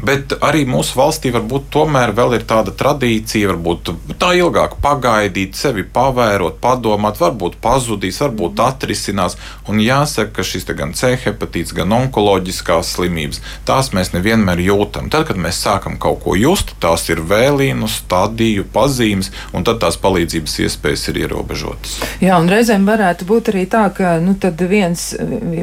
Bet 0.00 0.32
arī 0.40 0.64
mūsu 0.68 0.96
valstī 0.96 1.32
varbūt 1.34 1.68
tomēr 1.74 2.14
vēl 2.16 2.38
ir 2.38 2.46
tāda 2.48 2.72
tradīcija, 2.76 3.50
varbūt 3.52 3.92
tā 4.20 4.32
ilgāk 4.38 4.78
pagaidīt, 4.80 5.58
sevi 5.58 5.84
pavērot, 5.84 6.56
padomāt, 6.62 7.20
varbūt 7.20 7.58
pazudīs, 7.60 8.20
varbūt 8.24 8.62
atrisinās. 8.64 9.36
Un 9.70 9.80
jāsaka, 9.82 10.32
ka 10.38 10.46
šis 10.46 10.66
gan 10.76 10.92
C 10.96 11.12
hepatīts, 11.20 11.74
gan 11.76 11.92
onkoloģiskās 11.94 12.94
slimības, 12.96 13.40
tās 13.68 13.92
mēs 13.96 14.12
nevienmēr 14.14 14.62
jūtam. 14.64 15.10
Tad, 15.12 15.26
kad 15.28 15.38
mēs 15.40 15.60
sākam 15.62 15.98
kaut 16.00 16.22
ko 16.24 16.34
just, 16.38 16.72
tās 16.82 17.06
ir 17.10 17.22
vēlīnu, 17.30 17.88
stadiju 17.90 18.66
pazīmes, 18.74 19.30
un 19.54 19.66
tad 19.66 19.80
tās 19.82 19.98
palīdzības 20.00 20.56
iespējas 20.66 21.06
ir 21.12 21.22
ierobežotas. 21.24 21.98
Jā, 22.22 22.38
un 22.40 22.50
reizēm 22.50 22.86
varētu 22.88 23.28
būt 23.28 23.52
arī 23.52 23.66
tā, 23.70 23.86
ka 23.94 24.16
nu, 24.22 24.36
viens, 24.70 25.10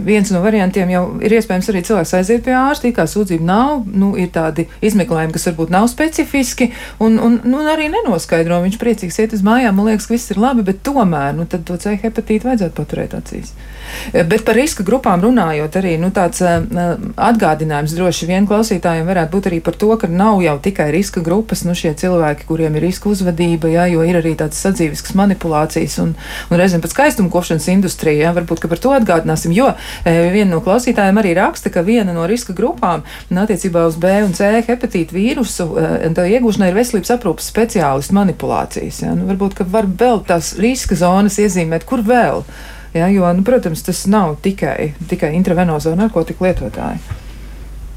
viens 0.08 0.32
no 0.34 0.44
variantiem 0.44 0.92
jau 0.94 1.04
ir 1.24 1.38
iespējams 1.40 1.72
arī 1.74 1.84
cilvēks 1.88 2.16
aiziet 2.20 2.46
pie 2.46 2.56
ārsta, 2.58 2.94
kā 2.96 3.08
sūdzība 3.10 3.48
nav. 3.48 3.88
Nu, 3.88 4.14
ir 4.20 4.32
tādi 4.36 4.68
izmeklējumi, 4.86 5.36
kas 5.36 5.50
varbūt 5.50 5.74
nav 5.74 5.90
specifiski 5.92 6.72
un, 7.04 7.20
un 7.24 7.42
nu, 7.48 7.64
arī 7.68 7.90
nenoskaidro. 7.94 8.62
Viņš 8.66 8.80
priecīgs 8.82 9.20
iet 9.24 9.36
uz 9.38 9.44
mājām, 9.46 9.78
man 9.78 9.92
liekas, 9.92 10.08
ka 10.08 10.16
viss 10.16 10.34
ir 10.34 10.42
labi, 10.42 10.66
bet 10.68 10.84
tomēr 10.86 11.36
nu, 11.38 11.48
to 11.48 11.78
C 11.82 11.98
hepatītu 12.02 12.50
vajadzētu 12.50 12.78
paturēt 12.78 13.18
acīs. 13.18 13.54
Bet 14.14 14.46
par 14.48 14.58
riska 14.58 14.86
grupām 14.88 15.22
runājot, 15.24 15.78
arī 15.80 15.96
nu, 16.02 16.10
tāds 16.16 16.42
uh, 16.46 16.62
atgādinājums 17.16 17.96
droši 17.98 18.30
vien 18.30 18.48
klausītājiem 18.50 19.08
varētu 19.08 19.34
būt 19.34 19.50
arī 19.52 19.60
par 19.64 19.78
to, 19.80 19.90
ka 20.00 20.10
nav 20.12 20.42
jau 20.44 20.56
tikai 20.64 20.90
riska 20.96 21.24
grupas, 21.26 21.64
nu, 21.68 21.76
šie 21.78 21.94
cilvēki, 21.98 22.48
kuriem 22.50 22.78
ir 22.78 22.88
riska 22.88 23.10
uzvedība, 23.12 23.72
jā, 23.72 23.88
jo 23.94 24.06
ir 24.08 24.20
arī 24.22 24.36
tādas 24.40 24.62
sadzīviskas 24.66 25.16
manipulācijas 25.18 25.98
un, 26.04 26.14
un 26.52 26.62
reizēm 26.62 26.84
pat 26.84 26.94
skaistuma 26.94 27.32
kopšanas 27.34 27.70
industrija. 27.74 28.28
Jā, 28.28 28.34
varbūt 28.38 28.66
par 28.68 28.82
to 28.82 28.94
atgādināsim, 28.96 29.54
jo 29.56 29.70
e, 30.04 30.16
viena 30.34 30.56
no 30.56 30.62
klausītājiem 30.66 31.22
arī 31.22 31.34
raksta, 31.38 31.72
ka 31.74 31.84
viena 31.88 32.16
no 32.16 32.26
riska 32.30 32.56
grupām 32.58 33.04
nu, 33.30 33.42
attiecībā 33.44 33.86
uz 33.88 34.00
B 34.02 34.14
un 34.26 34.34
C 34.38 34.50
hepatītu 34.68 35.18
vīrusu 35.18 35.68
e, 35.78 36.14
iegūšanai 36.38 36.72
ir 36.72 36.80
veselības 36.80 37.14
aprūpas 37.18 37.52
speciālistu 37.52 38.18
manipulācijas. 38.18 39.04
Jā. 39.06 39.14
Nu, 39.18 39.28
varbūt, 39.32 39.60
ka 39.60 39.68
var 39.72 39.90
vēl 39.90 40.24
tās 40.28 40.56
riska 40.62 40.98
zonas 41.00 41.40
iezīmēt, 41.42 41.88
kur 41.88 42.04
vēl. 42.06 42.44
Ja, 42.96 43.08
jo, 43.12 43.28
nu, 43.34 43.44
protams, 43.44 43.84
tas 43.84 44.06
nav 44.08 44.38
tikai, 44.42 44.94
tikai 45.10 45.34
intravenozo 45.38 45.96
narkotiku 45.98 46.48
lietotāji. 46.48 47.02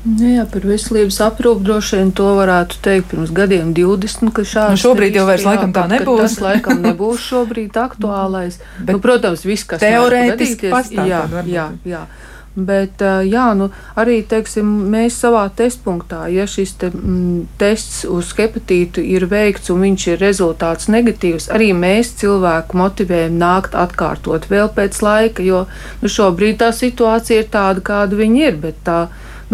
Nu 0.00 0.30
jā, 0.32 0.46
par 0.48 0.64
veselības 0.64 1.18
aprūpu 1.26 1.60
droši 1.60 1.98
vien 1.98 2.10
to 2.16 2.30
varētu 2.38 2.78
teikt 2.80 3.10
pirms 3.10 3.32
gadiem 3.36 3.74
20, 3.76 4.30
ka 4.32 4.44
šāds. 4.48 4.72
Nu 4.72 4.80
šobrīd 4.80 5.18
jau 5.18 5.26
vairs 5.28 5.44
laikam 5.44 5.74
tā 5.76 5.84
nebūs. 5.90 6.22
Tas 6.22 6.36
laikam 6.40 6.80
nebūs 6.80 7.26
šobrīd 7.26 7.76
aktuālais. 7.76 8.56
Bet 8.86 8.96
nu, 8.96 9.02
protams, 9.04 9.44
viss, 9.44 9.68
kas 9.68 9.82
teorētiski 9.84 10.72
pastāv. 10.72 11.04
Jā, 11.10 11.20
jā, 11.44 11.66
jā. 11.84 12.06
Bet 12.50 12.98
jā, 13.30 13.44
nu, 13.54 13.68
arī 13.94 14.16
teiksim, 14.26 14.66
mēs 14.90 15.20
savā 15.22 15.44
testpunktā, 15.54 16.24
ja 16.34 16.48
šis 16.50 16.72
te, 16.80 16.88
m, 16.90 17.44
tests 17.60 18.02
uz 18.10 18.32
hepatītu 18.34 19.04
ir 19.06 19.28
veikts 19.30 19.70
un 19.70 19.84
viņš 19.86 20.06
ir 20.10 20.18
rezultāts 20.18 20.90
negatīvs, 20.90 21.46
arī 21.54 21.70
mēs 21.78 22.10
cilvēku 22.18 22.80
motivējam 22.80 23.38
nākt 23.38 23.76
atkārtot 23.78 24.48
vēl 24.50 24.66
pēc 24.74 24.98
laika, 25.06 25.46
jo 25.46 25.62
nu, 26.02 26.10
šobrīd 26.10 26.58
tā 26.64 26.72
situācija 26.74 27.44
ir 27.44 27.52
tāda, 27.54 27.86
kāda 27.86 28.18
viņa 28.18 28.42
ir. 28.48 28.58
Tā, 28.82 28.98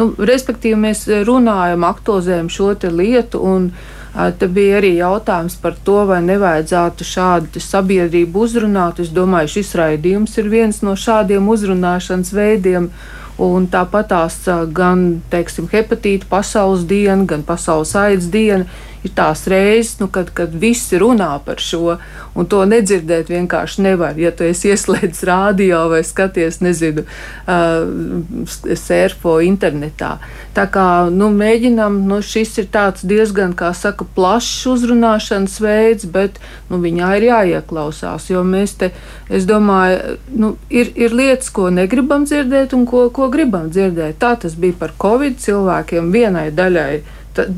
nu, 0.00 0.08
respektīvi, 0.16 0.80
mēs 0.88 1.04
runājam, 1.28 1.84
aktualizējam 1.84 2.48
šo 2.48 2.72
lietu. 2.96 3.44
Un, 3.44 3.70
Te 4.16 4.48
bija 4.48 4.78
arī 4.78 4.94
jautājums 4.96 5.58
par 5.60 5.74
to, 5.84 5.98
vai 6.08 6.22
nevajadzētu 6.24 7.04
šādu 7.04 7.60
sabiedrību 7.60 8.46
uzrunāt. 8.46 9.02
Es 9.04 9.10
domāju, 9.12 9.52
šis 9.58 9.74
raidījums 9.76 10.38
ir 10.40 10.48
viens 10.48 10.80
no 10.86 10.94
šādiem 10.96 11.48
uzrunāšanas 11.52 12.32
veidiem. 12.32 12.88
Un 13.36 13.66
tāpat 13.68 14.08
tās 14.14 14.38
gan 14.72 15.06
teiksim, 15.28 15.68
hepatīta 15.68 16.24
pasaules 16.30 16.86
diena, 16.88 17.26
gan 17.28 17.44
pasaules 17.44 17.92
aids 18.00 18.30
diena 18.32 18.64
ir 19.04 19.12
tās 19.16 19.46
reizes, 19.50 19.96
nu, 20.00 20.08
kad, 20.12 20.30
kad 20.36 20.54
visi 20.54 20.98
runā 21.00 21.30
par 21.44 21.60
šo, 21.62 21.96
un 22.36 22.48
to 22.50 22.62
nedzirdēt 22.68 23.30
vienkārši 23.32 23.84
nevar. 23.86 24.16
Ja 24.20 24.32
tu 24.34 24.46
esi 24.46 24.70
ieslēdzis 24.72 25.24
rādio 25.28 25.82
vai 25.92 26.02
skaties, 26.06 26.60
nezinu, 26.64 27.04
uh, 27.46 28.76
sērfo 28.76 29.38
internetā. 29.44 30.16
Tā 30.56 30.66
kā 30.72 30.86
nu, 31.12 31.28
mēģinam, 31.34 32.00
nu, 32.08 32.20
šis 32.24 32.56
ir 32.62 32.70
diezgan, 33.06 33.52
kā 33.56 33.72
saka, 33.76 34.06
plašs 34.16 34.66
uzrunāšanas 34.72 35.58
veids, 35.60 36.06
bet 36.06 36.40
nu, 36.70 36.80
viņā 36.82 37.12
ir 37.18 37.28
jāieklausās, 37.30 38.30
jo 38.30 38.42
mēs 38.46 38.76
te, 38.80 38.90
es 39.28 39.46
domāju, 39.48 40.16
nu, 40.32 40.54
ir, 40.70 40.92
ir 40.96 41.14
lietas, 41.14 41.50
ko 41.50 41.68
negribam 41.70 42.24
dzirdēt 42.24 42.74
un 42.76 42.86
ko, 42.88 43.08
ko 43.10 43.28
gribam 43.32 43.70
dzirdēt. 43.70 44.18
Tā 44.22 44.34
tas 44.40 44.56
bija 44.58 44.76
par 44.78 44.96
Covid 45.00 45.38
cilvēkiem 45.42 46.10
vienai 46.14 46.48
daļai 46.54 47.02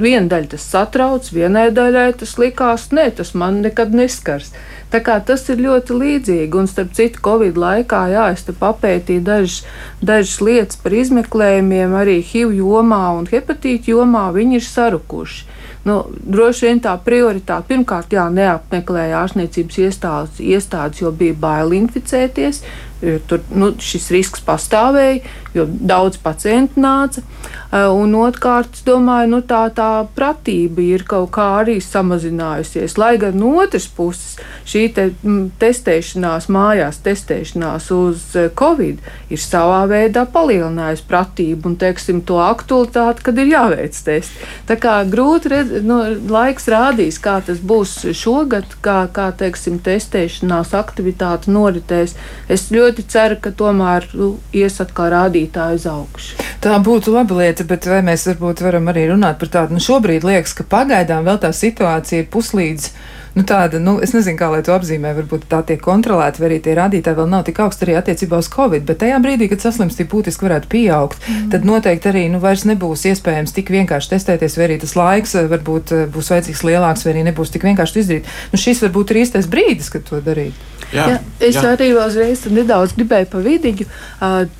viena 0.00 0.26
daļa 0.32 0.52
tas 0.54 0.64
satrauc, 0.72 1.28
vienai 1.34 1.68
daļai 1.74 2.10
tas 2.20 2.34
likās, 2.40 2.88
nē, 2.94 3.10
tas 3.20 3.34
man 3.38 3.62
nekad 3.64 3.94
neskars. 3.94 4.52
Tā 4.92 5.02
kā 5.04 5.18
tas 5.20 5.42
ir 5.52 5.60
ļoti 5.60 5.96
līdzīgi, 6.00 6.56
un 6.56 6.68
starp 6.70 6.94
citu, 6.96 7.20
Covid 7.24 7.58
laikā, 7.60 8.06
jā, 8.12 8.28
es 8.32 8.46
te 8.46 8.54
papētīju 8.56 9.24
dažas, 9.26 9.58
dažas 10.00 10.38
lietas 10.40 10.80
par 10.80 10.96
izmeklējumiem 10.96 11.92
arī 11.98 12.18
HIV 12.24 12.56
jomā 12.62 13.04
un 13.18 13.28
hepatītu 13.28 13.92
jomā, 13.98 14.30
viņi 14.32 14.60
ir 14.60 14.64
sarukuši. 14.64 15.44
Nu, 15.88 16.00
droši 16.10 16.66
vien 16.66 16.80
tā 16.84 16.92
prioritāte 17.00 17.70
pirmkārt 17.70 18.12
jā, 18.12 18.26
neapmeklēja 18.32 19.22
ārstniecības 19.22 19.78
iestādes, 19.84 20.40
iestādes, 20.42 21.00
jo 21.04 21.12
bija 21.14 21.36
bail 21.38 21.72
inficēties. 21.76 22.60
Tur 23.00 23.44
nu, 23.54 23.70
šis 23.78 24.08
risks 24.10 24.42
pastāvēja, 24.42 25.20
jo 25.54 25.66
daudz 25.68 26.18
pacientu 26.22 26.82
nāca. 26.82 27.22
Eh, 27.68 27.84
un 27.92 28.14
otrkārt, 28.16 28.72
es 28.78 28.84
domāju, 28.86 29.28
nu, 29.34 29.38
tā, 29.44 29.66
tā 29.76 30.06
pratība 30.16 30.80
ir 30.80 31.02
kaut 31.08 31.34
kā 31.36 31.50
arī 31.60 31.76
samazinājusies. 31.84 32.96
Lai 32.96 33.16
gan 33.20 33.36
no 33.36 33.50
otras 33.60 33.84
puses 33.92 34.38
šī 34.68 34.86
te, 34.96 35.04
m, 35.20 35.50
testēšanās, 35.60 36.46
mājās 36.48 37.02
testēšanās 37.04 37.90
uz 37.92 38.24
eh, 38.40 38.48
covid 38.56 39.02
ir 39.28 39.42
savā 39.42 39.82
veidā 39.90 40.24
palielinājusi 40.32 41.04
pratību 41.10 41.68
un 41.68 41.76
teiksim, 41.82 42.22
to 42.24 42.40
aktualitāti, 42.40 43.26
kad 43.28 43.42
ir 43.42 43.52
jāveic 43.52 44.00
testi. 44.08 44.48
Tā 44.68 44.78
kā 44.80 44.96
grūti 45.08 45.52
redzēt, 45.52 45.84
nu, 45.84 46.00
laiks 46.32 46.70
rādīs, 46.72 47.20
kā 47.20 47.36
tas 47.44 47.60
būs 47.60 47.98
šogad, 48.16 48.78
kā, 48.80 49.02
kā 49.12 49.28
teiksim, 49.36 49.76
testēšanās 49.84 50.72
aktivitāte 50.78 51.52
noritēs. 51.52 52.16
Es 52.48 52.70
ļoti 52.72 52.87
ļoti 52.88 53.04
ceru, 53.12 53.38
ka 53.44 53.52
tomēr 53.54 54.08
nu, 54.18 54.32
ies 54.56 54.80
atkal 54.82 55.12
rādītāji 55.14 55.78
uz 55.78 55.86
augšu. 55.92 56.48
Tā 56.64 56.74
būtu 56.82 57.14
laba 57.14 57.38
lieta, 57.38 57.66
bet 57.68 57.86
vai 57.86 58.00
mēs 58.06 58.26
varbūt 58.32 58.64
varam 58.64 58.90
arī 58.90 59.06
runāt 59.12 59.38
par 59.38 59.52
tādu, 59.54 59.76
nu 59.76 59.84
šobrīd 59.84 60.26
liekas, 60.26 60.56
ka 60.58 60.66
pagaidām 60.66 61.28
vēl 61.28 61.38
tā 61.44 61.52
situācija 61.54 62.24
ir 62.24 62.32
puslīdz 62.32 62.90
nu, 63.38 63.44
tāda, 63.46 63.78
nu, 63.78 63.96
es 64.02 64.12
nezinu, 64.16 64.38
kā 64.38 64.48
lai 64.50 64.60
to 64.66 64.72
apzīmē, 64.74 65.12
varbūt 65.20 65.46
tā 65.50 65.60
tiek 65.66 65.80
kontrolēta, 65.82 66.40
vai 66.42 66.48
arī 66.50 66.58
tie 66.64 66.74
rādītāji 66.78 67.18
vēl 67.20 67.28
nav 67.30 67.44
tik 67.46 67.60
augsti 67.62 67.86
arī 67.86 67.98
attiecībā 68.00 68.40
uz 68.42 68.48
covid. 68.50 68.86
Bet 68.88 68.98
tajā 69.02 69.20
brīdī, 69.22 69.46
kad 69.52 69.62
saslimstība 69.62 70.10
būtiski 70.16 70.48
varētu 70.48 70.70
pieaugt, 70.72 71.20
mm. 71.22 71.50
tad 71.54 71.68
noteikti 71.68 72.10
arī 72.10 72.24
nu, 72.32 72.42
vairs 72.42 72.66
nebūs 72.68 73.06
iespējams 73.12 73.54
tik 73.54 73.70
vienkārši 73.74 74.14
testēties, 74.16 74.58
vai 74.58 74.66
arī 74.70 74.80
tas 74.82 74.96
laiks 74.98 75.36
eh, 75.38 75.46
varbūt 75.52 75.94
eh, 75.94 76.06
būs 76.14 76.32
vajadzīgs 76.34 76.64
lielāks, 76.66 77.06
vai 77.06 77.14
arī 77.14 77.28
nebūs 77.28 77.54
tik 77.54 77.68
vienkārši 77.68 78.02
izdarīt. 78.02 78.34
Nu, 78.50 78.60
šis 78.60 78.82
varbūt 78.86 79.14
ir 79.14 79.22
īstais 79.22 79.50
brīdis, 79.50 79.92
kad 79.94 80.08
to 80.08 80.22
darīt. 80.24 80.66
Jā, 80.92 81.08
jā, 81.12 81.16
es 81.50 81.58
jā. 81.58 81.64
arī 81.74 81.90
uzreiz 81.96 82.46
nedaudz 82.48 82.94
gribēju 82.96 83.32
pa 83.32 83.42
vidiņu. 83.44 83.88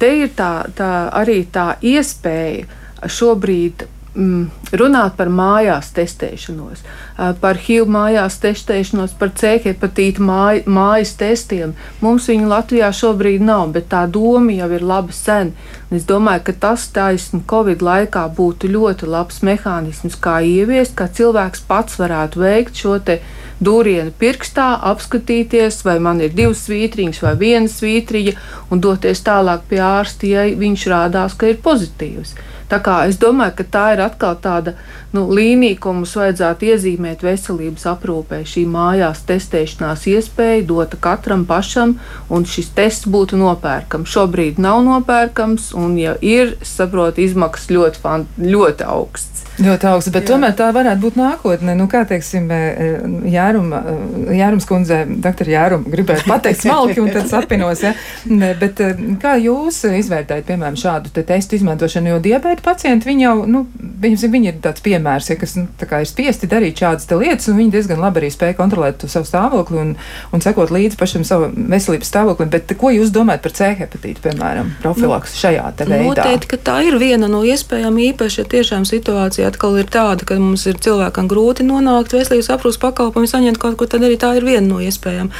Te 0.01 0.11
ir 0.24 0.35
tā, 0.37 0.53
tā, 0.76 0.91
arī 1.16 1.41
tā 1.53 1.70
iespēja 1.81 3.09
šobrīd 3.09 3.87
mm, 4.18 4.74
runāt 4.79 5.16
par 5.16 5.31
mājās 5.33 5.91
testēšanos, 5.97 6.83
par 7.41 7.61
HIV 7.64 7.89
mājās 7.93 8.39
testēšanos, 8.43 9.14
par 9.20 9.33
C 9.39 9.55
hepatītu 9.64 10.24
māj, 10.24 10.62
mājas 10.66 11.14
testiem. 11.20 11.74
Mums 12.05 12.29
viņu 12.31 12.51
Latvijā 12.51 12.91
šobrīd 12.95 13.45
nav, 13.45 13.70
bet 13.76 13.89
tā 13.93 14.05
doma 14.11 14.55
jau 14.57 14.70
ir 14.74 14.85
laba 14.85 15.14
sen. 15.14 15.55
Es 15.95 16.07
domāju, 16.09 16.45
ka 16.49 16.57
tas 16.66 16.89
taisni 16.95 17.41
Covid 17.49 17.85
laikā 17.85 18.26
būtu 18.37 18.70
ļoti 18.74 19.09
labs 19.09 19.43
mehānisms, 19.47 20.18
kā 20.20 20.41
ieviest, 20.45 20.97
kā 20.99 21.09
cilvēks 21.09 21.64
pats 21.68 22.01
varētu 22.01 22.45
veikt 22.45 22.83
šo 22.83 22.99
te 23.01 23.22
dūrienu 23.65 24.13
pirkstā, 24.19 24.69
apskatīties, 24.91 25.83
vai 25.87 25.99
man 26.03 26.23
ir 26.23 26.35
divas 26.35 26.63
svītriņas 26.67 27.23
vai 27.25 27.35
viena 27.41 27.71
svītriņa, 27.73 28.37
un 28.71 28.83
doties 28.85 29.25
tālāk 29.27 29.67
pie 29.71 29.83
ārsta, 29.83 30.29
ja 30.31 30.47
viņš 30.59 30.87
rādās, 30.93 31.35
ka 31.39 31.51
ir 31.51 31.61
pozitīvs. 31.65 32.37
Tā 32.69 32.83
kā 32.85 33.01
es 33.09 33.17
domāju, 33.17 33.57
ka 33.59 33.65
tā 33.65 33.85
ir 33.97 34.05
atkal 34.05 34.37
tāda 34.45 34.75
nu, 35.13 35.25
līnija, 35.33 35.79
ko 35.81 35.95
mums 35.97 36.13
vajadzētu 36.19 36.69
iezīmēt 36.73 37.25
veselības 37.25 37.87
aprūpē. 37.93 38.43
Šī 38.49 38.65
mājās 38.69 39.25
testēšanās 39.29 40.07
iespēja 40.13 40.67
dota 40.69 41.01
katram 41.01 41.47
pašam, 41.49 41.97
un 42.29 42.47
šis 42.49 42.73
tests 42.77 43.09
būtu 43.09 43.41
nopērkams. 43.41 44.13
Šobrīd 44.13 44.61
nav 44.63 44.83
nopērkams, 44.87 45.73
un, 45.79 45.97
ja 46.01 46.17
ir, 46.21 46.57
saprotu, 46.67 47.25
izmaksas 47.25 47.73
ļoti, 47.73 48.17
ļoti 48.45 48.89
augsts. 48.89 49.49
Ļoti 49.59 49.89
augsts, 49.91 50.13
bet 50.15 50.23
Jā. 50.23 50.35
tomēr 50.37 50.53
tā 50.55 50.69
varētu 50.75 51.03
būt 51.03 51.17
nākotne. 51.19 51.73
Nu, 51.75 51.89
kā 51.91 52.05
teiksim, 52.07 52.45
e, 52.55 52.59
Jēruma, 53.33 53.81
e, 53.91 54.37
Jērums 54.39 54.67
kundze, 54.69 55.01
doktor 55.25 55.51
Jēruma, 55.51 55.91
gribētu 55.91 56.29
pateikt 56.31 56.63
smalki 56.63 57.03
un 57.03 57.11
tad 57.11 57.27
sapinos, 57.33 57.83
ja? 57.83 57.91
bet 58.61 58.79
e, 58.85 58.93
kā 59.19 59.35
jūs 59.43 59.81
izvērtējat, 59.99 60.47
piemēram, 60.47 60.79
šādu 60.79 61.11
te 61.15 61.25
testu 61.27 61.59
izmantošanu, 61.59 62.13
jo 62.13 62.21
diabēta 62.29 62.63
pacienti, 62.63 63.11
viņi 63.11 63.27
jau, 63.27 63.35
nu, 63.51 63.65
viņi, 64.05 64.53
ir 64.53 64.61
tāds 64.63 64.85
piemērs, 64.99 65.30
ja, 65.30 65.36
kas, 65.38 65.55
nu, 65.59 65.66
ir 65.78 66.09
spiesti 66.09 66.49
darīt 66.51 66.82
šādas 66.82 67.09
lietas, 67.14 67.49
un 67.51 67.59
viņi 67.59 67.72
diezgan 67.74 68.03
labi 68.03 68.22
arī 68.22 68.30
spēja 68.34 68.57
kontrolēt 68.59 69.05
savu 69.09 69.28
stāvokli 69.28 69.80
un, 69.80 69.94
un 70.34 70.44
sekot 70.44 70.72
līdzi 70.74 70.99
pašam 70.99 71.24
savu 71.26 71.51
veselības 71.55 72.11
stāvoklim, 72.11 72.51
bet 72.53 72.74
ko 72.78 72.92
jūs 72.94 73.12
domājat 73.14 73.44
par 73.44 73.55
C 73.57 73.70
hepatītu, 73.78 74.22
piemēram, 74.26 74.74
profilaks 74.82 75.34
nu, 75.34 75.40
šajā 75.44 75.70
te 75.78 75.88
veidā? 75.88 76.05
Noteikti, 76.09 76.53
ka 76.53 76.61
tā 76.70 76.76
ir 76.88 76.99
viena 77.01 77.30
no 77.30 77.44
iespējām 77.46 77.99
īpaši, 78.11 78.42
ja 78.42 78.51
tiešām 78.57 78.86
situācija 78.88 79.53
atkal 79.53 79.78
ir 79.80 79.90
tāda, 79.92 80.26
ka 80.28 80.38
mums 80.42 80.66
ir 80.70 80.80
cilvēkam 80.84 81.30
grūti 81.30 81.66
nonākt 81.66 82.16
veselības 82.16 82.53
aprūpas 82.57 82.82
pakalpojumu, 82.88 83.30
saņemt 83.30 83.62
kaut 83.62 83.78
ko, 83.80 83.88
tad 83.90 84.07
arī 84.07 84.18
tā 84.20 84.34
ir 84.38 84.46
viena 84.49 84.66
no 84.68 84.82
iespējām. 84.84 85.32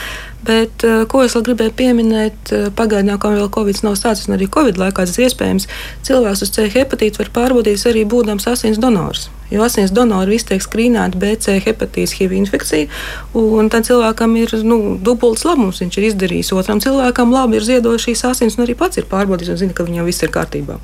Bet, 0.45 0.85
eh, 0.85 1.03
ko 1.11 1.25
es 1.25 1.35
vēl 1.35 1.43
gribēju 1.49 1.73
pieminēt, 1.75 2.53
eh, 2.53 2.69
pagaidām, 2.71 3.19
kā 3.19 3.33
vēl 3.35 3.51
Covid 3.51 3.83
nav 3.83 3.97
stāsts, 3.99 4.29
un 4.29 4.37
arī 4.37 4.47
Covid 4.49 4.77
laikā 4.79 5.05
tas 5.07 5.19
iespējams, 5.19 5.67
cilvēks 6.07 6.43
uz 6.43 6.51
C 6.55 6.69
hepatītu 6.69 7.19
var 7.19 7.31
pārbaudīt 7.35 7.83
arī 7.91 8.05
būdams 8.07 8.47
asins 8.47 8.79
donors. 8.79 9.29
Jo 9.51 9.63
asins 9.65 9.91
donori 9.91 10.37
visi 10.37 10.47
tiek 10.47 10.63
skrīnēti 10.63 11.19
BC 11.19 11.59
hepatīts, 11.65 12.15
HIV 12.19 12.33
infekcija, 12.33 12.87
un 13.35 13.69
tam 13.69 13.83
cilvēkam 13.83 14.37
ir 14.37 14.63
nu, 14.63 14.99
dubults 15.03 15.45
labums. 15.45 15.81
Viņš 15.81 15.99
ir 15.99 16.13
izdarījis 16.13 16.53
otram 16.53 16.81
cilvēkam 16.81 17.33
labi, 17.33 17.57
ir 17.57 17.63
ziedojis 17.63 18.07
šīs 18.07 18.25
asins, 18.31 18.59
un 18.59 18.67
arī 18.67 18.77
pats 18.77 18.99
ir 18.99 19.05
pārbaudījis 19.05 19.51
un 19.51 19.57
zina, 19.57 19.73
ka 19.73 19.85
viņam 19.85 20.05
viss 20.05 20.23
ir 20.23 20.29
kārtībā. 20.29 20.79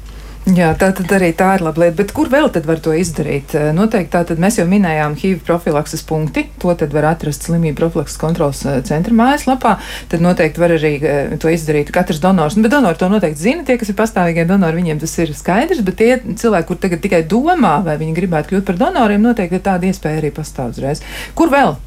Jā, 0.44 0.74
tā 0.76 0.90
tad 0.92 1.08
arī 1.16 1.30
tā 1.32 1.54
ir 1.56 1.62
laba 1.64 1.80
lieta. 1.80 1.96
Bet 2.02 2.10
kur 2.12 2.28
vēl 2.28 2.50
var 2.52 2.80
to 2.84 2.92
izdarīt? 2.92 3.54
Eh, 3.56 3.70
noteikti 3.72 4.12
tā 4.12 4.20
tad 4.28 4.40
mēs 4.42 4.58
jau 4.58 4.66
minējām 4.68 5.14
HIV 5.16 5.38
profilakses 5.46 6.04
punkti. 6.04 6.42
To 6.60 6.74
var 6.92 7.06
atrast 7.08 7.46
slimību 7.48 7.78
profilakses 7.78 8.20
kontrolas 8.20 8.60
eh, 8.68 8.82
centra 8.84 9.16
mājaslapā. 9.16 9.78
Tad 10.12 10.20
noteikti 10.20 10.60
var 10.60 10.76
arī 10.76 10.92
eh, 11.00 11.32
to 11.40 11.48
izdarīt 11.48 11.94
katrs 11.96 12.20
donors. 12.20 12.58
Nu, 12.58 12.66
bet 12.66 12.76
donori 12.76 13.00
to 13.00 13.08
noteikti 13.08 13.40
zina. 13.40 13.64
Tie, 13.64 13.78
kas 13.80 13.88
ir 13.88 13.96
pastāvīgie 13.96 14.44
donori, 14.50 14.82
viņiem 14.82 15.00
tas 15.00 15.16
ir 15.24 15.32
skaidrs. 15.32 15.80
Bet 15.86 15.96
tie 16.02 16.20
cilvēki, 16.20 16.68
kur 16.68 16.82
tagad 16.84 17.00
tikai 17.00 17.24
domā, 17.24 17.78
vai 17.88 17.96
viņi 18.04 18.18
gribētu 18.20 18.52
kļūt 18.52 18.68
par 18.68 18.82
donoriem, 18.84 19.24
noteikti 19.24 19.64
tāda 19.64 19.88
iespēja 19.88 20.20
arī 20.20 20.34
pastāv 20.36 20.76
uzreiz. 20.76 21.00
Kur 21.32 21.48
vēl? 21.56 21.78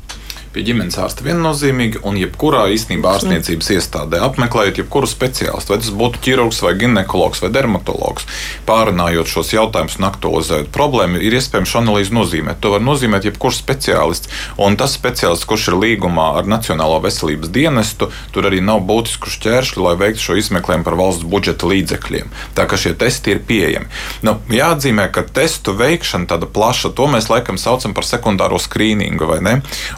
Pie 0.58 0.66
ģimenes 0.66 0.97
ārsta 0.97 1.22
viennozīmīgi, 1.28 2.01
un 2.08 2.18
jebkurā 2.18 2.64
īstenībā 2.74 3.14
ārstniecības 3.14 3.70
iestādē 3.76 4.22
apmeklējot 4.26 4.80
jebkuru 4.82 5.10
speciālistu, 5.10 5.74
vai 5.74 5.80
tas 5.84 5.91
būtu 5.93 6.22
ķirurgs, 6.26 6.64
vai 6.66 6.74
ginekologs, 6.82 7.43
vai 7.43 7.51
dermatologs, 7.53 8.26
pārunājot 8.66 9.30
šos 9.30 9.53
jautājumus 9.53 9.99
un 9.99 10.08
aktualizējot 10.10 10.72
problēmu, 10.74 11.22
ir 11.22 11.38
iespējams 11.38 11.70
šo 11.70 11.82
analīzi 11.84 12.16
nozīmēt. 12.18 12.62
To 12.64 12.74
var 12.74 12.82
nozīmēt 12.82 13.28
jebkurš 13.30 13.60
speciālists, 13.62 14.32
un 14.64 14.80
tas 14.82 14.95
speciālists, 14.97 15.45
kurš 15.45 15.70
ir 15.70 15.78
līgumā 15.84 16.32
ar 16.39 16.49
Nacionālo 16.49 16.97
veselības 17.05 17.53
dienestu, 17.53 18.10
tur 18.34 18.49
arī 18.49 18.64
nav 18.64 18.82
būtisku 18.89 19.30
šķēršļu, 19.36 19.86
lai 19.86 19.93
veiktu 20.01 20.26
šo 20.26 20.39
izmeklējumu 20.41 20.88
par 20.88 20.97
valsts 20.97 21.28
budžeta 21.28 21.70
līdzekļiem. 21.70 22.34
Tā 22.58 22.66
kā 22.66 22.82
šie 22.82 22.95
testi 22.97 23.36
ir 23.36 23.43
pieejami. 23.45 23.91
Nu, 24.26 24.39
jāatzīmē, 24.49 25.10
ka 25.14 25.28
testu 25.38 25.76
veikšana 25.78 26.32
tāda 26.34 26.49
plaša, 26.49 26.95
to 26.97 27.05
mēs 27.12 27.30
laikam 27.30 27.62
saucam 27.62 27.93
par 27.93 28.08
sekundāro 28.08 28.58
skrīningu, 28.64 29.30
vai 29.30 29.39
ne? 29.43 29.55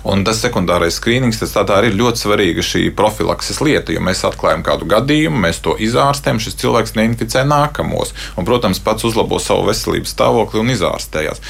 Un 0.09 0.25
tas 0.27 0.41
sekundārais 0.49 0.97
skrīnings, 0.97 1.39
tas 1.39 1.53
tā, 1.53 1.63
tā 1.67 1.79
ir 1.85 1.97
ļoti 1.97 2.23
svarīga 2.23 2.65
šī 2.65 2.89
profilakses 2.97 3.61
lieta, 3.63 3.93
jo 3.93 4.01
mēs 4.03 4.25
atklājam 4.27 4.63
kādu 4.65 4.87
gadījumu, 4.89 5.39
mēs 5.45 5.61
to 5.63 5.75
izārstējam, 5.79 6.41
šis 6.41 6.57
cilvēks 6.59 6.95
neinficē 6.97 7.45
nākamos, 7.47 8.13
un, 8.35 8.47
protams, 8.47 8.81
pats 8.83 9.05
uzlabo 9.07 9.39
savu 9.43 9.67
veselības 9.69 10.13
stāvokli 10.15 10.63
un 10.63 10.73
izārstējās. 10.73 11.41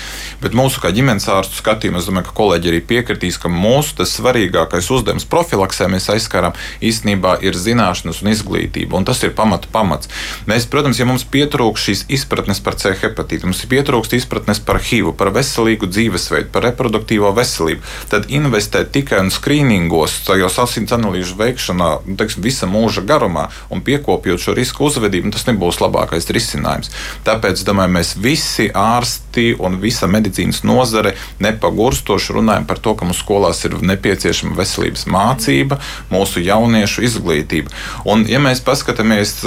Bet 0.43 0.57
mūsu 0.57 0.83
kā 0.83 0.91
ģimenes 0.95 1.27
ārstu 1.31 1.59
skatījumā, 1.61 2.01
es 2.01 2.09
domāju, 2.09 2.29
ka 2.29 2.35
kolēģi 2.39 2.71
arī 2.73 2.81
piekritīs, 2.91 3.39
ka 3.41 3.51
mūsu 3.51 4.05
svarīgākais 4.07 4.89
uzdevums 4.93 5.27
profilaksē 5.29 5.89
mēs 5.91 6.09
aizskaram 6.13 6.55
īstenībā 6.85 7.37
ir 7.45 7.57
zināšanas 7.57 8.21
un 8.23 8.31
izglītība, 8.33 8.97
un 8.99 9.07
tas 9.07 9.21
ir 9.23 9.33
pamata 9.37 9.71
pamats. 9.71 10.11
Mēs, 10.49 10.67
protams, 10.71 10.99
ja 10.99 11.07
mums 11.09 11.25
pietrūkst 11.29 11.89
šīs 11.89 12.05
izpratnes 12.19 12.61
par 12.63 12.77
C 12.79 12.93
hepatītu, 12.99 13.49
mums 13.49 13.63
ir 13.63 13.71
pietrūkst 13.73 14.15
izpratnes 14.19 14.61
par 14.63 14.81
HIV, 14.83 15.13
par 15.19 15.33
veselīgu 15.35 15.89
dzīvesveidu, 15.89 16.51
par 16.53 16.67
reproduktīvo 16.69 17.31
veselību, 17.37 17.83
tad 18.11 18.29
investēt 18.33 18.88
tikai 18.93 19.21
un 19.23 19.31
skrīningos, 19.33 20.19
tajos 20.27 20.57
asins 20.61 20.93
analīžu 20.95 21.37
veikšanā, 21.39 21.89
nu, 22.05 22.15
teiksim, 22.19 22.43
visa 22.45 22.69
mūža 22.69 23.03
garumā 23.07 23.47
un 23.73 23.83
piekopjot 23.85 24.41
šo 24.43 24.55
risku 24.57 24.87
uzvedību, 24.89 25.31
tas 25.35 25.47
nebūs 25.49 25.81
labākais 25.83 26.29
risinājums. 26.35 26.91
Tāpēc, 27.27 27.63
domāju, 27.67 27.95
mēs 27.97 28.13
visi 28.19 28.69
ārsti 28.73 29.53
un 29.59 29.79
visa 29.83 30.09
medicīnas 30.11 30.63
nozare 30.67 31.15
nepagurstoši 31.43 32.37
runājam 32.39 32.67
par 32.69 32.81
to, 32.83 32.95
ka 32.95 33.07
mums 33.07 33.21
skolās 33.23 33.63
ir 33.67 33.77
nepieciešama 33.81 34.57
veselības 34.59 35.05
mācība, 35.09 35.79
mūsu 36.13 36.43
jauniešu 36.45 37.05
izglītība. 37.09 37.73
Un, 38.09 38.25
ja 38.29 38.41
mēs 38.43 38.63
paskatāmies, 38.65 39.37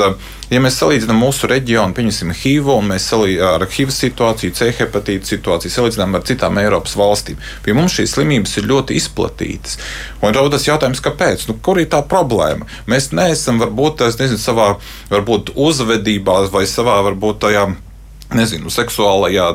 ja 0.52 0.60
mēs 0.62 0.78
salīdzinām 0.80 1.20
mūsu 1.22 1.48
reģionu, 1.50 1.94
pieņemsim 1.96 2.32
HIV, 2.36 2.70
un 2.74 2.90
mēs 2.92 3.06
salīdzinām 3.10 3.56
ar 3.56 3.66
HIV 3.72 3.92
situāciju, 3.96 4.54
C 4.58 4.70
hepatītu 4.78 5.32
situāciju, 5.32 5.72
salīdzinām 5.72 6.18
ar 6.18 6.26
citām 6.28 6.60
Eiropas 6.62 6.96
valstīm, 6.98 7.40
pie 7.64 7.76
mums 7.76 7.96
šīs 7.96 8.16
slimības 8.16 8.56
ir 8.60 8.68
ļoti 8.70 8.98
izplatītas. 9.00 9.78
Un 10.22 10.36
rodas 10.36 10.66
jautājums, 10.68 11.02
kāpēc? 11.04 11.46
Nu, 11.48 11.56
kur 11.64 11.80
ir 11.80 11.88
tā 11.92 12.02
problēma? 12.08 12.68
Mēs 12.90 13.10
neesam 13.16 13.62
varbūt, 13.62 14.04
nezinu, 14.20 14.40
savā 14.40 14.74
varbūt 15.12 15.54
uzvedībā 15.56 16.42
vai 16.52 16.66
savā 16.68 17.00
varbūt 17.08 17.42
tajā 17.46 17.66
nezinu, 18.36 18.70
seksuālajā 18.72 19.48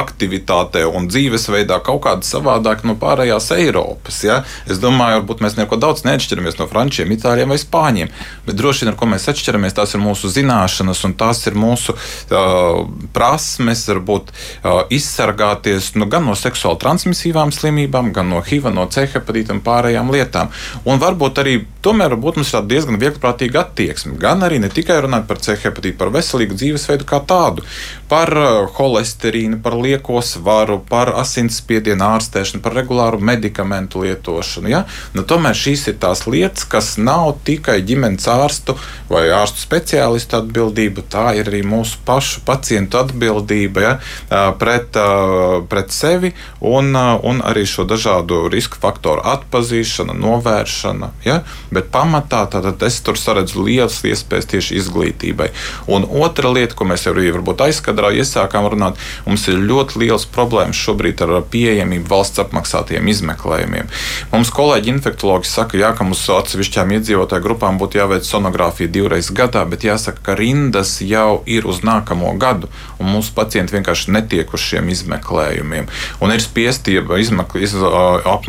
aktivitātē 0.00 0.84
un 0.88 1.08
dzīvesveidā 1.10 1.80
kaut 1.84 2.02
kāda 2.06 2.26
savādāka 2.26 2.88
no 2.88 2.96
pārējās 3.00 3.50
Eiropas. 3.56 4.22
Ja? 4.26 4.40
Es 4.70 4.80
domāju, 4.82 5.20
varbūt 5.20 5.42
mēs 5.44 5.56
neko 5.58 5.78
daudz 5.80 6.04
neatšķiramies 6.06 6.58
no 6.60 6.68
frančiem, 6.70 7.10
itāļiem 7.14 7.52
vai 7.52 7.58
spāņiem, 7.60 8.12
bet 8.46 8.58
droši 8.58 8.84
vien 8.84 8.92
ar 8.92 8.98
ko 9.00 9.08
mēs 9.10 9.28
atšķiramies, 9.32 9.76
tās 9.78 9.94
ir 9.96 10.02
mūsu 10.04 10.30
zināšanas 10.32 11.04
un 11.08 11.16
tās 11.20 11.42
ir 11.50 11.58
mūsu 11.58 11.94
uh, 11.96 12.82
prasmes, 13.16 13.86
varbūt 13.90 14.30
uh, 14.32 14.82
izsargāties 14.92 15.92
nu, 15.98 16.08
gan 16.10 16.26
no 16.28 16.36
seksuāli 16.38 16.80
transmisīvām 16.82 17.54
slimībām, 17.54 18.12
gan 18.16 18.30
no 18.32 18.42
HIV, 18.44 18.70
no 18.74 18.86
C 18.92 19.06
hepatīta 19.10 19.54
un 19.56 19.64
pārējām 19.64 20.12
lietām. 20.14 20.52
Un 20.88 21.00
varbūt 21.02 21.42
arī 21.42 21.56
tomēr 21.84 22.14
varbūt 22.14 22.40
mums 22.40 22.52
ir 22.52 22.68
diezgan 22.70 23.00
vieglprātīga 23.00 23.64
attieksme, 23.64 24.16
gan 24.20 24.44
arī 24.46 24.60
ne 24.62 24.70
tikai 24.72 25.00
runāt 25.04 25.26
par 25.28 25.40
C 25.42 25.56
hepatītu, 25.60 25.98
par 26.00 26.12
veselīgu 26.14 26.58
dzīvesveidu 26.58 27.06
kā 27.08 27.22
tādu. 27.26 27.64
Par 28.10 28.19
par 28.20 28.36
uh, 28.36 28.68
holesterīnu, 28.76 29.62
par 29.64 29.74
lieko 29.80 30.20
svaru, 30.24 30.76
par 30.88 31.12
asinsspiedienu 31.16 32.04
ārstēšanu, 32.04 32.60
par 32.60 32.74
regulāru 32.76 33.20
medikamentu 33.24 34.02
lietošanu. 34.04 34.68
Ja? 34.68 34.82
Nu, 35.16 35.24
tomēr 35.24 35.56
šīs 35.56 35.86
ir 35.88 35.96
tās 36.02 36.26
lietas, 36.28 36.66
kas 36.68 36.92
nav 37.00 37.38
tikai 37.46 37.78
ģimenes 37.86 38.26
ārstu 38.28 38.76
vai 39.08 39.24
ārstu 39.32 39.62
speciālistu 39.62 40.36
atbildība, 40.40 41.04
tā 41.08 41.30
ir 41.38 41.48
arī 41.48 41.62
mūsu 41.64 42.02
pašu 42.04 42.42
pacientu 42.44 43.00
atbildība 43.00 43.86
ja? 43.86 43.94
Uh, 44.28 44.50
pret, 44.60 45.00
uh, 45.00 45.62
pret 45.70 45.96
sevi 45.96 46.34
un, 46.60 46.92
un 46.92 47.40
arī 47.46 47.64
šo 47.64 47.86
dažādu 47.88 48.42
risku 48.52 48.76
faktoru 48.82 49.24
atpazīšana, 49.32 50.18
novēršana. 50.20 51.12
Ja? 51.24 51.40
Bet 51.72 51.88
pamatā 51.94 52.44
tātad 52.52 52.84
es 52.84 53.00
tur 53.06 53.16
saredzu 53.16 53.64
lielas 53.64 54.02
iespējas 54.04 54.52
tieši 54.52 54.76
izglītībai. 54.82 55.50
Un 55.88 56.04
otra 56.04 56.52
lieta, 56.52 56.76
ko 56.76 56.84
mēs 56.90 57.08
jau 57.08 57.16
arī 57.16 57.30
varbūt 57.38 57.64
aizkadrā 57.70 58.09
iesākām 58.14 58.68
runāt, 58.72 59.00
mums 59.26 59.46
ir 59.50 59.60
ļoti 59.60 60.00
liels 60.04 60.26
problēmas 60.30 60.78
šobrīd 60.80 61.22
ar 61.24 61.36
pieejamību 61.50 62.08
valsts 62.10 62.42
apmaksātiem 62.42 63.08
izmeklējumiem. 63.12 63.90
Mums 64.32 64.52
kolēģi 64.54 64.92
infektologi 64.94 65.50
saka, 65.50 65.78
jā, 65.80 65.92
ka 65.96 66.06
mums 66.06 66.22
atsevišķām 66.30 66.94
iedzīvotāju 66.96 67.44
grupām 67.44 67.78
būtu 67.80 68.00
jāveic 68.00 68.26
sonogrāfija 68.26 68.90
divreiz 68.92 69.30
gadā, 69.34 69.64
bet 69.68 69.86
jāsaka, 69.86 70.22
ka 70.30 70.36
rindas 70.38 70.98
jau 71.04 71.42
ir 71.46 71.68
uz 71.70 71.82
nākamo 71.86 72.32
gadu, 72.40 72.70
un 73.00 73.10
mūsu 73.14 73.34
pacienti 73.36 73.76
vienkārši 73.76 74.14
netiek 74.14 74.52
uz 74.54 74.64
šiem 74.64 74.90
izmeklējumiem. 74.92 75.88
Un 76.20 76.34
ir 76.34 76.42
spiesti 76.44 76.98
izmakl, 77.20 77.62
iz, 77.64 77.74
ap, 77.76 78.48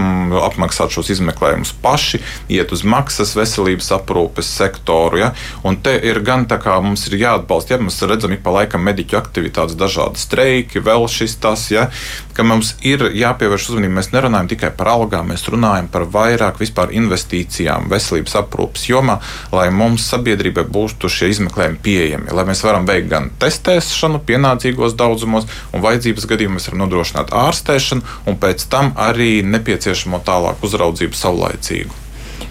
apmaksāt 0.50 0.94
šos 0.94 1.12
izmeklējumus 1.16 1.74
paši, 1.84 2.22
iet 2.52 2.74
uz 2.76 2.84
maksas 2.88 3.36
veselības 3.38 3.92
aprūpes 3.98 4.50
sektoru. 4.58 5.22
Ja? 5.22 5.32
Un 5.68 5.80
te 5.84 5.96
ir 5.98 6.22
gan 6.26 6.48
tā 6.50 6.60
kā 6.62 6.78
mums 6.84 7.08
ir 7.10 7.20
jāatbalsta, 7.22 7.76
ja 7.76 7.82
mēs 7.84 8.02
redzam 8.08 8.36
ik 8.36 8.44
pa 8.46 8.54
laikam 8.56 8.84
mediķu 8.86 9.20
aktivitāti 9.20 9.51
aktivitātes, 9.52 9.78
dažādi 9.78 10.20
streiki, 10.20 10.82
vēl 10.82 11.08
šis 11.10 11.36
tas, 11.42 11.70
ja, 11.72 11.90
ka 12.34 12.44
mums 12.44 12.76
ir 12.84 13.12
jāpievērš 13.14 13.70
uzmanība. 13.72 14.00
Mēs 14.00 14.12
nerunājam 14.14 14.50
tikai 14.52 14.72
par 14.76 14.88
algām, 14.88 15.30
mēs 15.32 15.48
runājam 15.50 15.88
par 15.92 16.08
vairāk 16.08 16.60
vispār 16.60 16.92
investīcijām 16.96 17.90
veselības 17.92 18.36
aprūpas 18.42 18.88
jomā, 18.90 19.20
lai 19.52 19.70
mums 19.72 20.08
sabiedrībai 20.12 20.66
būtu 20.72 21.10
šie 21.10 21.32
izmeklējumi 21.36 21.82
pieejami, 21.84 22.32
lai 22.32 22.46
mēs 22.48 22.64
varam 22.64 22.88
veikt 22.88 23.10
gan 23.12 23.32
testēšanu 23.42 24.24
pienācīgos 24.26 24.96
daudzumos, 24.96 25.50
un 25.74 25.84
vajadzības 25.84 26.30
gadījumā 26.32 26.58
mēs 26.58 26.70
varam 26.70 26.86
nodrošināt 26.86 27.34
ārstēšanu 27.36 28.22
un 28.28 28.40
pēc 28.42 28.70
tam 28.72 28.94
arī 29.00 29.42
nepieciešamo 29.44 30.24
tālāku 30.26 30.70
uzraudzību 30.70 31.18
saulaicīgu. 31.18 32.01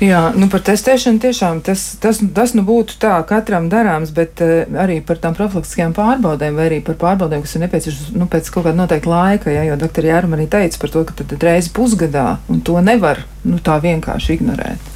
Jā, 0.01 0.21
nu 0.33 0.47
par 0.49 0.63
testēšanu 0.65 1.21
tiešām 1.21 1.59
tas, 1.65 1.83
tas, 2.01 2.23
tas 2.33 2.55
nu 2.57 2.63
būtu 2.65 2.97
tā 3.03 3.19
katram 3.29 3.67
darāms, 3.73 4.15
bet 4.17 4.41
uh, 4.41 4.63
arī 4.81 5.03
par 5.05 5.19
tām 5.21 5.35
profilaktiskajām 5.37 5.93
pārbaudēm 5.97 6.57
vai 6.57 6.69
arī 6.71 6.79
par 6.85 6.97
pārbaudēm, 7.03 7.43
kas 7.45 7.59
ir 7.59 7.67
nepieciešamas 7.67 8.15
nu, 8.17 8.29
pēc 8.33 8.49
kaut 8.49 8.65
kāda 8.65 8.79
noteikta 8.79 9.13
laika, 9.13 9.53
ja, 9.53 9.67
jo 9.69 9.77
doktori 9.81 10.09
Jārma 10.09 10.39
arī 10.39 10.47
teica 10.49 10.81
par 10.81 10.95
to, 10.95 11.05
ka 11.05 11.19
tad, 11.21 11.37
reizi 11.45 11.75
pusgadā, 11.77 12.39
un 12.49 12.65
to 12.65 12.81
nevar 12.81 13.27
nu, 13.45 13.61
tā 13.61 13.77
vienkārši 13.85 14.39
ignorēt. 14.39 14.89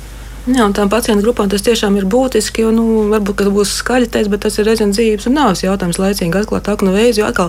Jā, 0.44 0.64
un 0.64 0.74
tām 0.76 0.90
pacientu 0.92 1.24
grupām 1.24 1.48
tas 1.52 1.62
tiešām 1.64 1.94
ir 1.96 2.04
būtiski. 2.08 2.64
Jo, 2.66 2.72
nu, 2.76 2.84
varbūt 3.12 3.38
tas 3.40 3.52
būs 3.52 3.70
skaļi 3.80 4.10
teikt, 4.12 4.28
bet 4.32 4.42
tas 4.44 4.58
ir 4.60 4.68
reizēm 4.68 4.92
dzīves 4.92 5.28
un 5.30 5.38
nāves 5.38 5.64
jautājums, 5.64 6.00
laicīgi 6.00 6.36
atklāt 6.36 6.68
aknu 6.68 6.92
vēzi. 6.92 7.22
Jo 7.22 7.30
atkal 7.30 7.48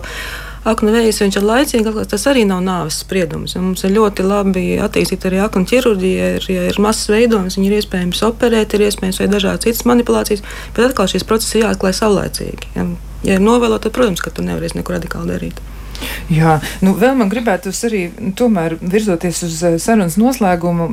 aknu 0.70 0.94
vējs, 0.96 1.22
ir 1.26 1.46
laicīgi 1.46 1.90
atklāts, 1.90 2.12
tas 2.14 2.26
arī 2.32 2.46
nav 2.50 2.64
nāves 2.66 3.02
spriedums. 3.04 3.56
Un 3.60 3.70
mums 3.70 3.86
ir 3.86 3.94
ļoti 3.96 4.26
labi 4.26 4.66
attīstīta 4.82 5.30
arī 5.30 5.44
aknu 5.46 5.70
ķirurģija, 5.70 6.32
ir, 6.40 6.50
ja 6.52 6.66
ir 6.72 6.82
mazs 6.84 7.10
veidojums, 7.12 7.60
viņi 7.60 7.72
ir 7.72 7.78
iespējams 7.82 8.24
operēt, 8.30 8.74
ir 8.74 8.88
iespējams 8.88 9.22
veikt 9.22 9.36
dažādas 9.38 9.68
citas 9.68 9.86
manipulācijas, 9.90 10.44
bet 10.74 10.90
atkal 10.90 11.12
šīs 11.12 11.28
procesi 11.28 11.62
jāatklāj 11.62 11.96
saulēcīgi. 12.02 12.74
Ja, 12.78 12.90
ja 13.28 13.40
ir 13.40 13.46
novēlot, 13.46 13.86
tad, 13.86 13.96
protams, 13.96 14.26
ka 14.26 14.34
tu 14.34 14.46
nevarēsi 14.46 14.82
neko 14.82 14.98
radikāli 14.98 15.34
darīt. 15.36 15.64
Jā, 16.28 16.58
nu 16.84 16.92
vēl 16.98 17.16
man 17.20 17.30
gribētu 17.32 17.72
arī, 17.88 18.02
tomēr 18.38 18.76
virzoties 18.82 19.42
uz 19.48 19.62
eh, 19.64 19.78
sarunas 19.82 20.18
noslēgumu, 20.20 20.90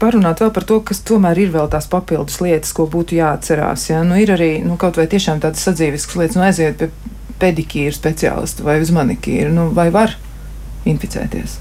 parunāt 0.00 0.42
vēl 0.44 0.52
par 0.54 0.66
to, 0.68 0.78
kas 0.86 1.02
tomēr 1.06 1.40
ir 1.42 1.52
vēl 1.56 1.70
tās 1.72 1.88
papildus 1.90 2.38
lietas, 2.44 2.74
ko 2.76 2.86
būtu 2.90 3.18
jāatcerās. 3.18 3.88
Jā. 3.90 4.04
Nu, 4.06 4.18
ir 4.20 4.32
arī 4.36 4.50
nu, 4.62 4.78
kaut 4.80 5.00
vai 5.00 5.08
tiešām 5.10 5.42
tādas 5.42 5.64
sadzīviskas 5.66 6.20
lietas, 6.20 6.38
nu 6.38 6.46
aiziet 6.46 6.78
pie 6.78 6.90
pedikīra 7.40 7.94
speciālistu 7.94 8.66
vai 8.66 8.80
uz 8.82 8.92
manikīru, 8.94 9.52
nu, 9.54 9.68
vai 9.76 9.90
var 9.94 10.16
inficēties? 10.88 11.60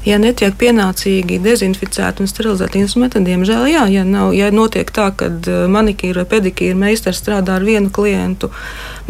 Ja 0.00 0.16
netiek 0.16 0.54
pienācīgi 0.56 1.36
dezinficēti 1.44 2.22
un 2.24 2.28
sterilizēti 2.30 2.80
instrumenti, 2.80 3.20
diemžēl, 3.20 3.66
jā, 3.68 3.82
ja, 3.92 4.04
nav, 4.08 4.30
ja 4.32 4.46
notiek 4.54 4.88
tā, 4.96 5.10
ka 5.12 5.28
eh, 5.28 5.66
manikīra 5.68 6.22
vai 6.22 6.30
pedikīra 6.38 6.78
meistars 6.78 7.20
strādā 7.20 7.58
ar 7.58 7.66
vienu 7.68 7.92
klientu, 7.92 8.48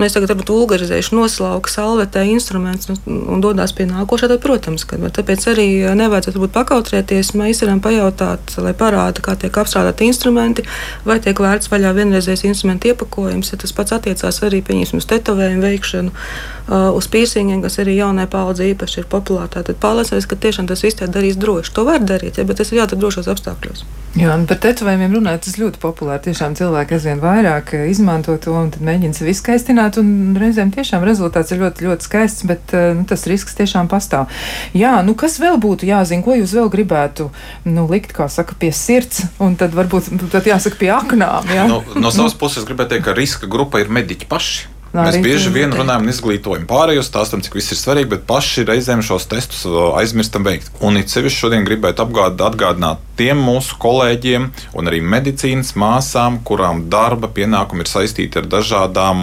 mēs 0.01 0.17
tagad 0.17 0.33
varbūt 0.33 0.51
vulgarizējuši 0.51 1.15
noslauka 1.15 1.71
salvetē 1.71 2.25
instruments 2.33 2.91
un, 2.91 2.99
un 3.37 3.45
dodas 3.45 3.75
pie 3.77 3.87
nākošā, 3.87 4.33
tad, 4.33 4.43
protams, 4.43 4.83
ka 4.89 4.99
tāpēc 4.99 5.47
arī 5.53 5.69
nevajadzētu 6.01 6.43
būt 6.43 6.55
pakautrēties. 6.57 7.37
Mēs 7.39 7.63
varam 7.63 7.83
pajautāt, 7.85 8.57
lai 8.59 8.75
parāda, 8.75 9.23
kā 9.23 9.37
tiek 9.39 9.61
apstrādāti 9.63 10.11
instrumenti, 10.11 10.67
vai 11.07 11.21
tiek 11.23 11.39
vērts 11.39 11.71
vaļā 11.71 11.95
vienreizējais 12.01 12.49
instrumentu 12.51 12.91
iepakojums. 12.91 13.53
Ja 13.55 13.61
tas 13.63 13.77
pats 13.77 13.95
attiecās 13.95 14.43
arī 14.47 14.59
pieņemsim, 14.67 14.99
uz 14.99 15.09
tetovējumu 15.13 15.67
veikšanu, 15.69 16.11
uh, 16.11 16.91
uz 16.97 17.07
pīrsingiem, 17.13 17.63
kas 17.63 17.79
arī 17.83 17.99
jaunai 18.01 18.27
paudzei 18.31 18.73
īpaši 18.75 19.05
ir 19.05 19.09
populāri. 19.13 19.53
Tad 19.55 19.71
pārliecināties, 19.83 20.29
ka 20.31 20.39
tiešām 20.41 20.71
tas 20.71 20.80
viss 20.85 20.99
tiek 20.99 21.11
darīts 21.13 21.39
droši. 21.41 21.75
To 21.77 21.87
var 21.89 22.03
darīt, 22.05 22.39
ja, 22.41 22.47
bet 22.49 22.61
tas 22.61 22.73
ir 22.73 22.83
jādara 22.83 23.01
drošos 23.01 23.29
apstākļos. 23.31 23.85
Jā, 24.19 24.33
un 24.35 24.43
par 24.51 24.59
tetovējumiem 24.59 25.13
runājot, 25.15 25.45
tas 25.45 25.59
ļoti 25.61 25.79
populāri. 25.79 26.23
Tiešām 26.25 26.57
cilvēki 26.59 26.97
aizvien 26.97 27.21
vairāk 27.23 27.71
izmanto 27.87 28.35
to 28.43 28.57
un 28.59 28.73
mēģina 28.83 29.15
sevi 29.15 29.31
izskaistināt 29.31 30.01
reizēm 30.41 30.73
tiešām 30.75 31.07
rezultāts 31.07 31.55
ir 31.55 31.63
ļoti, 31.63 31.87
ļoti 31.87 32.09
skaists, 32.09 32.47
bet 32.51 32.75
eh, 32.75 32.89
nu, 32.99 33.07
tas 33.07 33.23
risks 33.31 33.55
tiešām 33.61 33.87
pastāv. 33.93 34.27
Jā, 34.75 34.97
nu 35.07 35.15
kas 35.19 35.39
vēl 35.43 35.61
būtu 35.63 35.87
jāzina, 35.87 36.27
ko 36.27 36.35
jūs 36.41 36.57
vēl 36.59 36.73
gribētu 36.75 37.29
nu, 37.71 37.87
likt, 37.91 38.17
kā 38.17 38.27
saka, 38.27 38.59
pie 38.59 38.73
sirds, 38.75 39.29
un 39.39 39.55
tad 39.61 39.79
varbūt 39.79 40.11
tad 40.35 40.51
jāsaka 40.51 40.83
pie 40.83 40.91
aknām. 40.97 41.47
Jā? 41.55 41.71
No, 41.71 41.79
no 41.95 42.11
savas 42.11 42.35
puses 42.35 42.67
gribētu 42.67 42.97
teikt, 42.97 43.07
ka 43.07 43.15
riska 43.15 43.51
grupa 43.51 43.79
ir 43.85 43.95
mediķi 43.95 44.27
paši. 44.31 44.80
Nā, 44.91 45.05
Mēs 45.07 45.21
bieži 45.23 45.53
vien 45.55 45.71
runājam 45.71 46.03
un 46.03 46.11
izglītojam 46.11 46.65
pārējos, 46.67 47.07
stāstam, 47.07 47.45
cik 47.47 47.55
viss 47.55 47.71
ir 47.71 47.79
svarīgi, 47.79 48.09
bet 48.11 48.25
paši 48.27 48.65
reizēm 48.67 49.05
šos 49.07 49.29
testus 49.31 49.63
aizmirstam 50.01 50.43
veikt. 50.43 50.73
Un 50.83 50.99
it 50.99 51.13
sevišķi 51.13 51.45
šodien 51.45 51.67
gribētu 51.69 52.03
apgād, 52.03 52.43
atgādināt 52.43 53.05
tiem 53.21 53.39
mūsu 53.39 53.77
kolēģiem 53.79 54.49
un 54.81 54.91
arī 54.91 54.99
medicīnas 55.07 55.77
māsām, 55.79 56.41
kurām 56.43 56.89
darba 56.91 57.31
pienākumi 57.31 57.85
ir 57.85 57.91
saistīti 57.91 58.41
ar 58.41 58.49
dažādām 58.51 59.21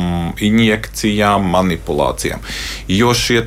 injekcijām, 0.47 1.49
manipulācijām. 1.57 2.45
Jo 2.87 3.11
šie 3.17 3.41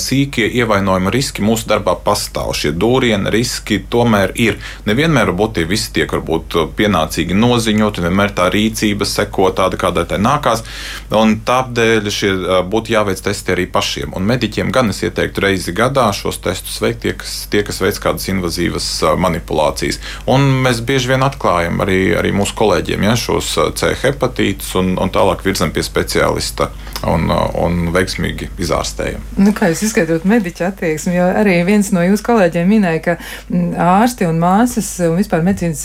sīkie 0.00 0.48
ievainojuma 0.62 1.12
riski 1.12 1.44
mūsu 1.44 1.68
darbā 1.68 1.98
pastāv. 2.06 2.54
Šie 2.56 2.72
dūrienu 2.72 3.28
riski 3.34 3.82
tomēr 3.92 4.32
ir. 4.40 4.56
Nevienmēr 4.88 5.34
tie 5.52 5.66
visi 5.68 5.92
tiek 5.92 6.16
varbūt 6.16 6.56
pienācīgi 6.80 7.36
noziņoti, 7.36 8.06
vienmēr 8.06 8.32
tā 8.40 8.48
rīcība 8.54 9.04
seko 9.04 9.50
tāda, 9.52 9.76
kāda 9.76 10.06
tai 10.08 10.22
nākās. 10.22 10.64
Un 11.12 11.41
Tādēļ 11.48 12.10
šie 12.12 12.32
būtu 12.70 12.94
jāveic 12.94 13.22
testi 13.24 13.54
arī 13.54 13.66
pašiem. 13.70 14.12
Un 14.18 14.26
mediķiem 14.28 14.72
gan 14.74 14.92
es 14.92 15.02
ieteiktu 15.02 15.44
reizi 15.44 15.74
gadā 15.76 16.08
šos 16.16 16.40
testus 16.44 16.78
veikt 16.82 17.02
tie, 17.04 17.14
kas, 17.18 17.34
tie, 17.52 17.64
kas 17.66 17.80
veic 17.82 17.98
kādas 18.02 18.28
invazīvas 18.32 18.88
manipulācijas. 19.22 20.00
Un 20.30 20.46
mēs 20.64 20.82
bieži 20.86 21.12
vien 21.12 21.26
atklājam 21.26 21.82
arī, 21.84 22.00
arī 22.18 22.32
mūsu 22.36 22.56
kolēģiem 22.58 23.08
ja, 23.08 23.16
šos 23.18 23.54
C 23.78 23.92
hepatītus 24.04 24.74
un, 24.80 24.94
un 25.00 25.12
tālāk 25.12 25.44
virzam 25.46 25.72
pie 25.74 25.84
speciālista 25.86 26.70
un, 27.08 27.28
un 27.58 27.90
veiksmīgi 27.94 28.52
izārstējam. 28.62 29.24
Nu, 29.40 29.54
kā 29.56 29.72
jūs 29.72 29.84
izskaidrot 29.88 30.26
mediķa 30.28 30.70
attieksmi, 30.70 31.16
jo 31.18 31.26
arī 31.42 31.58
viens 31.66 31.90
no 31.94 32.04
jūsu 32.04 32.26
kolēģiem 32.28 32.70
minēja, 32.70 33.02
ka 33.06 33.16
ārsti 33.98 34.28
un 34.28 34.38
māsas 34.42 34.90
un 35.08 35.18
vispār 35.18 35.44
medicīnas 35.46 35.84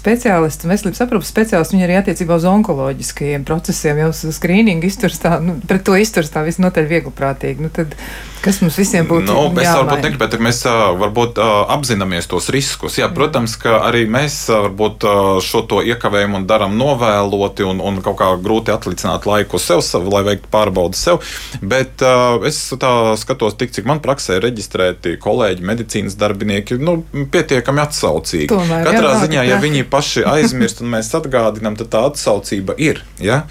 speciālisti 0.00 0.70
veselības 0.70 1.02
aprūpas 1.04 1.30
speciālisti 1.30 1.76
viņi 1.76 1.86
arī 1.86 1.98
attiecībā 2.00 2.38
uz 2.40 2.46
onkoloģiskajiem 2.50 3.44
procesiem 3.48 4.00
jau 4.02 4.10
skrīningu 4.16 4.88
izturas 4.88 5.20
tā, 5.22 5.36
nu, 5.44 5.58
pret 5.68 5.84
to 5.86 5.96
izturas 6.00 6.32
tā 6.32 6.44
visnotaļ 6.46 6.88
viegliprātīgi. 6.90 7.66
Nu, 7.66 7.72
tad, 7.74 7.96
Kas 8.40 8.60
mums 8.62 8.76
visiem 8.80 9.04
būtu 9.04 9.28
nu, 9.28 9.40
mēs 9.52 9.66
jāmaina? 9.66 9.80
varbūt 9.84 10.06
negribētu, 10.06 10.38
ka 10.38 10.44
mēs 10.46 10.60
varbūt 11.02 11.40
apzināmies 11.74 12.28
tos 12.30 12.48
riskus. 12.54 12.96
Jā, 12.96 13.10
protams, 13.12 13.56
ka 13.60 13.82
arī 13.84 14.06
mēs 14.08 14.36
varbūt 14.48 15.04
šo 15.44 15.60
to 15.68 15.82
iekavējam 15.84 16.38
un 16.38 16.46
darām 16.48 16.78
novēloti 16.80 17.66
un, 17.68 17.82
un 17.84 18.00
kaut 18.04 18.16
kā 18.20 18.30
grūti 18.40 18.72
atlicināt 18.72 19.28
laiku 19.28 19.60
sev, 19.60 19.84
lai 20.08 20.22
veiktu 20.30 20.48
pārbaudas 20.52 21.02
sev. 21.04 21.20
Bet 21.60 22.00
es 22.48 22.62
tā 22.80 22.92
skatos, 23.20 23.58
tik, 23.60 23.74
cik 23.76 23.88
man 23.90 24.00
praksē 24.04 24.38
ir 24.38 24.46
reģistrēti 24.48 25.18
kolēģi, 25.20 25.66
medicīnas 25.72 26.16
darbinieki, 26.20 26.80
nu, 26.80 27.00
pietiekami 27.12 27.84
atsaucīgi. 27.84 28.48
Tomēr, 28.54 28.88
Katrā 28.88 29.12
jā, 29.12 29.20
ziņā, 29.26 29.46
ja 29.50 29.60
viņi 29.60 29.84
paši 29.92 30.24
aizmirst 30.32 30.80
un 30.80 30.94
mēs 30.96 31.12
atgādinām, 31.20 31.76
tad 31.80 31.92
tā 31.92 32.06
atsaucība 32.08 32.78
ir. 32.80 33.04
Ja? 33.20 33.42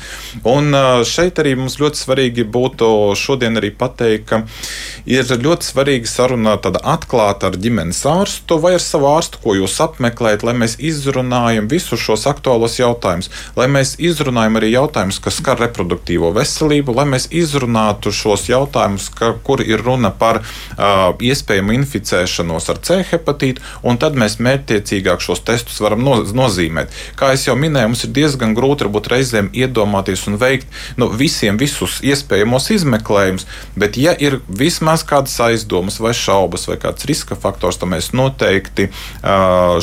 Un 0.50 0.74
šeit 1.06 1.42
arī 1.44 1.54
mums 1.62 1.78
ļoti 1.82 2.02
svarīgi 2.02 2.50
būtu 2.50 2.90
šodien 3.20 3.62
arī 3.62 3.70
pateikt, 3.76 4.30
ka 4.30 4.44
ir 5.10 5.26
ļoti 5.30 5.68
svarīgi 5.70 6.10
sarunāt 6.10 6.64
tāda 6.66 6.82
atklāta 6.96 7.50
ar 7.50 7.58
ģimenes 7.60 8.02
ārstu 8.10 8.60
vai 8.62 8.76
ar 8.78 8.84
savu 8.84 9.10
ārstu, 9.12 9.42
ko 9.44 9.56
jūs 9.58 9.78
apmeklējat, 9.84 10.46
lai 10.48 10.56
mēs 10.58 10.78
izrunājam 10.80 11.70
visus 11.72 12.02
šos 12.04 12.26
aktuālos 12.30 12.80
jautājumus, 12.80 13.32
lai 13.60 13.70
mēs 13.72 13.96
izrunājam 14.02 14.60
arī 14.60 14.74
jautājumus, 14.74 15.22
kas 15.24 15.40
skar 15.40 15.60
reproduktīvo 15.64 16.32
veselību, 16.36 16.96
lai 16.98 17.08
mēs 17.14 17.30
izrunātu 17.36 18.14
šos 18.16 18.48
jautājumus, 18.50 19.10
ka, 19.16 19.34
kur 19.46 19.64
ir 19.66 19.84
runa 19.86 20.12
par 20.12 20.42
uh, 20.42 21.14
iespējamu 21.20 21.76
inficēšanos 21.80 22.70
ar 22.74 22.82
C 22.86 23.02
hepatītu, 23.12 23.64
un 23.84 24.00
tad 24.02 24.18
mēs 24.20 24.40
mērķtiecīgāk 24.44 25.24
šos 25.24 25.44
testus 25.48 25.80
varam 25.84 26.04
no, 26.06 26.20
nozīmēt. 26.24 26.94
Kā 27.20 27.32
jau 27.40 27.56
minēju, 27.60 27.92
mums 27.94 28.06
ir 28.06 28.14
diezgan 28.16 28.56
grūti 28.58 28.86
varbūt 28.88 29.10
reizēm 29.14 29.52
iedomāties 29.56 30.26
un 30.30 30.38
veikt 30.42 30.68
nu, 31.00 31.10
visiem 31.20 31.58
visus 31.60 32.00
iespējamos 32.06 32.70
izmeklējumus, 32.76 33.48
bet 33.80 33.98
ja 34.00 34.16
ir 34.18 34.40
vismaz 34.70 35.04
kādas 35.08 35.34
aizdomas 35.42 36.00
vai 36.00 36.14
šaubas 36.14 36.68
vai 36.70 36.78
kāds 36.80 37.10
riska 37.10 37.36
faktors, 37.40 37.80
tad 37.82 37.90
mēs 37.90 38.12
noteikti 38.14 38.90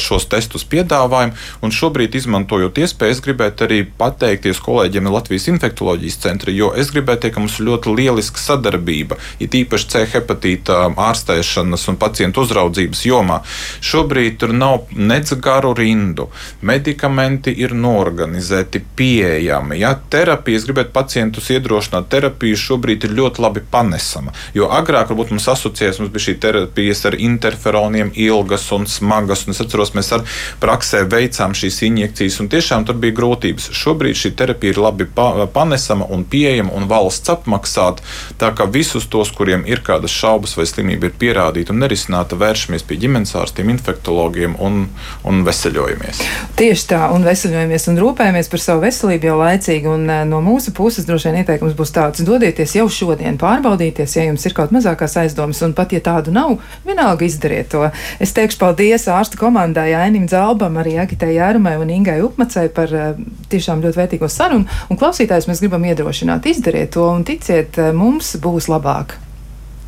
šos 0.01 0.29
testus 0.31 0.65
piedāvājam. 0.71 1.35
Un 1.67 1.75
šobrīd, 1.75 2.15
izmantojot 2.17 2.79
iespēju, 2.79 3.17
es 3.17 3.23
gribētu 3.25 3.67
arī 3.67 3.83
pateikties 3.99 4.61
kolēģiem 4.63 5.07
no 5.07 5.15
Latvijas 5.17 5.49
infektuoloģijas 5.51 6.21
centra, 6.23 6.55
jo 6.55 6.71
es 6.79 6.93
gribētu 6.95 7.27
teikt, 7.27 7.35
ka 7.37 7.43
mums 7.43 7.59
ir 7.59 7.67
ļoti 7.71 7.95
lieliska 7.97 8.41
sadarbība, 8.41 9.19
it 9.43 9.57
īpaši 9.57 9.91
C 9.93 10.05
hepatīta 10.13 10.79
ārstēšanas 10.93 11.89
un 11.91 11.99
pacientu 12.01 12.45
uzraudzības 12.47 13.03
jomā. 13.09 13.41
Šobrīd 13.85 14.39
tur 14.43 14.55
nav 14.55 14.93
nec 14.95 15.33
garu 15.43 15.73
rindu, 15.77 16.29
medikamenti 16.63 17.55
ir 17.65 17.75
norganizēti, 17.75 18.85
pieejami. 18.97 19.81
Ja? 19.83 19.95
Terapija, 20.13 20.61
es 20.61 20.69
gribētu 20.69 20.95
pacientus 20.95 21.51
iedrošināt, 21.55 22.11
terapija 22.13 22.61
šobrīd 22.61 23.09
ir 23.09 23.17
ļoti 23.19 23.43
labi 23.43 23.65
panesama. 23.73 24.35
Jo 24.55 24.71
agrāk 24.79 25.11
varbūt 25.11 25.33
mums 25.35 25.49
asociējas, 25.53 26.01
mums 26.01 26.13
bija 26.15 26.27
šī 26.29 26.37
terapijas 26.43 27.05
ar 27.09 27.17
interferoniem, 27.19 28.13
ilgas 28.27 28.69
un 28.77 28.87
smagas. 28.91 29.47
Un 29.47 29.55
es 29.55 29.63
atceros, 29.65 29.95
mēs 29.97 30.13
ar 30.17 30.25
praksē 30.63 31.05
veicām 31.11 31.55
šīs 31.57 31.83
injekcijas, 31.89 32.41
un 32.43 32.51
tiešām 32.53 32.87
tur 32.89 32.99
bija 33.03 33.17
grūtības. 33.19 33.71
Šobrīd 33.77 34.19
šī 34.19 34.33
terapija 34.39 34.75
ir 34.75 34.83
labi 34.83 35.09
panesama 35.55 36.09
un 36.13 36.25
pieejama 36.29 36.75
un 36.77 36.89
valsts 36.91 37.33
apmaksāta. 37.33 38.05
Tā 38.41 38.53
kā 38.57 38.69
visus 38.71 39.09
tos, 39.11 39.33
kuriem 39.35 39.67
ir 39.69 39.83
kādas 39.87 40.15
šaubas 40.15 40.57
vai 40.59 40.67
slimība 40.69 41.11
ir 41.11 41.17
pierādīta 41.21 41.75
un 41.75 41.83
nerisināta, 41.85 42.39
vēršamies 42.41 42.87
pie 42.87 42.99
ģimenes 43.03 43.35
ārstiem, 43.39 43.71
infektologiem 43.75 44.57
un, 44.63 44.87
un 45.27 45.43
veseļojamies. 45.47 46.23
Tieši 46.59 46.89
tā, 46.93 47.03
un 47.15 47.27
veseļojamies 47.27 47.89
un 47.91 48.01
rūpējamies 48.03 48.51
par 48.53 48.63
savu 48.63 48.85
veselību 48.87 49.31
jau 49.31 49.39
laicīgi. 49.41 49.91
Un, 49.91 50.09
eh, 50.11 50.25
no 50.29 50.41
mūsu 50.45 50.73
puses 50.77 51.07
droši 51.09 51.31
vien 51.31 51.41
ieteikums 51.43 51.77
būs 51.79 51.95
tāds: 51.95 52.25
dodieties 52.27 52.77
jau 52.79 52.87
šodien, 52.93 53.39
pārbaudieties, 53.41 54.17
ja 54.19 54.27
jums 54.29 54.47
ir 54.47 54.57
kaut 54.57 54.66
kaut 54.67 54.75
mazākās 54.75 55.15
aizdomas, 55.21 55.63
un 55.63 55.75
pat 55.77 55.95
ja 55.95 56.01
tādu 56.03 56.35
nav, 56.35 56.59
vienalga 56.87 57.27
izdariet 57.27 57.71
to. 57.71 57.87
Es 58.23 58.35
teikšu 58.37 58.59
paldies 58.59 59.07
ārstu 59.13 59.39
komandai 59.39 59.93
Ainim 59.95 60.27
Zalbam, 60.31 60.79
arī 60.83 60.97
Agitē 61.03 61.31
Jārumai 61.31 61.77
un 61.79 61.93
Ingai 61.93 62.19
Upmacai 62.25 62.69
par 62.75 62.93
uh, 62.93 63.15
tiešām 63.53 63.85
ļoti 63.85 64.01
vērtīgo 64.01 64.29
sarunu, 64.29 64.67
un 64.91 64.99
klausītājs 65.01 65.49
mēs 65.51 65.63
gribam 65.63 65.87
iedrošināt, 65.87 66.49
izdariet 66.51 66.95
to, 66.97 67.07
un 67.07 67.25
ticiet, 67.27 67.79
uh, 67.79 67.93
mums 67.95 68.35
būs 68.43 68.71
labāk. 68.73 69.19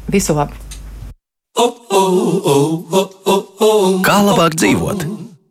Visu 0.09 0.39
labu! 0.39 0.55
Kā 4.07 4.21
labāk 4.23 4.55
dzīvot? 4.55 5.28